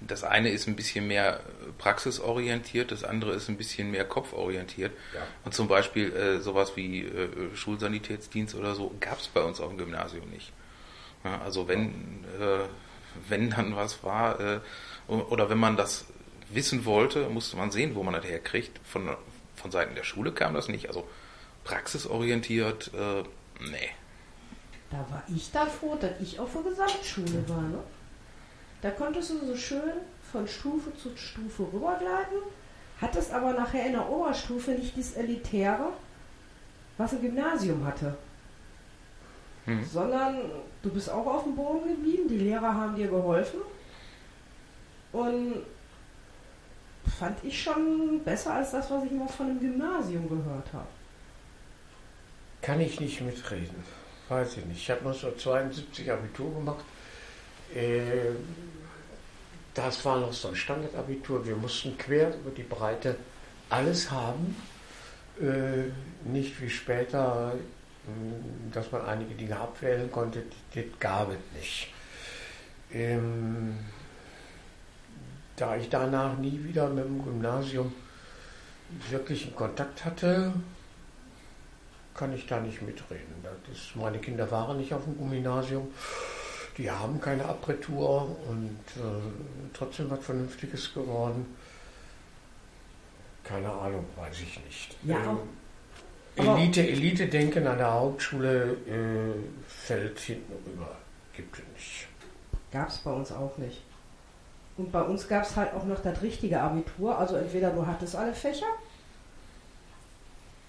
das 0.00 0.22
eine 0.22 0.50
ist 0.50 0.68
ein 0.68 0.76
bisschen 0.76 1.08
mehr 1.08 1.40
praxisorientiert, 1.78 2.92
das 2.92 3.04
andere 3.04 3.32
ist 3.32 3.48
ein 3.48 3.56
bisschen 3.56 3.90
mehr 3.90 4.04
kopforientiert. 4.04 4.92
Ja. 5.14 5.20
Und 5.44 5.54
zum 5.54 5.66
Beispiel 5.66 6.12
äh, 6.12 6.40
sowas 6.40 6.76
wie 6.76 7.06
äh, 7.06 7.56
Schulsanitätsdienst 7.56 8.54
oder 8.54 8.74
so 8.74 8.94
gab 9.00 9.18
es 9.18 9.28
bei 9.28 9.40
uns 9.40 9.60
auf 9.60 9.70
dem 9.70 9.78
Gymnasium 9.78 10.28
nicht. 10.28 10.52
Ja, 11.24 11.40
also 11.40 11.68
wenn, 11.68 12.24
äh, 12.38 12.66
wenn 13.28 13.48
dann 13.48 13.76
was 13.76 14.04
war, 14.04 14.40
äh, 14.40 14.60
oder 15.08 15.48
wenn 15.48 15.58
man 15.58 15.76
das 15.76 16.04
wissen 16.54 16.84
wollte, 16.84 17.28
musste 17.28 17.56
man 17.56 17.70
sehen, 17.70 17.94
wo 17.94 18.02
man 18.02 18.14
das 18.14 18.24
herkriegt. 18.24 18.80
Von, 18.84 19.08
von 19.56 19.70
Seiten 19.70 19.94
der 19.94 20.04
Schule 20.04 20.32
kam 20.32 20.54
das 20.54 20.68
nicht. 20.68 20.88
Also 20.88 21.06
praxisorientiert, 21.64 22.90
äh, 22.94 23.22
nee. 23.60 23.90
Da 24.90 24.98
war 25.10 25.22
ich 25.34 25.50
da 25.50 25.66
froh, 25.66 25.96
dass 25.98 26.20
ich 26.20 26.38
auf 26.38 26.52
der 26.52 26.62
Gesamtschule 26.62 27.48
war. 27.48 27.62
Ne? 27.62 27.78
Da 28.82 28.90
konntest 28.90 29.30
du 29.30 29.46
so 29.46 29.56
schön 29.56 29.92
von 30.30 30.46
Stufe 30.46 30.94
zu 30.96 31.16
Stufe 31.16 31.62
rübergleiten, 31.72 32.38
hattest 33.00 33.32
aber 33.32 33.52
nachher 33.52 33.86
in 33.86 33.92
der 33.92 34.08
Oberstufe 34.08 34.72
nicht 34.72 34.96
dieses 34.96 35.16
Elitäre, 35.16 35.92
was 36.98 37.12
ein 37.12 37.22
Gymnasium 37.22 37.86
hatte. 37.86 38.16
Hm. 39.64 39.84
Sondern 39.84 40.50
du 40.82 40.90
bist 40.90 41.08
auch 41.08 41.26
auf 41.26 41.44
dem 41.44 41.54
Boden 41.54 41.88
geblieben, 41.88 42.28
die 42.28 42.38
Lehrer 42.38 42.74
haben 42.74 42.96
dir 42.96 43.08
geholfen. 43.08 43.60
Und 45.12 45.62
fand 47.18 47.42
ich 47.44 47.62
schon 47.62 48.20
besser 48.24 48.54
als 48.54 48.72
das, 48.72 48.90
was 48.90 49.04
ich 49.04 49.12
immer 49.12 49.28
von 49.28 49.48
dem 49.48 49.60
Gymnasium 49.60 50.28
gehört 50.28 50.72
habe. 50.72 50.88
Kann 52.60 52.80
ich 52.80 53.00
nicht 53.00 53.20
mitreden. 53.20 53.82
Weiß 54.28 54.56
ich 54.56 54.64
nicht. 54.64 54.82
Ich 54.82 54.90
habe 54.90 55.00
1972 55.00 56.10
Abitur 56.10 56.54
gemacht. 56.54 56.84
Äh, 57.74 58.34
das 59.74 60.04
war 60.04 60.20
noch 60.20 60.32
so 60.32 60.48
ein 60.48 60.56
Standardabitur. 60.56 61.46
Wir 61.46 61.56
mussten 61.56 61.96
quer 61.98 62.28
über 62.34 62.50
die 62.50 62.62
Breite 62.62 63.16
alles 63.68 64.10
haben. 64.10 64.56
Äh, 65.40 65.90
nicht 66.28 66.60
wie 66.60 66.70
später, 66.70 67.54
dass 68.72 68.92
man 68.92 69.02
einige 69.06 69.34
Dinge 69.34 69.58
abwählen 69.58 70.10
konnte. 70.10 70.42
Das 70.74 70.84
gab 71.00 71.30
es 71.30 71.38
nicht. 71.58 71.88
Ähm, 72.92 73.78
da 75.56 75.76
ich 75.76 75.88
danach 75.88 76.38
nie 76.38 76.62
wieder 76.64 76.88
mit 76.88 77.04
dem 77.04 77.24
Gymnasium 77.24 77.92
wirklich 79.10 79.48
in 79.48 79.56
Kontakt 79.56 80.04
hatte, 80.04 80.52
kann 82.14 82.34
ich 82.34 82.46
da 82.46 82.60
nicht 82.60 82.82
mitreden. 82.82 83.34
Das 83.42 83.76
ist, 83.76 83.96
meine 83.96 84.18
Kinder 84.18 84.50
waren 84.50 84.76
nicht 84.76 84.92
auf 84.92 85.04
dem 85.04 85.16
Gymnasium, 85.16 85.88
die 86.76 86.90
haben 86.90 87.20
keine 87.20 87.44
Abitur 87.44 88.36
und 88.48 88.78
äh, 88.96 89.72
trotzdem 89.72 90.10
was 90.10 90.24
Vernünftiges 90.24 90.92
geworden. 90.94 91.46
Keine 93.44 93.70
Ahnung, 93.70 94.06
weiß 94.16 94.40
ich 94.40 94.64
nicht. 94.64 94.96
Ja, 95.02 95.16
ähm, 96.36 96.46
Elite, 96.56 96.88
Elite 96.88 97.26
denken 97.26 97.66
an 97.66 97.78
der 97.78 97.92
Hauptschule 97.92 98.76
äh, 98.86 99.68
fällt 99.68 100.18
hinten 100.20 100.52
rüber. 100.66 100.96
Gibt 101.34 101.58
es 101.58 101.64
nicht. 101.74 102.08
Gab 102.70 102.88
es 102.88 102.98
bei 102.98 103.10
uns 103.10 103.32
auch 103.32 103.58
nicht. 103.58 103.82
Und 104.76 104.90
bei 104.90 105.02
uns 105.02 105.28
gab 105.28 105.44
es 105.44 105.54
halt 105.56 105.72
auch 105.74 105.84
noch 105.84 106.00
das 106.00 106.20
richtige 106.22 106.60
Abitur. 106.60 107.16
Also 107.18 107.36
entweder 107.36 107.70
du 107.70 107.86
hattest 107.86 108.16
alle 108.16 108.34
Fächer 108.34 108.66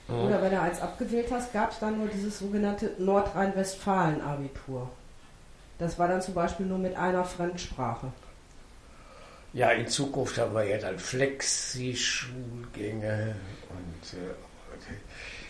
oder 0.10 0.42
wenn 0.42 0.52
du 0.52 0.60
eins 0.60 0.82
abgewählt 0.82 1.28
hast, 1.32 1.54
gab 1.54 1.72
es 1.72 1.80
dann 1.80 1.98
nur 1.98 2.10
dieses 2.10 2.40
sogenannte 2.40 2.92
Nordrhein-Westfalen-Abitur. 2.98 4.90
Das 5.80 5.98
war 5.98 6.10
dann 6.10 6.22
zum 6.22 6.34
Beispiel 6.34 6.66
nur 6.66 6.78
mit 6.78 6.98
einer 6.98 7.24
Fremdsprache. 7.24 8.08
Ja, 9.54 9.72
in 9.72 9.88
Zukunft 9.88 10.38
haben 10.38 10.54
wir 10.54 10.66
ja 10.66 10.78
dann 10.78 11.00
Flexi-Schulgänge 11.00 13.36
und, 13.70 14.14
äh, 14.20 14.34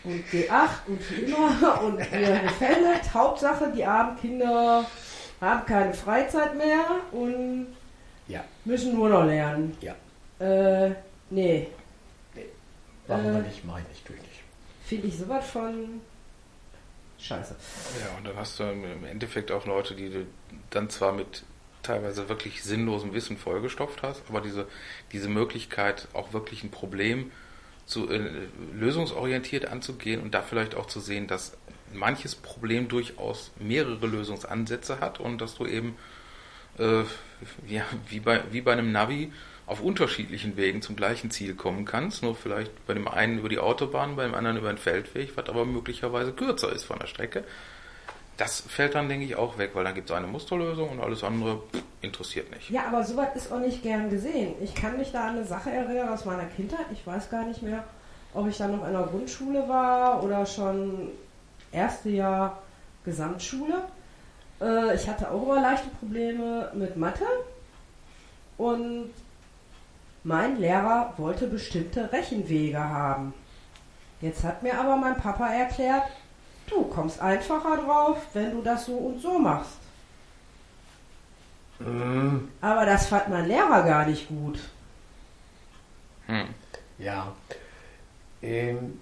Und 0.03 0.23
G8 0.27 0.69
und 0.87 1.01
für 1.01 1.15
immer 1.15 1.81
und 1.81 1.95
mir 1.95 2.39
gefällt. 2.43 3.11
Hauptsache, 3.13 3.71
die 3.75 3.85
armen 3.85 4.17
Kinder 4.17 4.85
haben 5.41 5.65
keine 5.65 5.93
Freizeit 5.93 6.57
mehr 6.57 6.85
und 7.11 7.67
ja, 8.27 8.43
müssen 8.65 8.93
nur 8.95 9.09
noch 9.09 9.25
lernen. 9.25 9.77
ja, 9.81 9.95
Äh, 10.39 10.91
nee, 11.29 11.67
machen 13.07 13.33
wir 13.33 13.39
Äh. 13.39 13.41
nicht, 13.41 13.65
meine 13.65 13.85
ich, 13.93 14.01
tue 14.03 14.15
ich 14.15 14.21
nicht. 14.21 14.43
finde 14.85 15.07
ich 15.07 15.17
sowas 15.17 15.45
von 15.49 16.01
scheiße. 17.19 17.55
Ja, 18.01 18.17
und 18.17 18.25
dann 18.27 18.35
hast 18.35 18.59
du 18.59 18.63
im 18.63 19.05
Endeffekt 19.05 19.51
auch 19.51 19.65
Leute, 19.65 19.95
die 19.95 20.09
du 20.09 20.25
dann 20.69 20.89
zwar 20.89 21.13
mit 21.13 21.43
teilweise 21.81 22.29
wirklich 22.29 22.63
sinnlosem 22.63 23.13
Wissen 23.13 23.37
vollgestopft 23.37 24.03
hast, 24.03 24.23
aber 24.29 24.41
diese, 24.41 24.67
diese 25.11 25.29
Möglichkeit, 25.29 26.07
auch 26.13 26.33
wirklich 26.33 26.63
ein 26.63 26.71
Problem 26.71 27.31
zu, 27.85 28.09
äh, 28.09 28.47
lösungsorientiert 28.73 29.65
anzugehen 29.65 30.21
und 30.21 30.33
da 30.33 30.41
vielleicht 30.41 30.75
auch 30.75 30.85
zu 30.85 30.99
sehen, 31.01 31.27
dass 31.27 31.57
manches 31.93 32.35
Problem 32.35 32.87
durchaus 32.87 33.51
mehrere 33.59 34.07
Lösungsansätze 34.07 34.99
hat 34.99 35.19
und 35.19 35.39
dass 35.41 35.55
du 35.55 35.65
eben 35.65 35.97
äh, 36.77 37.03
ja, 37.67 37.83
wie, 38.07 38.19
bei, 38.19 38.41
wie 38.51 38.61
bei 38.61 38.73
einem 38.73 38.91
Navi 38.91 39.31
auf 39.65 39.81
unterschiedlichen 39.81 40.57
Wegen 40.57 40.81
zum 40.81 40.95
gleichen 40.95 41.31
Ziel 41.31 41.55
kommen 41.55 41.85
kannst, 41.85 42.21
nur 42.21 42.35
vielleicht 42.35 42.85
bei 42.85 42.93
dem 42.93 43.07
einen 43.07 43.39
über 43.39 43.49
die 43.49 43.59
Autobahn, 43.59 44.15
beim 44.15 44.33
anderen 44.33 44.57
über 44.57 44.71
den 44.71 44.77
Feldweg, 44.77 45.35
was 45.35 45.47
aber 45.47 45.65
möglicherweise 45.65 46.33
kürzer 46.33 46.71
ist 46.71 46.83
von 46.83 46.99
der 46.99 47.07
Strecke. 47.07 47.43
Das 48.35 48.61
fällt 48.61 48.95
dann, 48.95 49.09
denke 49.09 49.25
ich, 49.25 49.35
auch 49.35 49.57
weg, 49.57 49.71
weil 49.73 49.83
dann 49.83 49.93
gibt 49.93 50.09
es 50.09 50.15
eine 50.15 50.27
Musterlösung 50.27 50.89
und 50.89 50.99
alles 50.99 51.23
andere 51.23 51.57
pff, 51.71 51.83
interessiert 52.01 52.51
nicht. 52.51 52.69
Ja, 52.69 52.87
aber 52.87 53.03
sowas 53.03 53.29
ist 53.35 53.51
auch 53.51 53.59
nicht 53.59 53.83
gern 53.83 54.09
gesehen. 54.09 54.55
Ich 54.61 54.73
kann 54.73 54.97
mich 54.97 55.11
da 55.11 55.27
an 55.27 55.35
eine 55.35 55.45
Sache 55.45 55.69
erinnern 55.69 56.09
aus 56.09 56.25
meiner 56.25 56.45
Kindheit. 56.45 56.87
Ich 56.91 57.05
weiß 57.05 57.29
gar 57.29 57.45
nicht 57.45 57.61
mehr, 57.61 57.83
ob 58.33 58.47
ich 58.47 58.57
dann 58.57 58.75
noch 58.75 58.85
in 58.85 58.93
der 58.93 59.03
Grundschule 59.03 59.69
war 59.69 60.23
oder 60.23 60.45
schon 60.45 61.09
erste 61.71 62.09
Jahr 62.09 62.63
Gesamtschule. 63.05 63.83
Äh, 64.63 64.95
ich 64.95 65.07
hatte 65.07 65.29
auch 65.29 65.43
immer 65.43 65.61
leichte 65.61 65.89
Probleme 65.89 66.71
mit 66.73 66.95
Mathe 66.95 67.25
und 68.57 69.09
mein 70.23 70.57
Lehrer 70.57 71.13
wollte 71.17 71.47
bestimmte 71.47 72.11
Rechenwege 72.11 72.79
haben. 72.79 73.33
Jetzt 74.21 74.43
hat 74.43 74.63
mir 74.63 74.79
aber 74.79 74.95
mein 74.95 75.17
Papa 75.17 75.47
erklärt, 75.47 76.03
du 76.67 76.83
kommst 76.83 77.19
einfacher 77.19 77.77
drauf, 77.77 78.17
wenn 78.33 78.51
du 78.51 78.61
das 78.61 78.85
so 78.85 78.93
und 78.93 79.21
so 79.21 79.37
machst. 79.37 79.79
Mhm. 81.79 82.49
Aber 82.61 82.85
das 82.85 83.07
fand 83.07 83.27
mein 83.29 83.47
Lehrer 83.47 83.83
gar 83.83 84.05
nicht 84.05 84.29
gut. 84.29 84.59
Hm. 86.27 86.47
Ja. 86.99 87.33
Ähm, 88.41 88.99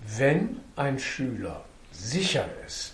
wenn 0.00 0.60
ein 0.76 0.98
Schüler 0.98 1.62
sicher 1.90 2.46
ist 2.66 2.93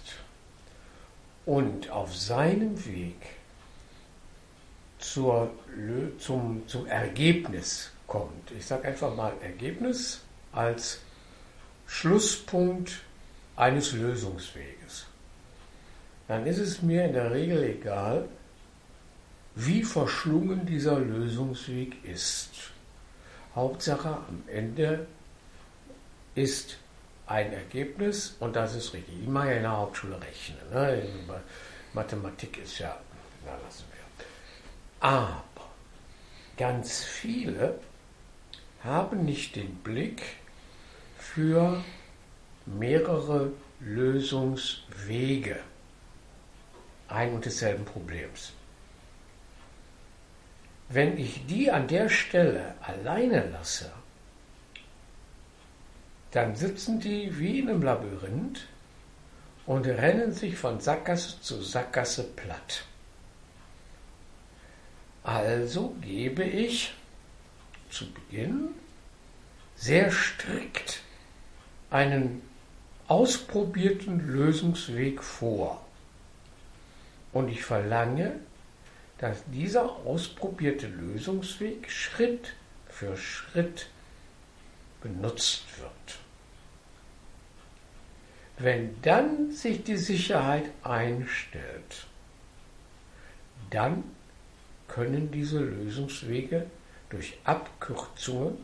und 1.47 1.91
auf 1.91 2.17
seinem 2.17 2.85
Weg 2.87 3.17
zur, 4.99 5.51
zum, 6.19 6.67
zum 6.67 6.87
Ergebnis 6.87 7.91
kommt, 8.07 8.51
ich 8.51 8.67
sage 8.67 8.89
einfach 8.89 9.15
mal 9.15 9.33
Ergebnis 9.43 10.21
als 10.53 11.01
Schlusspunkt 11.87 13.01
eines 13.57 13.93
Lösungsweges, 13.93 15.07
dann 16.29 16.47
ist 16.47 16.59
es 16.59 16.83
mir 16.83 17.05
in 17.05 17.13
der 17.13 17.33
Regel 17.33 17.63
egal, 17.65 18.29
wie 19.55 19.83
verschlungen 19.83 20.67
dieser 20.67 20.99
Lösungsweg 20.99 22.05
ist. 22.05 22.51
Hauptsache 23.55 24.09
am 24.09 24.43
Ende 24.47 25.07
ist 26.35 26.79
ein 27.31 27.53
Ergebnis 27.53 28.37
und 28.41 28.57
das 28.57 28.75
ist 28.75 28.93
richtig. 28.93 29.15
Ich 29.23 29.29
mache 29.29 29.51
ja 29.51 29.57
in 29.57 29.63
der 29.63 29.77
Hauptschule 29.77 30.21
rechnen. 30.21 30.59
Ne? 30.73 31.41
Mathematik 31.93 32.59
ist 32.59 32.81
ja, 32.81 32.97
na 33.47 33.53
lassen 33.53 33.85
wir. 33.93 34.27
Aber 35.09 35.45
ganz 36.57 37.05
viele 37.05 37.79
haben 38.83 39.25
nicht 39.25 39.55
den 39.55 39.77
Blick 39.77 40.23
für 41.19 41.85
mehrere 42.67 43.53
Lösungswege 43.79 45.61
ein 47.07 47.33
und 47.33 47.45
desselben 47.45 47.85
Problems. 47.85 48.53
Wenn 50.89 51.17
ich 51.17 51.47
die 51.47 51.71
an 51.71 51.87
der 51.87 52.09
Stelle 52.09 52.75
alleine 52.81 53.49
lasse, 53.51 53.93
dann 56.33 56.55
sitzen 56.55 57.01
die 57.01 57.39
wie 57.39 57.59
in 57.61 57.69
einem 57.69 57.83
Labyrinth 57.83 58.67
und 59.67 59.87
rennen 59.87 60.33
sich 60.33 60.57
von 60.57 60.81
Sackgasse 60.81 61.41
zu 61.41 61.63
Sackgasse 61.63 62.25
platt. 62.25 62.85
Also 65.23 65.95
gebe 66.01 66.45
ich 66.45 66.95
zu 67.91 68.11
Beginn 68.13 68.71
sehr 69.77 70.11
strikt 70.11 71.03
einen 71.91 72.43
ausprobierten 73.09 74.21
Lösungsweg 74.21 75.23
vor. 75.23 75.85
Und 77.33 77.49
ich 77.49 77.63
verlange, 77.63 78.33
dass 79.19 79.39
dieser 79.53 79.91
ausprobierte 80.07 80.87
Lösungsweg 80.87 81.91
Schritt 81.91 82.55
für 82.87 83.17
Schritt 83.17 83.89
benutzt 85.01 85.65
wird. 85.79 86.19
Wenn 88.59 89.01
dann 89.03 89.53
sich 89.53 89.85
die 89.85 89.97
Sicherheit 89.97 90.71
einstellt, 90.83 92.07
dann 93.71 94.05
können 94.89 95.31
diese 95.31 95.61
Lösungswege 95.61 96.67
durch 97.09 97.39
Abkürzungen 97.45 98.59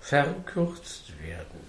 verkürzt 0.00 1.18
werden. 1.22 1.60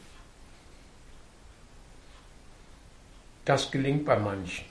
Das 3.46 3.72
gelingt 3.72 4.06
bei 4.06 4.18
manchen. 4.18 4.66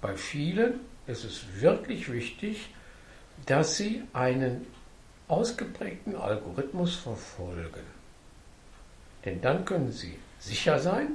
Bei 0.00 0.16
vielen 0.16 0.80
ist 1.06 1.24
es 1.24 1.60
wirklich 1.60 2.12
wichtig, 2.12 2.68
dass 3.46 3.78
sie 3.78 4.02
einen 4.12 4.66
ausgeprägten 5.26 6.14
Algorithmus 6.14 6.94
verfolgen. 6.94 7.93
Denn 9.24 9.40
dann 9.40 9.64
können 9.64 9.92
sie 9.92 10.18
sicher 10.38 10.78
sein, 10.78 11.08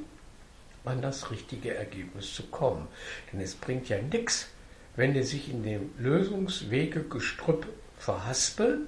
an 0.86 1.02
das 1.02 1.30
richtige 1.30 1.76
Ergebnis 1.76 2.34
zu 2.34 2.44
kommen. 2.44 2.88
Denn 3.32 3.42
es 3.42 3.56
bringt 3.56 3.90
ja 3.90 4.02
nichts, 4.02 4.48
wenn 4.96 5.14
die 5.14 5.24
sich 5.24 5.50
in 5.50 5.64
dem 5.64 5.92
Lösungswegegestrüpp 6.00 7.68
verhaspeln 7.98 8.88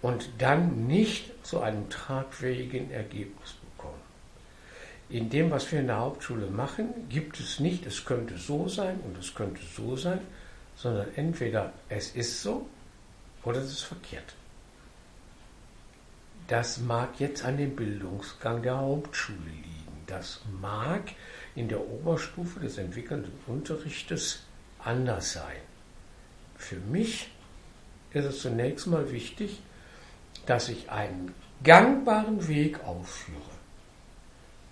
und 0.00 0.28
dann 0.38 0.86
nicht 0.86 1.32
zu 1.44 1.60
einem 1.60 1.88
tragfähigen 1.90 2.90
Ergebnis 2.90 3.52
bekommen. 3.52 4.00
In 5.10 5.28
dem, 5.28 5.50
was 5.50 5.70
wir 5.70 5.80
in 5.80 5.88
der 5.88 5.98
Hauptschule 5.98 6.46
machen, 6.46 7.08
gibt 7.08 7.38
es 7.38 7.60
nicht, 7.60 7.84
es 7.86 8.04
könnte 8.04 8.38
so 8.38 8.68
sein 8.68 8.98
und 9.00 9.18
es 9.18 9.34
könnte 9.34 9.60
so 9.76 9.96
sein, 9.96 10.20
sondern 10.74 11.08
entweder 11.16 11.72
es 11.88 12.16
ist 12.16 12.42
so 12.42 12.66
oder 13.44 13.58
es 13.58 13.70
ist 13.72 13.82
verkehrt. 13.82 14.34
Das 16.48 16.78
mag 16.78 17.20
jetzt 17.20 17.44
an 17.44 17.56
dem 17.56 17.76
Bildungsgang 17.76 18.62
der 18.62 18.78
Hauptschule 18.78 19.38
liegen. 19.38 20.02
Das 20.06 20.40
mag 20.60 21.12
in 21.54 21.68
der 21.68 21.80
Oberstufe 21.80 22.60
des 22.60 22.78
entwickelnden 22.78 23.32
Unterrichtes 23.46 24.40
anders 24.78 25.32
sein. 25.32 25.60
Für 26.56 26.76
mich 26.76 27.30
ist 28.12 28.24
es 28.24 28.40
zunächst 28.40 28.86
mal 28.86 29.10
wichtig, 29.10 29.60
dass 30.46 30.68
ich 30.68 30.90
einen 30.90 31.34
gangbaren 31.62 32.46
Weg 32.48 32.82
aufführe. 32.84 33.40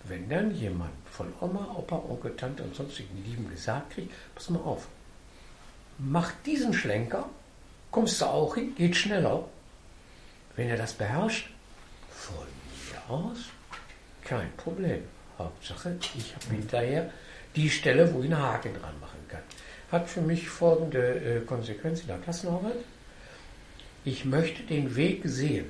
Wenn 0.04 0.28
dann 0.28 0.54
jemand 0.54 0.92
von 1.10 1.32
Oma, 1.40 1.74
Opa, 1.76 1.96
Onkel, 1.96 2.34
Tante 2.36 2.62
und 2.62 2.74
sonstigen 2.74 3.22
Lieben 3.24 3.48
gesagt 3.50 3.92
kriegt, 3.92 4.12
pass 4.34 4.50
mal 4.50 4.60
auf, 4.60 4.88
mach 5.98 6.32
diesen 6.44 6.72
Schlenker, 6.72 7.28
kommst 7.90 8.20
du 8.20 8.26
auch 8.26 8.54
hin, 8.54 8.74
geht 8.74 8.96
schneller. 8.96 9.44
Wenn 10.56 10.68
er 10.68 10.76
das 10.76 10.94
beherrscht, 10.94 11.50
von 12.20 12.46
mir 12.86 13.14
aus, 13.14 13.38
kein 14.22 14.52
Problem. 14.56 15.02
Hauptsache, 15.38 15.96
ich 16.16 16.34
habe 16.34 16.54
hinterher 16.54 17.10
die 17.56 17.70
Stelle, 17.70 18.12
wo 18.12 18.20
ich 18.20 18.26
einen 18.26 18.38
Haken 18.38 18.74
dran 18.74 19.00
machen 19.00 19.18
kann. 19.28 19.42
hat 19.90 20.08
für 20.08 20.20
mich 20.20 20.48
folgende 20.48 21.00
äh, 21.00 21.40
Konsequenz 21.40 22.02
in 22.02 22.08
der 22.08 22.18
Klassenarbeit. 22.18 22.84
Ich 24.04 24.24
möchte 24.24 24.62
den 24.62 24.94
Weg 24.94 25.22
sehen. 25.24 25.66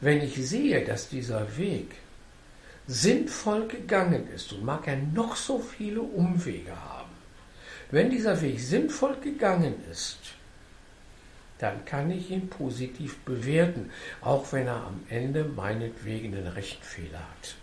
Wenn 0.00 0.22
ich 0.22 0.34
sehe, 0.34 0.84
dass 0.84 1.08
dieser 1.08 1.56
Weg 1.56 1.92
sinnvoll 2.86 3.68
gegangen 3.68 4.28
ist 4.34 4.52
und 4.52 4.64
mag 4.64 4.86
er 4.86 4.96
noch 4.96 5.36
so 5.36 5.58
viele 5.58 6.00
Umwege 6.00 6.72
haben, 6.72 7.10
wenn 7.90 8.10
dieser 8.10 8.40
Weg 8.40 8.60
sinnvoll 8.60 9.16
gegangen 9.20 9.74
ist, 9.90 10.18
dann 11.58 11.84
kann 11.84 12.10
ich 12.10 12.30
ihn 12.30 12.48
positiv 12.48 13.18
bewerten, 13.24 13.90
auch 14.20 14.52
wenn 14.52 14.66
er 14.66 14.84
am 14.84 15.04
Ende 15.08 15.44
meinetwegen 15.44 16.34
einen 16.34 16.46
Rechenfehler 16.46 17.18
hat. 17.18 17.56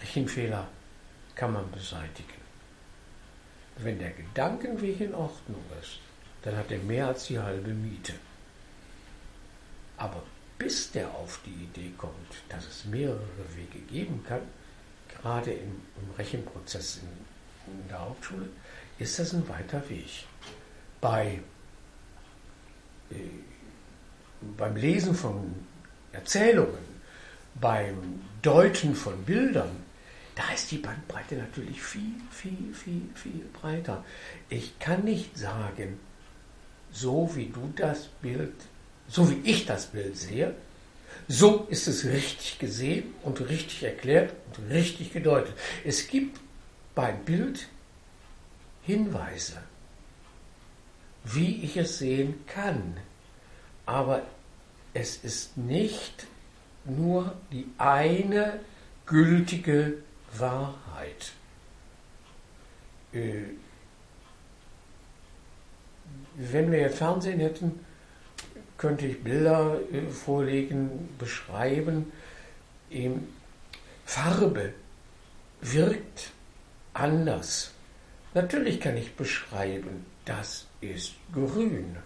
Rechenfehler 0.00 0.68
kann 1.34 1.52
man 1.52 1.70
beseitigen. 1.70 2.46
Wenn 3.78 3.98
der 3.98 4.10
Gedankenweg 4.10 5.00
in 5.00 5.14
Ordnung 5.14 5.62
ist, 5.80 5.98
dann 6.42 6.56
hat 6.56 6.70
er 6.70 6.78
mehr 6.78 7.08
als 7.08 7.26
die 7.26 7.38
halbe 7.38 7.70
Miete. 7.70 8.14
Aber 9.96 10.22
bis 10.58 10.90
der 10.92 11.10
auf 11.10 11.40
die 11.44 11.64
Idee 11.64 11.92
kommt, 11.98 12.12
dass 12.48 12.66
es 12.66 12.84
mehrere 12.84 13.20
Wege 13.54 13.80
geben 13.90 14.24
kann, 14.26 14.42
gerade 15.08 15.52
im, 15.52 15.82
im 15.96 16.14
Rechenprozess 16.16 17.00
in, 17.02 17.72
in 17.72 17.88
der 17.88 18.00
Hauptschule, 18.00 18.48
ist 18.98 19.18
das 19.18 19.34
ein 19.34 19.46
weiter 19.48 19.86
Weg. 19.88 20.24
Bei, 21.00 21.40
beim 24.56 24.76
Lesen 24.76 25.14
von 25.14 25.54
Erzählungen, 26.12 26.96
beim 27.60 28.20
Deuten 28.42 28.94
von 28.94 29.24
Bildern, 29.24 29.70
da 30.34 30.52
ist 30.52 30.70
die 30.70 30.78
Bandbreite 30.78 31.36
natürlich 31.36 31.82
viel, 31.82 32.14
viel, 32.30 32.74
viel, 32.74 33.02
viel 33.14 33.44
breiter. 33.54 34.04
Ich 34.50 34.78
kann 34.78 35.04
nicht 35.04 35.36
sagen, 35.36 35.98
so 36.92 37.30
wie 37.34 37.46
du 37.46 37.72
das 37.74 38.06
Bild, 38.20 38.54
so 39.08 39.30
wie 39.30 39.50
ich 39.50 39.64
das 39.64 39.86
Bild 39.86 40.16
sehe, 40.16 40.54
so 41.28 41.66
ist 41.70 41.88
es 41.88 42.04
richtig 42.04 42.58
gesehen 42.58 43.14
und 43.22 43.40
richtig 43.48 43.82
erklärt 43.82 44.34
und 44.56 44.70
richtig 44.70 45.12
gedeutet. 45.12 45.54
Es 45.84 46.08
gibt 46.08 46.38
beim 46.94 47.24
Bild 47.24 47.68
Hinweise, 48.82 49.56
wie 51.34 51.62
ich 51.62 51.76
es 51.76 51.98
sehen 51.98 52.34
kann. 52.46 52.96
Aber 53.84 54.22
es 54.94 55.16
ist 55.18 55.56
nicht 55.56 56.26
nur 56.84 57.34
die 57.52 57.66
eine 57.78 58.60
gültige 59.06 59.98
Wahrheit. 60.36 61.32
Äh, 63.12 63.42
wenn 66.36 66.70
wir 66.70 66.80
jetzt 66.80 66.98
Fernsehen 66.98 67.40
hätten, 67.40 67.80
könnte 68.78 69.06
ich 69.06 69.22
Bilder 69.22 69.80
äh, 69.92 70.06
vorlegen, 70.08 71.08
beschreiben. 71.18 72.12
Farbe 74.04 74.72
wirkt 75.60 76.30
anders. 76.94 77.72
Natürlich 78.34 78.80
kann 78.80 78.96
ich 78.96 79.14
beschreiben, 79.16 80.06
das 80.24 80.65
ist 80.80 81.14
grün. 81.32 81.96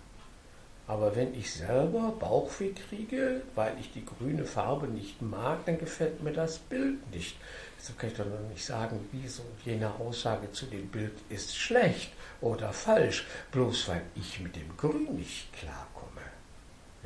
Aber 0.86 1.14
wenn 1.14 1.34
ich 1.34 1.52
selber 1.52 2.12
Bauchweh 2.18 2.72
kriege, 2.72 3.42
weil 3.54 3.74
ich 3.78 3.92
die 3.92 4.04
grüne 4.04 4.44
Farbe 4.44 4.88
nicht 4.88 5.22
mag, 5.22 5.64
dann 5.64 5.78
gefällt 5.78 6.20
mir 6.20 6.32
das 6.32 6.58
Bild 6.58 7.08
nicht. 7.14 7.36
So 7.78 7.92
kann 7.96 8.10
ich 8.10 8.16
doch 8.16 8.26
noch 8.26 8.48
nicht 8.50 8.64
sagen, 8.64 8.98
und 9.12 9.64
jene 9.64 9.94
Aussage 9.94 10.50
zu 10.50 10.66
dem 10.66 10.88
Bild 10.88 11.12
ist 11.28 11.56
schlecht 11.56 12.10
oder 12.40 12.72
falsch, 12.72 13.24
bloß 13.52 13.88
weil 13.88 14.02
ich 14.16 14.40
mit 14.40 14.56
dem 14.56 14.76
Grün 14.76 15.14
nicht 15.14 15.52
klarkomme. 15.52 16.22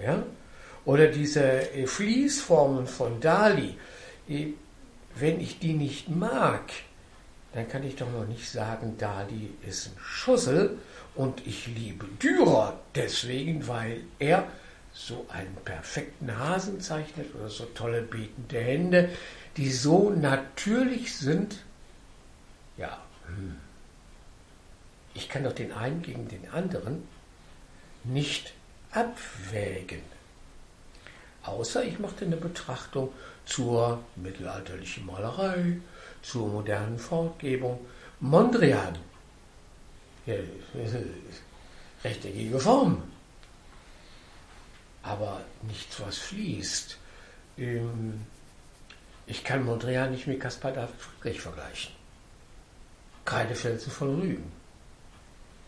Ja? 0.02 0.22
Oder 0.86 1.08
diese 1.08 1.42
äh, 1.42 1.86
Fließformen 1.86 2.86
von 2.86 3.20
Dali, 3.20 3.76
äh, 4.28 4.46
wenn 5.14 5.40
ich 5.40 5.58
die 5.58 5.74
nicht 5.74 6.08
mag, 6.08 6.72
dann 7.52 7.68
kann 7.68 7.84
ich 7.84 7.96
doch 7.96 8.10
noch 8.10 8.26
nicht 8.26 8.50
sagen, 8.50 8.96
Dali 8.98 9.50
ist 9.66 9.86
ein 9.86 9.98
Schussel 10.00 10.78
und 11.14 11.46
ich 11.46 11.66
liebe 11.66 12.06
Dürer 12.22 12.80
deswegen, 12.94 13.68
weil 13.68 14.02
er 14.18 14.46
so 14.92 15.26
einen 15.28 15.54
perfekten 15.64 16.38
Hasen 16.38 16.80
zeichnet 16.80 17.34
oder 17.34 17.48
so 17.48 17.64
tolle 17.64 18.02
betende 18.02 18.60
Hände 18.60 19.08
die 19.56 19.70
so 19.70 20.10
natürlich 20.10 21.16
sind, 21.16 21.56
ja, 22.76 22.98
ich 25.14 25.28
kann 25.28 25.44
doch 25.44 25.52
den 25.52 25.72
einen 25.72 26.02
gegen 26.02 26.28
den 26.28 26.50
anderen 26.50 27.06
nicht 28.02 28.52
abwägen. 28.90 30.02
Außer 31.44 31.84
ich 31.84 31.98
mache 31.98 32.24
eine 32.24 32.36
Betrachtung 32.36 33.12
zur 33.44 34.02
mittelalterlichen 34.16 35.06
Malerei, 35.06 35.78
zur 36.22 36.48
modernen 36.48 36.98
Fortgebung. 36.98 37.84
Mondrian, 38.18 38.96
ja, 40.26 40.34
rechteckige 42.02 42.58
Form, 42.58 43.02
aber 45.02 45.40
nichts, 45.62 46.00
was 46.00 46.18
fließt. 46.18 46.98
Ähm, 47.58 48.26
ich 49.26 49.44
kann 49.44 49.64
Mondrian 49.64 50.10
nicht 50.10 50.26
mit 50.26 50.40
Caspar 50.40 50.72
David 50.72 51.00
Friedrich 51.00 51.40
vergleichen. 51.40 51.92
Kreidefelsen 53.24 53.90
von 53.90 54.20
Rügen. 54.20 54.52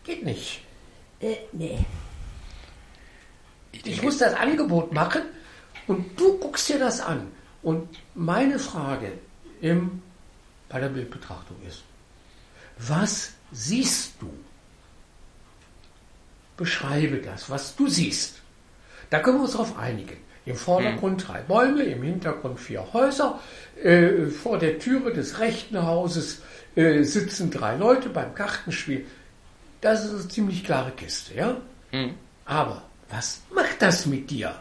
Geht 0.03 0.23
nicht. 0.23 0.61
Äh, 1.19 1.37
nee. 1.51 1.83
Ich, 3.71 3.85
ich 3.85 4.01
muss 4.01 4.17
das 4.19 4.33
Angebot 4.33 4.93
machen 4.93 5.23
und 5.87 6.19
du 6.19 6.37
guckst 6.37 6.69
dir 6.69 6.79
das 6.79 7.01
an. 7.01 7.31
Und 7.63 7.89
meine 8.13 8.59
Frage 8.59 9.13
im, 9.61 10.01
bei 10.69 10.79
der 10.79 10.89
Bildbetrachtung 10.89 11.57
ist, 11.67 11.83
was 12.77 13.33
siehst 13.51 14.13
du? 14.19 14.31
Beschreibe 16.57 17.17
das, 17.17 17.49
was 17.49 17.75
du 17.75 17.87
siehst. 17.87 18.41
Da 19.09 19.19
können 19.19 19.37
wir 19.37 19.43
uns 19.43 19.53
darauf 19.53 19.77
einigen. 19.77 20.17
Im 20.45 20.55
Vordergrund 20.55 21.27
drei 21.27 21.41
Bäume, 21.41 21.83
im 21.83 22.03
Hintergrund 22.03 22.59
vier 22.59 22.93
Häuser. 22.93 23.39
Äh, 23.83 24.27
vor 24.27 24.57
der 24.57 24.79
Türe 24.79 25.13
des 25.13 25.39
rechten 25.39 25.83
Hauses 25.83 26.41
äh, 26.75 27.03
sitzen 27.03 27.51
drei 27.51 27.75
Leute 27.75 28.09
beim 28.09 28.33
Kartenspiel. 28.33 29.05
Das 29.81 30.05
ist 30.05 30.11
eine 30.11 30.27
ziemlich 30.27 30.63
klare 30.63 30.91
Kiste, 30.91 31.35
ja? 31.35 31.57
Mhm. 31.91 32.15
Aber 32.45 32.83
was 33.09 33.41
macht 33.53 33.81
das 33.81 34.05
mit 34.05 34.29
dir? 34.29 34.55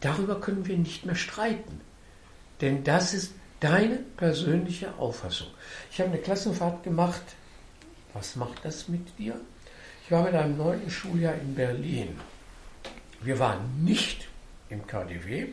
Darüber 0.00 0.40
können 0.40 0.66
wir 0.66 0.76
nicht 0.76 1.04
mehr 1.04 1.16
streiten. 1.16 1.80
Denn 2.60 2.84
das 2.84 3.12
ist 3.12 3.32
deine 3.60 3.96
persönliche 4.16 4.94
Auffassung. 4.98 5.48
Ich 5.90 6.00
habe 6.00 6.10
eine 6.10 6.20
Klassenfahrt 6.20 6.84
gemacht. 6.84 7.22
Was 8.16 8.34
macht 8.34 8.64
das 8.64 8.88
mit 8.88 9.18
dir? 9.18 9.38
Ich 10.02 10.10
war 10.10 10.22
mit 10.22 10.32
einem 10.32 10.56
neunten 10.56 10.90
Schuljahr 10.90 11.34
in 11.34 11.54
Berlin. 11.54 12.18
Wir 13.20 13.38
waren 13.38 13.84
nicht 13.84 14.26
im 14.70 14.86
KDW, 14.86 15.48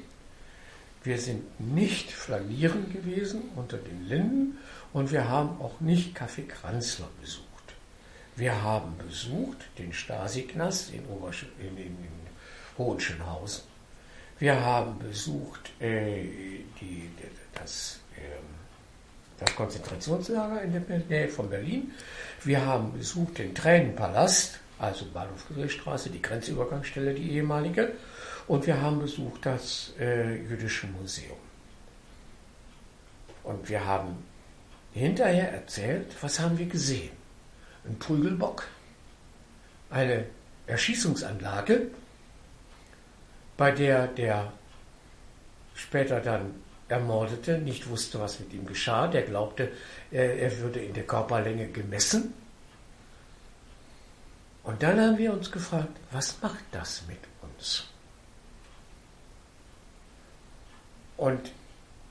wir 1.03 1.19
sind 1.19 1.59
nicht 1.59 2.09
flanieren 2.09 2.93
gewesen 2.93 3.49
unter 3.57 3.75
den 3.75 4.07
Linden 4.07 4.57
und 4.93 5.11
wir 5.11 5.27
haben 5.27 5.59
auch 5.59 5.81
nicht 5.81 6.15
Kaffee 6.15 6.43
Kranzler 6.43 7.09
besucht. 7.19 7.43
Wir 8.37 8.63
haben 8.63 8.97
besucht 8.97 9.57
den 9.77 9.91
Stasi-Knast 9.91 10.93
in, 10.93 11.03
in, 11.59 11.77
in, 11.77 11.85
in 11.85 12.27
Hohenschönhausen. 12.77 13.65
Wir 14.39 14.61
haben 14.61 14.99
besucht 14.99 15.69
äh, 15.81 16.23
die, 16.79 17.09
das, 17.53 17.99
äh, 18.15 18.39
das 19.45 19.55
Konzentrationslager 19.55 20.61
in 20.61 20.71
der 20.73 20.81
Nähe 21.09 21.27
von 21.29 21.49
Berlin. 21.49 21.91
Wir 22.43 22.65
haben 22.65 22.93
besucht 22.97 23.37
den 23.37 23.53
Tränenpalast 23.53 24.59
also 24.83 25.05
Bahnhof 25.05 25.39
Friedrichstraße, 25.41 26.09
die 26.09 26.21
Grenzübergangsstelle, 26.21 27.13
die 27.13 27.31
ehemalige. 27.31 27.93
Und 28.47 28.67
wir 28.67 28.81
haben 28.81 28.99
besucht 28.99 29.45
das 29.45 29.93
äh, 29.99 30.35
Jüdische 30.35 30.87
Museum. 30.87 31.37
Und 33.43 33.69
wir 33.69 33.85
haben 33.85 34.17
hinterher 34.93 35.51
erzählt, 35.51 36.13
was 36.21 36.39
haben 36.39 36.57
wir 36.57 36.65
gesehen? 36.65 37.11
Ein 37.85 37.97
Prügelbock, 37.97 38.67
eine 39.89 40.25
Erschießungsanlage, 40.67 41.87
bei 43.55 43.71
der 43.71 44.07
der 44.07 44.51
später 45.75 46.19
dann 46.19 46.53
Ermordete 46.89 47.57
nicht 47.57 47.89
wusste, 47.89 48.19
was 48.19 48.39
mit 48.39 48.53
ihm 48.53 48.65
geschah. 48.65 49.07
Der 49.07 49.23
glaubte, 49.23 49.71
er 50.11 50.59
würde 50.59 50.79
in 50.79 50.93
der 50.93 51.03
Körperlänge 51.03 51.67
gemessen 51.67 52.33
und 54.63 54.81
dann 54.81 54.99
haben 54.99 55.17
wir 55.17 55.33
uns 55.33 55.51
gefragt, 55.51 55.99
was 56.11 56.41
macht 56.41 56.63
das 56.71 57.03
mit 57.07 57.19
uns? 57.41 57.85
Und 61.17 61.51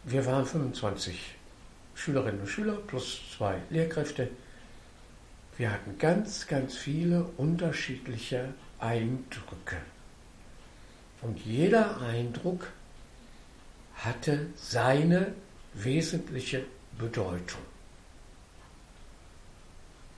wir 0.05 0.27
waren 0.27 0.45
25 0.45 1.35
Schülerinnen 1.95 2.41
und 2.43 2.47
Schüler 2.47 2.75
plus 2.75 3.21
zwei 3.37 3.57
Lehrkräfte. 3.71 4.29
Wir 5.57 5.73
hatten 5.73 5.99
ganz, 5.99 6.47
ganz 6.47 6.77
viele 6.77 7.25
unterschiedliche 7.37 8.53
Eindrücke. 8.79 9.77
Und 11.23 11.39
jeder 11.45 12.01
Eindruck 12.01 12.69
hatte 14.05 14.51
seine 14.57 15.33
wesentliche 15.75 16.65
Bedeutung. 16.99 17.63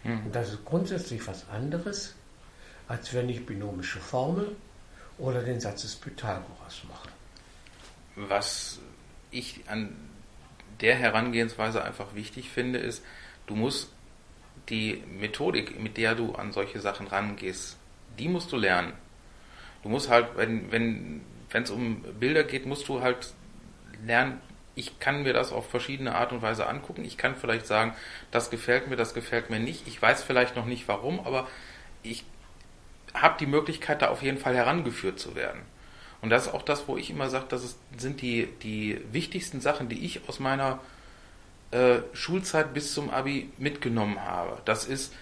Hm. 0.02 0.26
Und 0.26 0.34
das 0.34 0.52
ist 0.52 0.64
grundsätzlich 0.64 1.26
was 1.26 1.48
anderes, 1.48 2.14
als 2.88 3.12
wenn 3.14 3.28
ich 3.28 3.44
binomische 3.44 3.98
Formel 3.98 4.56
oder 5.18 5.42
den 5.42 5.60
Satz 5.60 5.82
des 5.82 5.96
Pythagoras 5.96 6.82
mache. 6.88 7.08
Was 8.16 8.78
ich 9.30 9.62
an 9.68 9.94
der 10.80 10.96
Herangehensweise 10.96 11.84
einfach 11.84 12.14
wichtig 12.14 12.50
finde, 12.50 12.78
ist, 12.78 13.02
du 13.46 13.54
musst 13.54 13.90
die 14.68 15.02
Methodik, 15.18 15.80
mit 15.80 15.96
der 15.96 16.14
du 16.14 16.34
an 16.34 16.52
solche 16.52 16.80
Sachen 16.80 17.06
rangehst, 17.06 17.76
die 18.18 18.28
musst 18.28 18.50
du 18.52 18.56
lernen. 18.56 18.92
Du 19.82 19.88
musst 19.88 20.08
halt, 20.08 20.36
wenn 20.36 20.70
wenn 20.72 21.20
wenn 21.50 21.62
es 21.62 21.70
um 21.70 22.02
Bilder 22.18 22.44
geht, 22.44 22.66
musst 22.66 22.88
du 22.88 23.02
halt 23.02 23.34
lernen. 24.06 24.40
Ich 24.76 24.98
kann 24.98 25.22
mir 25.22 25.32
das 25.32 25.52
auf 25.52 25.70
verschiedene 25.70 26.14
Art 26.14 26.32
und 26.32 26.42
Weise 26.42 26.66
angucken. 26.66 27.04
Ich 27.04 27.16
kann 27.16 27.36
vielleicht 27.36 27.66
sagen, 27.66 27.94
das 28.30 28.50
gefällt 28.50 28.88
mir, 28.88 28.96
das 28.96 29.14
gefällt 29.14 29.50
mir 29.50 29.60
nicht. 29.60 29.86
Ich 29.86 30.00
weiß 30.00 30.22
vielleicht 30.24 30.56
noch 30.56 30.66
nicht 30.66 30.88
warum, 30.88 31.20
aber 31.20 31.46
ich 32.02 32.24
habe 33.14 33.36
die 33.38 33.46
Möglichkeit, 33.46 34.02
da 34.02 34.08
auf 34.08 34.22
jeden 34.22 34.38
Fall 34.38 34.56
herangeführt 34.56 35.20
zu 35.20 35.36
werden. 35.36 35.60
Und 36.20 36.30
das 36.30 36.46
ist 36.46 36.54
auch 36.54 36.62
das, 36.62 36.88
wo 36.88 36.96
ich 36.96 37.10
immer 37.10 37.28
sage, 37.28 37.46
das 37.48 37.62
ist, 37.62 37.78
sind 37.98 38.22
die, 38.22 38.48
die 38.62 38.98
wichtigsten 39.12 39.60
Sachen, 39.60 39.88
die 39.88 40.04
ich 40.04 40.28
aus 40.28 40.40
meiner 40.40 40.80
äh, 41.70 41.98
Schulzeit 42.12 42.72
bis 42.74 42.94
zum 42.94 43.10
Abi 43.10 43.50
mitgenommen 43.58 44.20
habe. 44.20 44.58
Das 44.64 44.86
ist 44.86 45.12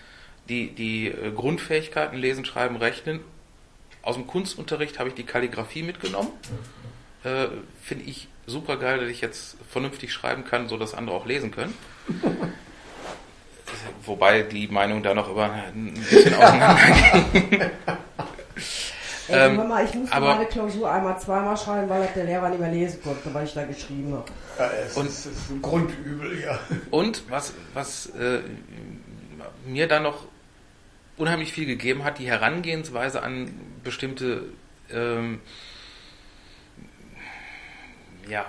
die, 0.49 0.71
die 0.71 1.09
äh, 1.09 1.33
Grundfähigkeiten, 1.33 2.17
Lesen, 2.17 2.45
Schreiben, 2.45 2.77
Rechnen. 2.77 3.21
Aus 4.03 4.17
dem 4.17 4.27
Kunstunterricht 4.27 4.99
habe 4.99 5.09
ich 5.09 5.15
die 5.15 5.25
Kalligrafie 5.25 5.83
mitgenommen. 5.83 6.31
Äh, 7.25 7.49
Finde 7.83 8.05
ich 8.05 8.29
super 8.47 8.77
geil, 8.77 8.99
dass 9.01 9.09
ich 9.09 9.21
jetzt 9.21 9.57
vernünftig 9.71 10.13
schreiben 10.13 10.45
kann, 10.45 10.69
so 10.69 10.77
dass 10.77 10.95
andere 10.95 11.17
auch 11.17 11.27
lesen 11.27 11.51
können. 11.51 11.75
Wobei 14.05 14.43
die 14.43 14.69
Meinung 14.69 15.03
da 15.03 15.15
noch 15.15 15.31
über 15.31 15.51
ein 15.53 15.95
bisschen 15.95 16.35
auseinandergehen. 16.35 17.71
Ey, 19.29 19.39
Ähm, 19.49 19.57
Mama, 19.57 19.83
ich 19.83 19.95
musste 19.95 20.15
aber- 20.15 20.35
meine 20.35 20.47
Klausur 20.47 20.91
einmal 20.91 21.19
zweimal 21.21 21.57
schreiben, 21.57 21.89
weil 21.89 22.09
der 22.15 22.25
Lehrer 22.25 22.49
nicht 22.49 22.59
mehr 22.61 22.73
lesen 22.73 23.01
konnte, 23.03 23.33
weil 23.33 23.47
ich 23.47 23.55
da 23.55 23.65
geschrieben 23.65 24.13
habe. 24.15 24.25
Ja, 24.59 24.71
es 24.85 24.97
Und- 24.97 25.07
ist, 25.07 25.27
es 25.27 25.37
ist 25.39 25.51
ein 25.51 25.63
Grundübel, 25.63 26.41
ja. 26.43 26.59
Und 26.91 27.23
was, 27.31 27.55
was 27.73 28.07
äh, 28.07 28.41
mir 29.65 29.87
da 29.87 30.01
noch 30.01 30.27
unheimlich 31.17 31.53
viel 31.53 31.67
gegeben 31.67 32.03
hat, 32.05 32.19
die 32.19 32.27
Herangehensweise 32.27 33.23
an 33.23 33.55
bestimmte 33.85 34.47
ähm, 34.93 35.41
ja, 38.33 38.47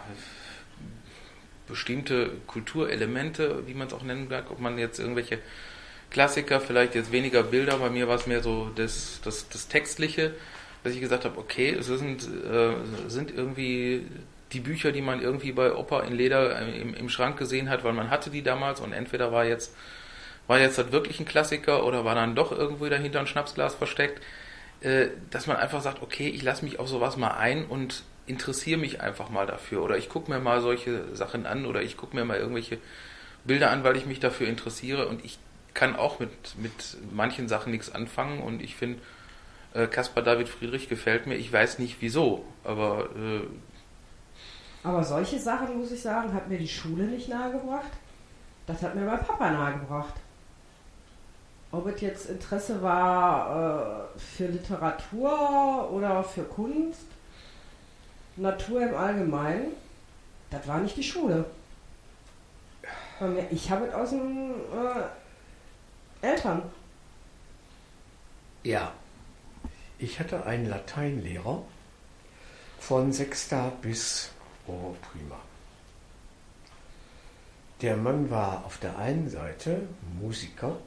bestimmte 1.68 2.32
Kulturelemente, 2.48 3.68
wie 3.68 3.74
man 3.74 3.88
es 3.88 3.94
auch 3.94 4.04
nennen 4.04 4.28
mag, 4.30 4.50
ob 4.50 4.60
man 4.60 4.78
jetzt 4.78 5.00
irgendwelche 5.00 5.40
Klassiker, 6.10 6.62
vielleicht 6.62 6.96
jetzt 6.96 7.12
weniger 7.12 7.44
Bilder, 7.44 7.78
bei 7.78 7.90
mir 7.90 8.08
war 8.08 8.16
es 8.16 8.28
mehr 8.28 8.42
so 8.42 8.72
das, 8.76 9.20
das, 9.24 9.50
das 9.50 9.68
Textliche, 9.68 10.34
dass 10.84 10.94
ich 10.94 11.02
gesagt 11.02 11.26
habe, 11.26 11.38
okay, 11.38 11.72
es 11.72 11.88
sind, 11.88 12.24
äh, 12.24 12.74
sind 13.08 13.32
irgendwie 13.32 14.06
die 14.54 14.60
Bücher, 14.60 14.92
die 14.92 15.02
man 15.02 15.22
irgendwie 15.22 15.52
bei 15.52 15.74
Opa 15.74 16.02
in 16.02 16.14
Leder 16.14 16.60
äh, 16.60 16.82
im, 16.82 16.94
im 16.94 17.10
Schrank 17.10 17.38
gesehen 17.38 17.70
hat, 17.70 17.84
weil 17.84 17.94
man 17.94 18.10
hatte 18.10 18.30
die 18.30 18.44
damals 18.44 18.80
und 18.80 18.94
entweder 18.94 19.32
war 19.32 19.46
jetzt 19.46 19.76
war 20.46 20.60
jetzt 20.60 20.78
das 20.78 20.92
wirklich 20.92 21.22
ein 21.22 21.26
Klassiker 21.26 21.86
oder 21.86 22.04
war 22.04 22.16
dann 22.16 22.36
doch 22.36 22.52
irgendwo 22.52 22.88
dahinter 22.90 23.22
ein 23.22 23.28
Schnapsglas 23.28 23.76
versteckt, 23.76 24.22
äh, 24.82 25.08
dass 25.32 25.48
man 25.48 25.56
einfach 25.56 25.82
sagt, 25.82 26.02
okay, 26.02 26.28
ich 26.28 26.44
lasse 26.44 26.66
mich 26.66 26.80
auf 26.80 26.90
sowas 26.90 27.16
mal 27.16 27.32
ein 27.32 27.66
und 27.66 28.04
interessiere 28.26 28.80
mich 28.80 29.02
einfach 29.02 29.30
mal 29.30 29.46
dafür 29.46 29.84
oder 29.84 29.98
ich 29.98 30.10
gucke 30.10 30.32
mir 30.32 30.40
mal 30.40 30.62
solche 30.62 31.16
Sachen 31.16 31.46
an 31.46 31.66
oder 31.66 31.82
ich 31.82 31.98
gucke 31.98 32.16
mir 32.16 32.26
mal 32.26 32.38
irgendwelche 32.38 32.78
Bilder 33.44 33.72
an, 33.72 33.84
weil 33.84 33.98
ich 33.98 34.06
mich 34.06 34.20
dafür 34.20 34.48
interessiere 34.48 35.08
und 35.08 35.24
ich 35.26 35.40
kann 35.74 35.96
auch 35.96 36.20
mit, 36.20 36.32
mit 36.58 36.98
manchen 37.12 37.48
Sachen 37.48 37.72
nichts 37.72 37.94
anfangen 37.94 38.42
und 38.42 38.62
ich 38.62 38.76
finde, 38.76 39.00
äh, 39.74 39.88
Caspar 39.88 40.24
David 40.24 40.48
Friedrich 40.48 40.88
gefällt 40.88 41.28
mir, 41.28 41.36
ich 41.36 41.52
weiß 41.52 41.80
nicht 41.80 41.98
wieso, 42.00 42.46
aber 42.64 43.10
äh, 43.16 44.88
Aber 44.88 45.04
solche 45.04 45.40
Sachen, 45.40 45.78
muss 45.78 45.92
ich 45.92 46.02
sagen, 46.02 46.34
hat 46.34 46.48
mir 46.48 46.58
die 46.58 46.68
Schule 46.68 47.06
nicht 47.06 47.28
nahegebracht. 47.30 47.92
Das 48.68 48.82
hat 48.82 48.96
mir 48.96 49.02
mein 49.02 49.20
Papa 49.20 49.52
nahegebracht. 49.52 50.14
Ob 51.72 51.88
es 51.88 52.02
jetzt 52.02 52.30
Interesse 52.30 52.82
war 52.82 54.08
äh, 54.16 54.20
für 54.20 54.46
Literatur 54.46 55.90
oder 55.92 56.24
für 56.24 56.44
Kunst, 56.44 57.08
Natur 58.36 58.82
im 58.82 58.96
Allgemeinen, 58.96 59.74
das 60.50 60.68
war 60.68 60.80
nicht 60.80 60.98
die 60.98 61.04
Schule. 61.04 61.46
Ich 63.52 63.70
habe 63.70 63.86
es 63.86 63.94
aus 63.94 64.10
den 64.10 64.52
äh, 66.22 66.28
Eltern. 66.28 66.64
Ja. 68.64 68.92
Ich 70.00 70.20
hatte 70.20 70.46
einen 70.46 70.68
Lateinlehrer 70.68 71.64
von 72.80 73.14
sechster 73.14 73.72
bis 73.82 74.32
oh, 74.68 74.96
prima. 75.02 75.40
Der 77.82 77.96
Mann 77.96 78.30
war 78.30 78.66
auf 78.66 78.80
der 78.80 78.98
einen 78.98 79.30
Seite 79.30 79.88
Musiker 80.20 80.78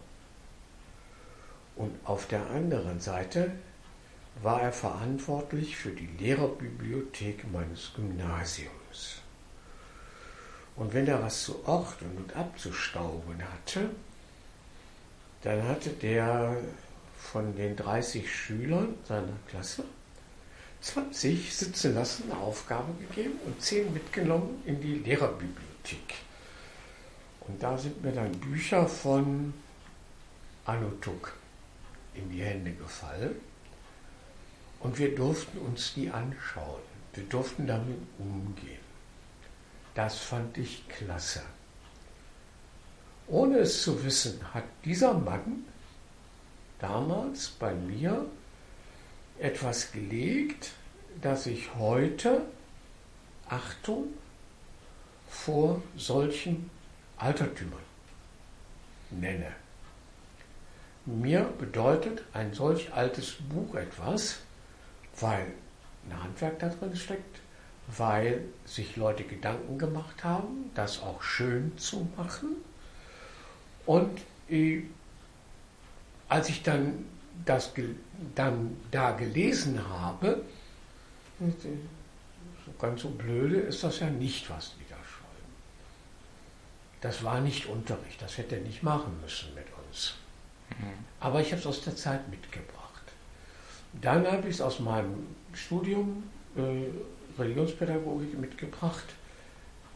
und 1.77 1.95
auf 2.05 2.27
der 2.27 2.47
anderen 2.51 3.01
Seite 3.01 3.53
war 4.43 4.63
er 4.63 4.73
verantwortlich 4.73 5.77
für 5.77 5.91
die 5.91 6.09
Lehrerbibliothek 6.19 7.51
meines 7.53 7.93
Gymnasiums. 7.95 9.23
Und 10.77 10.93
wenn 10.93 11.07
er 11.07 11.23
was 11.23 11.45
zu 11.45 11.67
ordnen 11.67 12.17
und 12.19 12.37
abzustauben 12.37 13.43
hatte, 13.43 13.91
dann 15.43 15.67
hatte 15.67 15.91
der 15.91 16.57
von 17.19 17.57
den 17.57 17.77
30 17.77 18.31
Schülern 18.31 18.95
seiner 19.05 19.37
Klasse 19.49 19.85
20 20.83 21.55
sitzen 21.55 21.95
lassen, 21.95 22.31
eine 22.31 22.41
Aufgabe 22.41 22.93
gegeben 23.01 23.39
und 23.45 23.61
10 23.61 23.93
mitgenommen 23.93 24.63
in 24.67 24.81
die 24.81 24.97
Lehrerbibliothek. 24.97 26.15
Und 27.41 27.63
da 27.63 27.77
sind 27.79 28.03
mir 28.03 28.13
dann 28.13 28.33
Bücher 28.33 28.87
von 28.87 29.55
Anutuk 30.65 31.35
in 32.15 32.31
die 32.31 32.43
Hände 32.43 32.73
gefallen. 32.73 33.37
Und 34.87 35.01
wir 35.01 35.17
durften 35.17 35.59
uns 35.59 35.95
die 35.95 36.11
anschauen. 36.11 36.81
Wir 37.13 37.25
durften 37.25 37.67
damit 37.67 37.99
umgehen. 38.21 38.79
Das 39.95 40.17
fand 40.17 40.57
ich 40.59 40.87
klasse. 40.89 41.43
Ohne 43.27 43.59
es 43.59 43.83
zu 43.83 44.05
wissen, 44.05 44.39
hat 44.55 44.63
dieser 44.85 45.15
Mann 45.15 45.65
damals 46.79 47.49
bei 47.49 47.75
mir 47.75 48.27
etwas 49.41 49.91
gelegt, 49.91 50.71
das 51.21 51.47
ich 51.47 51.75
heute 51.75 52.43
Achtung 53.49 54.15
vor 55.29 55.83
solchen 55.97 56.71
Altertümern 57.17 57.81
nenne. 59.11 59.51
Mir 61.07 61.43
bedeutet 61.59 62.23
ein 62.33 62.55
solch 62.55 62.93
altes 62.95 63.33
Buch 63.33 63.75
etwas, 63.75 64.46
weil 65.21 65.47
ein 66.09 66.23
Handwerk 66.23 66.59
da 66.59 66.69
drin 66.69 66.97
steckt, 66.97 67.41
weil 67.89 68.43
sich 68.65 68.97
Leute 68.97 69.25
Gedanken 69.25 69.79
gemacht 69.79 70.25
haben, 70.25 70.71
das 70.75 71.01
auch 71.03 71.23
schön 71.23 71.77
zu 71.79 72.09
machen. 72.17 72.57
Und 73.85 74.21
äh, 74.49 74.83
als 76.29 76.49
ich 76.49 76.63
dann 76.63 77.05
das 77.45 77.73
dann 78.35 78.77
da 78.91 79.13
gelesen 79.13 79.81
habe, 79.89 80.43
so 81.39 82.73
ganz 82.81 83.03
so 83.03 83.11
blöde 83.11 83.57
ist 83.57 83.85
das 83.85 84.01
ja 84.01 84.09
nicht, 84.09 84.49
was 84.49 84.73
die 84.79 84.89
da 84.89 84.97
schreiben. 84.97 85.53
Das 87.03 87.23
war 87.23 87.41
nicht 87.41 87.67
Unterricht, 87.67 88.21
das 88.23 88.39
hätte 88.39 88.57
er 88.57 88.63
nicht 88.63 88.83
machen 88.83 89.21
müssen 89.21 89.55
mit 89.55 89.67
uns. 89.87 90.15
Aber 91.21 91.41
ich 91.41 91.53
habe 91.53 91.61
es 91.61 91.67
aus 91.67 91.83
der 91.83 91.95
Zeit 91.95 92.29
mitgebracht. 92.29 92.86
Dann 94.01 94.27
habe 94.27 94.49
ich 94.49 94.57
es 94.57 94.61
aus 94.61 94.81
meinem 94.81 95.27
Studium 95.53 96.25
äh, 96.57 97.41
Religionspädagogik 97.41 98.39
mitgebracht, 98.39 99.05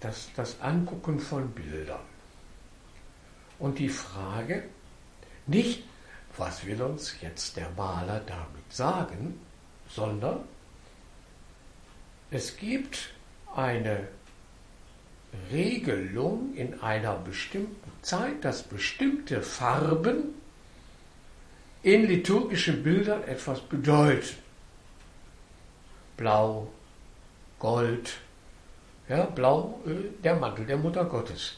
das, 0.00 0.30
das 0.34 0.60
Angucken 0.60 1.20
von 1.20 1.50
Bildern. 1.50 2.00
Und 3.58 3.78
die 3.78 3.88
Frage, 3.88 4.64
nicht, 5.46 5.84
was 6.36 6.64
will 6.64 6.80
uns 6.80 7.20
jetzt 7.20 7.56
der 7.56 7.70
Maler 7.76 8.20
damit 8.26 8.72
sagen, 8.72 9.38
sondern 9.88 10.40
es 12.30 12.56
gibt 12.56 13.10
eine 13.54 14.08
Regelung 15.52 16.54
in 16.54 16.80
einer 16.80 17.16
bestimmten 17.16 17.90
Zeit, 18.02 18.44
dass 18.44 18.62
bestimmte 18.62 19.42
Farben 19.42 20.39
in 21.82 22.06
liturgischen 22.06 22.82
Bildern 22.82 23.24
etwas 23.24 23.60
bedeuten. 23.60 24.36
Blau, 26.16 26.68
Gold, 27.58 28.18
ja, 29.08 29.24
Blau, 29.24 29.80
äh, 29.86 30.22
der 30.22 30.36
Mantel 30.36 30.66
der 30.66 30.76
Mutter 30.76 31.04
Gottes. 31.04 31.56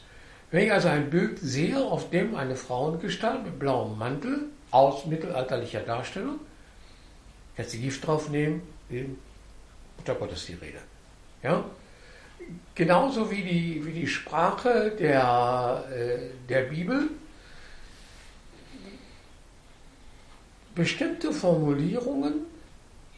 Wenn 0.51 0.65
ich 0.65 0.71
also 0.71 0.87
ein 0.87 1.09
Bild 1.09 1.39
sehe, 1.39 1.79
auf 1.79 2.09
dem 2.09 2.35
eine 2.35 2.55
Frauengestalt 2.55 3.43
mit 3.43 3.57
blauem 3.57 3.97
Mantel 3.97 4.45
aus 4.71 5.05
mittelalterlicher 5.05 5.81
Darstellung, 5.81 6.39
kann 7.55 7.65
sie 7.65 7.81
Gift 7.81 8.05
draufnehmen, 8.05 8.61
Mutter 9.97 10.15
Gottes 10.15 10.45
die 10.45 10.53
Rede. 10.53 10.77
Ja? 11.41 11.65
Genauso 12.75 13.31
wie 13.31 13.41
die, 13.41 13.85
wie 13.85 13.91
die 13.93 14.07
Sprache 14.07 14.95
der, 14.97 15.85
äh, 15.91 16.29
der 16.47 16.61
Bibel 16.63 17.09
bestimmte 20.75 21.31
Formulierungen 21.31 22.45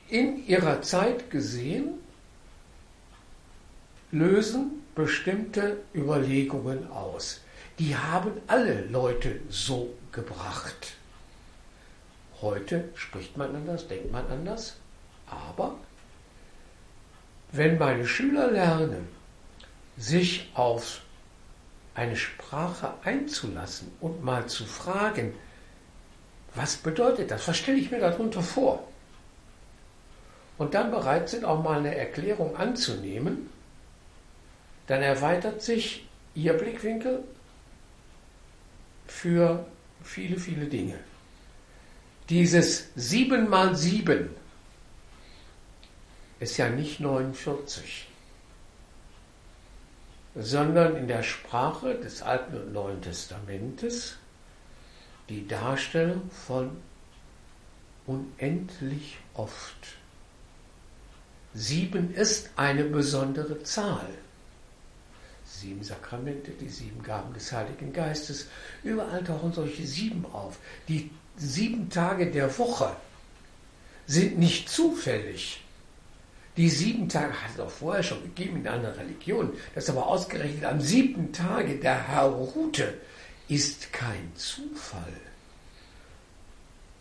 in 0.10 0.46
ihrer 0.46 0.82
Zeit 0.82 1.30
gesehen 1.30 1.96
lösen 4.12 4.84
bestimmte 4.94 5.78
Überlegungen 5.94 6.90
aus. 6.92 7.42
Die 7.80 7.96
haben 7.96 8.32
alle 8.48 8.86
Leute 8.86 9.40
so 9.50 9.94
gebracht. 10.12 10.94
Heute 12.42 12.90
spricht 12.96 13.36
man 13.38 13.56
anders, 13.56 13.88
denkt 13.88 14.12
man 14.12 14.26
anders, 14.28 14.76
aber 15.28 15.76
wenn 17.52 17.78
meine 17.78 18.06
Schüler 18.06 18.52
lernen, 18.52 19.08
sich 19.98 20.52
auf 20.54 21.02
eine 21.94 22.18
Sprache 22.18 22.94
einzulassen 23.04 23.92
und 24.02 24.24
mal 24.24 24.48
zu 24.48 24.66
fragen, 24.66 25.34
was 26.56 26.78
bedeutet 26.78 27.32
das? 27.32 27.48
Was 27.48 27.58
stelle 27.58 27.78
ich 27.78 27.92
mir 27.92 28.00
darunter 28.00 28.42
vor? 28.42 28.88
Und 30.58 30.74
dann 30.74 30.90
bereit 30.90 31.30
sind, 31.30 31.44
auch 31.44 31.62
mal 31.62 31.80
eine 31.80 31.96
Erklärung 31.96 32.56
anzunehmen, 32.56 33.50
dann 34.88 35.02
erweitert 35.02 35.62
sich 35.62 36.08
Ihr 36.34 36.54
Blickwinkel 36.54 37.24
für 39.08 39.66
viele, 40.04 40.38
viele 40.38 40.66
Dinge. 40.66 41.00
Dieses 42.30 42.90
7 42.96 43.50
mal 43.50 43.76
7 43.76 44.30
ist 46.40 46.58
ja 46.58 46.70
nicht 46.70 47.00
49, 47.00 48.08
sondern 50.36 50.98
in 50.98 51.08
der 51.08 51.24
Sprache 51.24 51.96
des 51.96 52.22
Alten 52.22 52.58
und 52.58 52.74
Neuen 52.74 53.02
Testamentes 53.02 54.18
die 55.30 55.48
Darstellung 55.48 56.30
von 56.30 56.72
unendlich 58.06 59.18
oft. 59.34 59.98
Sieben 61.54 62.14
ist 62.14 62.50
eine 62.56 62.84
besondere 62.84 63.64
Zahl. 63.64 64.10
Sieben 65.46 65.84
Sakramente, 65.84 66.52
die 66.52 66.68
sieben 66.68 67.02
Gaben 67.02 67.34
des 67.34 67.52
Heiligen 67.52 67.94
Geistes, 67.94 68.48
überall 68.84 69.24
tauchen 69.24 69.54
solche 69.54 69.86
sieben 69.88 70.26
auf. 70.34 70.58
Die 70.88 71.12
sieben 71.38 71.90
Tage 71.90 72.30
der 72.32 72.56
Woche 72.58 72.96
sind 74.06 74.38
nicht 74.38 74.70
zufällig. 74.70 75.62
Die 76.58 76.70
sieben 76.70 77.10
Tage 77.10 77.34
hat 77.34 77.52
es 77.54 77.60
auch 77.60 77.70
vorher 77.70 78.04
schon 78.04 78.22
gegeben 78.24 78.58
in 78.58 78.68
einer 78.68 78.96
Religion. 78.98 79.54
Das 79.74 79.90
aber 79.90 80.08
ausgerechnet 80.08 80.64
am 80.66 80.80
siebten 80.80 81.34
Tage 81.34 81.78
der 81.78 82.08
Herr 82.08 82.26
ruhte, 82.26 82.94
ist 83.48 83.92
kein 83.94 84.32
Zufall. 84.36 85.14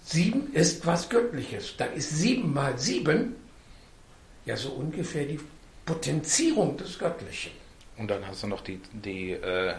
Sieben 0.05 0.53
ist 0.53 0.85
was 0.87 1.09
Göttliches. 1.09 1.77
Dann 1.77 1.93
ist 1.95 2.11
sieben 2.11 2.53
mal 2.53 2.79
sieben 2.79 3.37
ja 4.45 4.57
so 4.57 4.71
ungefähr 4.71 5.25
die 5.25 5.41
Potenzierung 5.87 6.77
des 6.77 6.99
Göttlichen. 6.99 7.53
Und 7.97 8.11
dann 8.11 8.27
hast 8.27 8.43
du 8.43 8.47
noch 8.47 8.63
die, 8.63 8.81
die, 8.93 9.33
äh, 9.33 9.75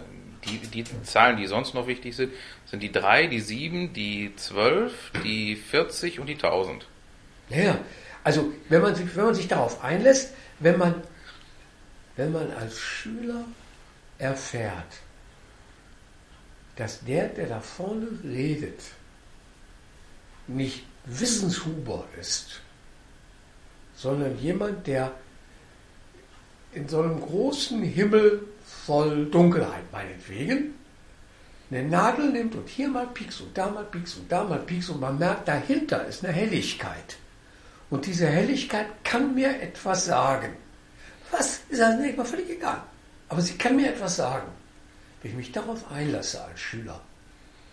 die, 0.45 0.57
die 0.57 1.03
Zahlen, 1.03 1.37
die 1.37 1.47
sonst 1.47 1.73
noch 1.73 1.87
wichtig 1.87 2.15
sind, 2.15 2.33
sind 2.65 2.81
die 2.81 2.91
drei, 2.91 3.27
die 3.27 3.41
sieben, 3.41 3.93
die 3.93 4.33
zwölf, 4.35 5.11
die 5.23 5.55
40 5.55 6.19
und 6.19 6.27
die 6.27 6.35
1000. 6.35 6.87
Ja, 7.49 7.77
also 8.23 8.51
wenn 8.69 8.81
man, 8.81 8.95
sich, 8.95 9.15
wenn 9.15 9.25
man 9.25 9.35
sich 9.35 9.47
darauf 9.47 9.83
einlässt, 9.83 10.33
wenn 10.59 10.77
man, 10.77 11.03
wenn 12.15 12.31
man 12.31 12.51
als 12.51 12.79
Schüler 12.79 13.43
erfährt, 14.17 15.01
dass 16.75 17.03
der, 17.05 17.27
der 17.29 17.47
da 17.47 17.59
vorne 17.59 18.07
redet, 18.23 18.79
nicht 20.47 20.83
Wissenshuber 21.05 22.05
ist, 22.19 22.61
sondern 23.95 24.37
jemand, 24.39 24.85
der 24.87 25.11
in 26.73 26.87
so 26.87 27.01
einem 27.01 27.21
großen 27.21 27.81
Himmel 27.83 28.47
voll 28.65 29.27
Dunkelheit, 29.27 29.91
meinetwegen, 29.91 30.75
eine 31.71 31.83
Nadel 31.83 32.31
nimmt 32.31 32.55
und 32.55 32.69
hier 32.69 32.89
mal 32.89 33.07
piekst 33.07 33.41
und 33.41 33.57
da 33.57 33.69
mal 33.69 33.85
piekst 33.85 34.17
und 34.17 34.31
da 34.31 34.43
mal 34.43 34.59
piekst 34.59 34.89
und 34.89 34.99
man 34.99 35.17
merkt, 35.17 35.47
dahinter 35.47 36.05
ist 36.05 36.23
eine 36.23 36.33
Helligkeit. 36.33 37.17
Und 37.89 38.05
diese 38.05 38.27
Helligkeit 38.27 38.87
kann 39.03 39.33
mir 39.33 39.61
etwas 39.61 40.05
sagen. 40.05 40.53
Was 41.31 41.61
ist 41.69 41.79
das 41.81 41.97
nicht 41.99 42.17
mal 42.17 42.25
völlig 42.25 42.49
egal. 42.49 42.81
Aber 43.29 43.41
sie 43.41 43.57
kann 43.57 43.75
mir 43.75 43.89
etwas 43.89 44.17
sagen. 44.17 44.47
Wenn 45.21 45.31
ich 45.31 45.37
mich 45.37 45.51
darauf 45.51 45.91
einlasse 45.91 46.43
als 46.43 46.59
Schüler, 46.59 47.01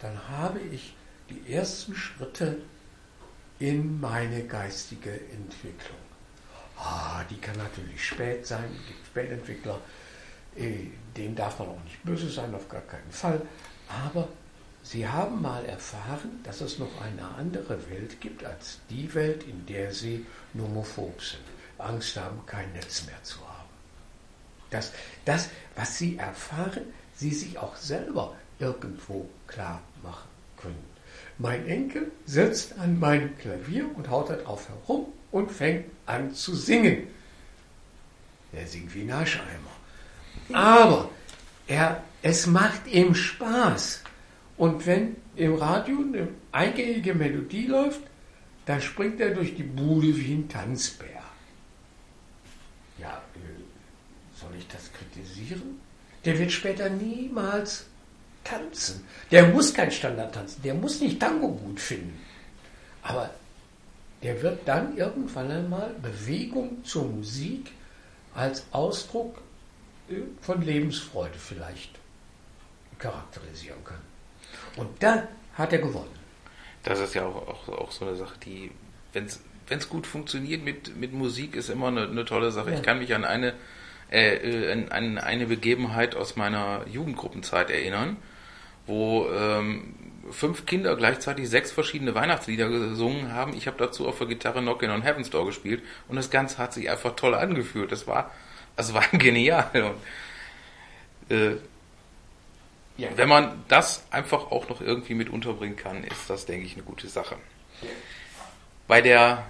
dann 0.00 0.28
habe 0.28 0.60
ich 0.60 0.94
die 1.30 1.52
ersten 1.52 1.94
Schritte 1.94 2.58
in 3.58 4.00
meine 4.00 4.44
geistige 4.44 5.12
Entwicklung. 5.12 5.98
Ah, 6.76 7.22
die 7.30 7.38
kann 7.38 7.56
natürlich 7.56 8.04
spät 8.04 8.46
sein, 8.46 8.64
es 8.80 8.86
gibt 8.88 9.06
Spätentwickler, 9.06 9.78
äh, 10.56 10.86
denen 11.16 11.36
darf 11.36 11.58
man 11.58 11.68
auch 11.68 11.84
nicht 11.84 12.02
böse 12.02 12.28
sein, 12.28 12.54
auf 12.54 12.68
gar 12.68 12.80
keinen 12.82 13.12
Fall. 13.12 13.40
Aber 13.88 14.28
sie 14.82 15.06
haben 15.06 15.40
mal 15.40 15.64
erfahren, 15.64 16.40
dass 16.42 16.60
es 16.60 16.78
noch 16.78 17.00
eine 17.00 17.24
andere 17.36 17.88
Welt 17.88 18.20
gibt 18.20 18.44
als 18.44 18.80
die 18.90 19.14
Welt, 19.14 19.44
in 19.44 19.64
der 19.66 19.92
sie 19.92 20.26
nomophob 20.54 21.22
sind, 21.22 21.44
Angst 21.78 22.16
haben, 22.16 22.44
kein 22.46 22.72
Netz 22.72 23.06
mehr 23.06 23.22
zu 23.22 23.38
haben. 23.40 23.70
Dass 24.70 24.92
das, 25.24 25.50
was 25.76 25.98
sie 25.98 26.16
erfahren, 26.16 26.86
sie 27.14 27.30
sich 27.30 27.58
auch 27.58 27.76
selber 27.76 28.34
irgendwo 28.58 29.28
klar 29.46 29.82
machen 30.02 30.28
können. 30.56 30.92
Mein 31.38 31.66
Enkel 31.66 32.12
sitzt 32.24 32.78
an 32.78 32.98
meinem 32.98 33.36
Klavier 33.38 33.86
und 33.96 34.08
haut 34.08 34.30
darauf 34.30 34.68
herum 34.68 35.06
und 35.30 35.50
fängt 35.50 35.86
an 36.06 36.34
zu 36.34 36.54
singen. 36.54 37.08
Er 38.52 38.66
singt 38.66 38.94
wie 38.94 39.02
ein 39.02 39.10
Ascheimer. 39.10 39.72
Aber 40.52 41.10
er, 41.66 42.02
es 42.22 42.46
macht 42.46 42.86
ihm 42.86 43.14
Spaß. 43.14 44.04
Und 44.56 44.86
wenn 44.86 45.16
im 45.36 45.54
Radio 45.54 45.98
eine 45.98 46.28
eingängige 46.52 47.14
Melodie 47.14 47.66
läuft, 47.66 48.02
dann 48.66 48.80
springt 48.80 49.20
er 49.20 49.34
durch 49.34 49.56
die 49.56 49.62
Bude 49.62 50.16
wie 50.16 50.34
ein 50.34 50.48
Tanzbär. 50.48 51.22
Ja, 52.98 53.20
äh, 53.34 54.38
soll 54.38 54.54
ich 54.56 54.68
das 54.68 54.90
kritisieren? 54.92 55.80
Der 56.24 56.38
wird 56.38 56.52
später 56.52 56.88
niemals 56.88 57.86
tanzen. 58.44 59.06
Der 59.30 59.48
muss 59.48 59.72
kein 59.74 59.90
Standard 59.90 60.34
tanzen, 60.34 60.62
der 60.62 60.74
muss 60.74 61.00
nicht 61.00 61.20
Tango 61.20 61.48
gut 61.48 61.80
finden. 61.80 62.18
Aber 63.02 63.30
der 64.22 64.40
wird 64.42 64.60
dann 64.66 64.96
irgendwann 64.96 65.50
einmal 65.50 65.94
Bewegung 66.00 66.84
zur 66.84 67.04
Musik 67.04 67.72
als 68.34 68.64
Ausdruck 68.70 69.42
von 70.40 70.62
Lebensfreude 70.62 71.38
vielleicht 71.38 71.90
charakterisieren 72.98 73.82
können. 73.84 74.02
Und 74.76 75.02
dann 75.02 75.26
hat 75.54 75.72
er 75.72 75.80
gewonnen. 75.80 76.22
Das 76.84 76.98
ist 77.00 77.14
ja 77.14 77.24
auch, 77.26 77.48
auch, 77.48 77.68
auch 77.68 77.92
so 77.92 78.06
eine 78.06 78.16
Sache, 78.16 78.34
die, 78.44 78.70
wenn 79.12 79.26
es 79.26 79.88
gut 79.88 80.06
funktioniert 80.06 80.64
mit, 80.64 80.96
mit 80.96 81.12
Musik, 81.12 81.54
ist 81.56 81.68
immer 81.68 81.88
eine, 81.88 82.08
eine 82.08 82.24
tolle 82.24 82.50
Sache. 82.50 82.70
Ja. 82.70 82.76
Ich 82.76 82.82
kann 82.82 82.98
mich 82.98 83.14
an 83.14 83.24
eine, 83.24 83.54
äh, 84.12 84.86
an 84.90 85.18
eine 85.18 85.46
Begebenheit 85.46 86.14
aus 86.14 86.36
meiner 86.36 86.86
Jugendgruppenzeit 86.88 87.70
erinnern 87.70 88.16
wo 88.86 89.28
ähm, 89.30 89.94
fünf 90.30 90.66
Kinder 90.66 90.96
gleichzeitig 90.96 91.48
sechs 91.48 91.72
verschiedene 91.72 92.14
Weihnachtslieder 92.14 92.68
gesungen 92.68 93.32
haben. 93.32 93.54
Ich 93.54 93.66
habe 93.66 93.76
dazu 93.78 94.08
auf 94.08 94.18
der 94.18 94.26
Gitarre 94.26 94.60
Knockin' 94.60 94.90
on 94.90 95.02
Heaven's 95.02 95.30
Door 95.30 95.46
gespielt 95.46 95.82
und 96.08 96.16
das 96.16 96.30
Ganze 96.30 96.58
hat 96.58 96.72
sich 96.72 96.90
einfach 96.90 97.14
toll 97.16 97.34
angefühlt. 97.34 97.92
Das 97.92 98.06
war, 98.06 98.30
das 98.76 98.92
war 98.94 99.02
genial. 99.12 99.94
Und, 101.28 101.36
äh, 101.36 101.56
ja. 102.98 103.08
Wenn 103.16 103.28
man 103.28 103.64
das 103.68 104.04
einfach 104.10 104.50
auch 104.50 104.68
noch 104.68 104.80
irgendwie 104.80 105.14
mit 105.14 105.30
unterbringen 105.30 105.76
kann, 105.76 106.04
ist 106.04 106.28
das, 106.28 106.44
denke 106.44 106.66
ich, 106.66 106.74
eine 106.74 106.82
gute 106.82 107.08
Sache. 107.08 107.36
Bei 108.86 109.00
der 109.00 109.46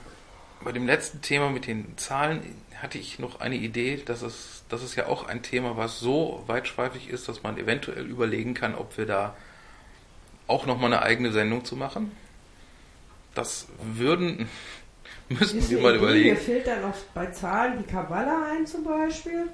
bei 0.65 0.73
dem 0.73 0.87
letzten 0.87 1.21
Thema 1.21 1.51
mit 1.51 1.67
den 1.67 1.97
Zahlen 1.99 2.43
hatte 2.81 2.99
ich 2.99 3.19
noch 3.19 3.41
eine 3.41 3.57
Idee, 3.57 4.03
dass 4.05 4.23
es, 4.23 4.65
das 4.69 4.83
ist 4.83 4.97
ja 4.97 5.07
auch 5.07 5.29
ein 5.29 5.43
Thema, 5.43 5.77
was 5.77 6.01
so 6.01 6.43
weitschweifig 6.47 7.09
ist, 7.09 7.29
dass 7.29 7.43
man 7.43 7.59
eventuell 7.59 8.07
überlegen 8.07 8.55
kann, 8.55 8.75
ob 8.75 8.99
wir 8.99 9.07
da 9.07 9.37
auch 10.47 10.67
nochmal 10.67 10.93
eine 10.93 11.03
eigene 11.03 11.33
Sendung 11.33 11.65
zu 11.65 11.77
machen. 11.77 12.13
Das 13.35 13.69
würden, 13.83 14.49
müssten 15.29 15.59
Ist 15.59 15.71
wir 15.71 15.81
mal 15.81 15.91
Idee, 15.95 15.99
überlegen. 15.99 16.31
Mir 16.31 16.37
fällt 16.37 16.67
dann 16.67 16.83
noch 16.83 16.97
bei 17.15 17.27
Zahlen 17.27 17.79
die 17.79 17.91
Kabbala 17.91 18.53
ein 18.53 18.67
zum 18.67 18.85
Beispiel. 18.85 19.49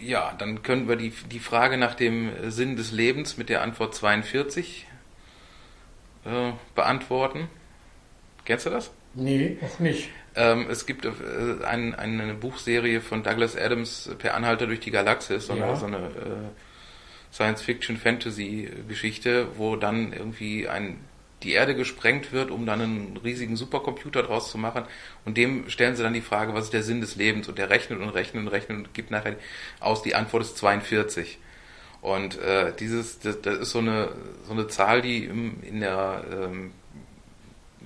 Ja, 0.00 0.34
dann 0.38 0.62
können 0.62 0.88
wir 0.88 0.96
die, 0.96 1.10
die 1.10 1.38
Frage 1.38 1.76
nach 1.76 1.94
dem 1.94 2.50
Sinn 2.50 2.76
des 2.76 2.92
Lebens 2.92 3.36
mit 3.36 3.50
der 3.50 3.60
Antwort 3.60 3.94
42 3.94 4.86
äh, 6.24 6.52
beantworten. 6.74 7.48
Kennst 8.46 8.64
du 8.64 8.70
das? 8.70 8.90
Nee, 9.16 9.56
auch 9.64 9.78
nicht. 9.80 10.10
Ähm, 10.36 10.66
es 10.70 10.84
gibt 10.86 11.04
äh, 11.06 11.10
ein, 11.64 11.94
eine 11.94 12.34
Buchserie 12.34 13.00
von 13.00 13.22
Douglas 13.22 13.56
Adams, 13.56 14.10
Per 14.18 14.34
Anhalter 14.34 14.66
durch 14.66 14.80
die 14.80 14.90
Galaxis, 14.90 15.46
so 15.46 15.54
eine, 15.54 15.62
Ja. 15.62 15.76
so 15.76 15.86
eine 15.86 15.96
äh, 15.96 16.50
Science-Fiction-Fantasy-Geschichte, 17.32 19.48
wo 19.56 19.76
dann 19.76 20.12
irgendwie 20.12 20.68
ein, 20.68 20.98
die 21.42 21.52
Erde 21.52 21.74
gesprengt 21.74 22.32
wird, 22.32 22.50
um 22.50 22.66
dann 22.66 22.80
einen 22.80 23.16
riesigen 23.18 23.56
Supercomputer 23.56 24.22
draus 24.22 24.50
zu 24.50 24.58
machen. 24.58 24.84
Und 25.24 25.36
dem 25.36 25.68
stellen 25.70 25.96
sie 25.96 26.02
dann 26.02 26.14
die 26.14 26.20
Frage, 26.20 26.54
was 26.54 26.64
ist 26.64 26.72
der 26.72 26.82
Sinn 26.82 27.00
des 27.00 27.16
Lebens? 27.16 27.48
Und 27.48 27.58
der 27.58 27.70
rechnet 27.70 28.00
und 28.00 28.08
rechnet 28.10 28.42
und 28.42 28.48
rechnet 28.48 28.78
und 28.78 28.94
gibt 28.94 29.10
nachher 29.10 29.36
aus, 29.80 30.02
die 30.02 30.14
Antwort 30.14 30.42
ist 30.42 30.56
42. 30.58 31.38
Und 32.02 32.38
äh, 32.40 32.72
dieses, 32.78 33.18
das, 33.20 33.40
das 33.42 33.58
ist 33.58 33.70
so 33.70 33.78
eine, 33.80 34.10
so 34.46 34.52
eine 34.52 34.68
Zahl, 34.68 35.02
die 35.02 35.24
im, 35.24 35.62
in 35.62 35.80
der 35.80 36.24
ähm, 36.30 36.72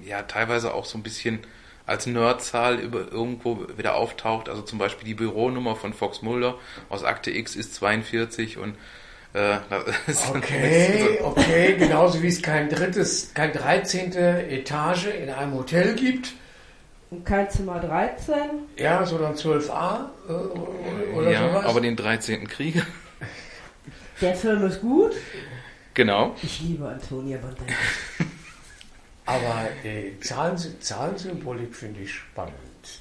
ja 0.04 0.22
teilweise 0.22 0.74
auch 0.74 0.84
so 0.84 0.98
ein 0.98 1.02
bisschen 1.02 1.40
als 1.86 2.06
Nerdzahl 2.06 2.78
über 2.78 3.10
irgendwo 3.10 3.66
wieder 3.76 3.96
auftaucht. 3.96 4.48
Also 4.48 4.62
zum 4.62 4.78
Beispiel 4.78 5.06
die 5.06 5.14
Büronummer 5.14 5.74
von 5.74 5.92
Fox 5.92 6.22
Mulder 6.22 6.56
aus 6.88 7.02
Akte 7.02 7.30
X 7.30 7.56
ist 7.56 7.74
42 7.74 8.58
und 8.58 8.76
äh, 9.32 9.56
das 9.70 9.86
ist 10.06 10.28
Okay, 10.28 11.18
okay, 11.22 11.76
genauso 11.76 12.22
wie 12.22 12.28
es 12.28 12.42
kein 12.42 12.68
drittes, 12.68 13.32
kein 13.34 13.52
13. 13.52 14.12
Etage 14.14 15.06
in 15.06 15.30
einem 15.30 15.54
Hotel 15.54 15.94
gibt. 15.94 16.32
Und 17.10 17.26
kein 17.26 17.50
Zimmer 17.50 17.80
13. 17.80 18.34
Ja, 18.76 19.04
sondern 19.04 19.34
12a 19.34 20.04
äh, 20.28 20.32
oder, 20.32 21.16
oder 21.16 21.30
ja, 21.30 21.48
sowas. 21.48 21.66
aber 21.66 21.80
den 21.80 21.96
13. 21.96 22.46
Krieg. 22.46 22.84
Der 24.20 24.34
Film 24.36 24.64
ist 24.64 24.80
gut. 24.80 25.12
genau. 25.94 26.36
Ich 26.40 26.60
liebe 26.60 26.86
Antonia 26.86 27.38
Banderas. 27.38 27.74
Aber 29.30 29.68
die 29.84 30.18
Zahlen, 30.20 30.56
Zahlensymbolik 30.80 31.74
finde 31.74 32.00
ich 32.00 32.12
spannend. 32.12 32.54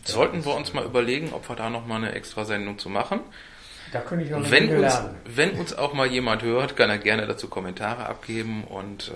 Sollten 0.04 0.46
wir 0.46 0.56
uns 0.56 0.74
mal 0.74 0.86
überlegen, 0.86 1.34
ob 1.34 1.50
wir 1.50 1.56
da 1.56 1.70
nochmal 1.70 2.04
eine 2.04 2.12
extra 2.14 2.46
Sendung 2.46 2.78
zu 2.78 2.90
machen. 2.90 3.22
Da 3.92 4.02
könnte 4.02 4.26
ich 4.26 4.32
noch 4.32 4.52
Wenn 4.52 4.70
uns, 4.70 4.82
lernen. 4.82 5.16
wenn 5.26 5.52
uns 5.52 5.74
auch 5.74 5.94
mal 5.94 6.06
jemand 6.06 6.44
hört, 6.44 6.76
kann 6.76 6.92
er 6.92 7.00
gerne 7.00 7.26
dazu 7.26 7.48
Kommentare 7.48 8.06
abgeben 8.06 8.64
und 8.66 9.12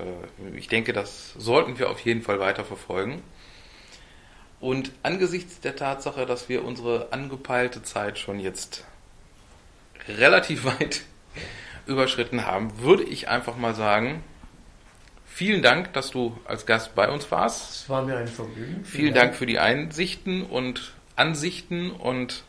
äh, 0.51 0.57
ich 0.57 0.67
denke, 0.67 0.93
das 0.93 1.33
sollten 1.37 1.77
wir 1.77 1.91
auf 1.91 1.99
jeden 1.99 2.23
Fall 2.23 2.39
weiter 2.39 2.63
verfolgen. 2.63 3.21
Und 4.59 4.91
angesichts 5.03 5.59
der 5.59 5.75
Tatsache, 5.75 6.25
dass 6.25 6.49
wir 6.49 6.65
unsere 6.65 7.09
angepeilte 7.11 7.83
Zeit 7.83 8.17
schon 8.17 8.39
jetzt 8.39 8.83
relativ 10.07 10.65
weit 10.79 11.01
überschritten 11.85 12.45
haben, 12.45 12.79
würde 12.79 13.03
ich 13.03 13.27
einfach 13.27 13.57
mal 13.57 13.75
sagen, 13.75 14.23
vielen 15.33 15.61
Dank, 15.61 15.93
dass 15.93 16.11
du 16.11 16.37
als 16.45 16.65
Gast 16.65 16.95
bei 16.95 17.09
uns 17.09 17.29
warst. 17.31 17.71
Es 17.71 17.89
war 17.89 18.03
mir 18.03 18.17
ein 18.17 18.27
Vergnügen. 18.27 18.85
Vielen 18.85 19.13
Dank 19.13 19.35
für 19.35 19.45
die 19.45 19.59
Einsichten 19.59 20.43
und 20.43 20.93
Ansichten 21.15 21.91
und 21.91 22.43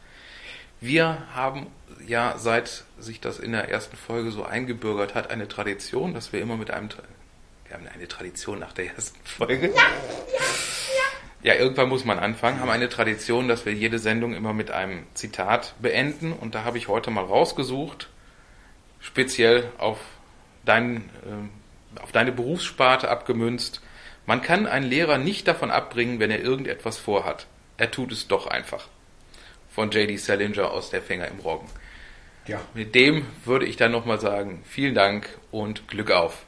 wir 0.80 1.22
haben 1.34 1.66
ja, 2.06 2.34
seit 2.36 2.84
sich 2.98 3.20
das 3.20 3.38
in 3.38 3.52
der 3.52 3.70
ersten 3.70 3.96
Folge 3.96 4.30
so 4.30 4.44
eingebürgert 4.44 5.14
hat, 5.14 5.30
eine 5.30 5.48
Tradition, 5.48 6.12
dass 6.12 6.32
wir 6.34 6.40
immer 6.42 6.56
mit 6.56 6.70
einem, 6.70 6.88
Tra- 6.88 7.02
wir 7.66 7.76
haben 7.76 7.88
eine 7.94 8.06
Tradition 8.06 8.58
nach 8.58 8.72
der 8.72 8.94
ersten 8.94 9.18
Folge. 9.24 9.68
Ja, 9.68 9.82
ja, 11.42 11.54
irgendwann 11.54 11.88
muss 11.88 12.04
man 12.04 12.18
anfangen, 12.18 12.60
haben 12.60 12.70
eine 12.70 12.88
Tradition, 12.90 13.48
dass 13.48 13.64
wir 13.64 13.72
jede 13.72 13.98
Sendung 13.98 14.34
immer 14.34 14.52
mit 14.52 14.70
einem 14.70 15.06
Zitat 15.14 15.74
beenden 15.80 16.32
und 16.32 16.54
da 16.54 16.64
habe 16.64 16.76
ich 16.76 16.88
heute 16.88 17.10
mal 17.10 17.24
rausgesucht, 17.24 18.10
speziell 19.00 19.70
auf 19.78 19.98
dein, 20.64 21.08
ähm, 21.26 21.50
auf 22.02 22.12
deine 22.12 22.32
Berufssparte 22.32 23.08
abgemünzt. 23.08 23.80
Man 24.26 24.42
kann 24.42 24.66
einen 24.66 24.88
Lehrer 24.88 25.18
nicht 25.18 25.46
davon 25.48 25.70
abbringen, 25.70 26.20
wenn 26.20 26.30
er 26.30 26.40
irgendetwas 26.40 26.98
vorhat. 26.98 27.46
Er 27.76 27.90
tut 27.90 28.12
es 28.12 28.28
doch 28.28 28.46
einfach. 28.46 28.86
Von 29.70 29.90
J.D. 29.90 30.16
Salinger 30.16 30.70
aus 30.70 30.90
Der 30.90 31.02
Fänger 31.02 31.28
im 31.28 31.40
Roggen. 31.40 31.68
Ja. 32.46 32.60
Mit 32.74 32.94
dem 32.94 33.26
würde 33.44 33.66
ich 33.66 33.76
dann 33.76 33.92
nochmal 33.92 34.20
sagen, 34.20 34.62
vielen 34.66 34.94
Dank 34.94 35.28
und 35.50 35.88
Glück 35.88 36.10
auf. 36.10 36.44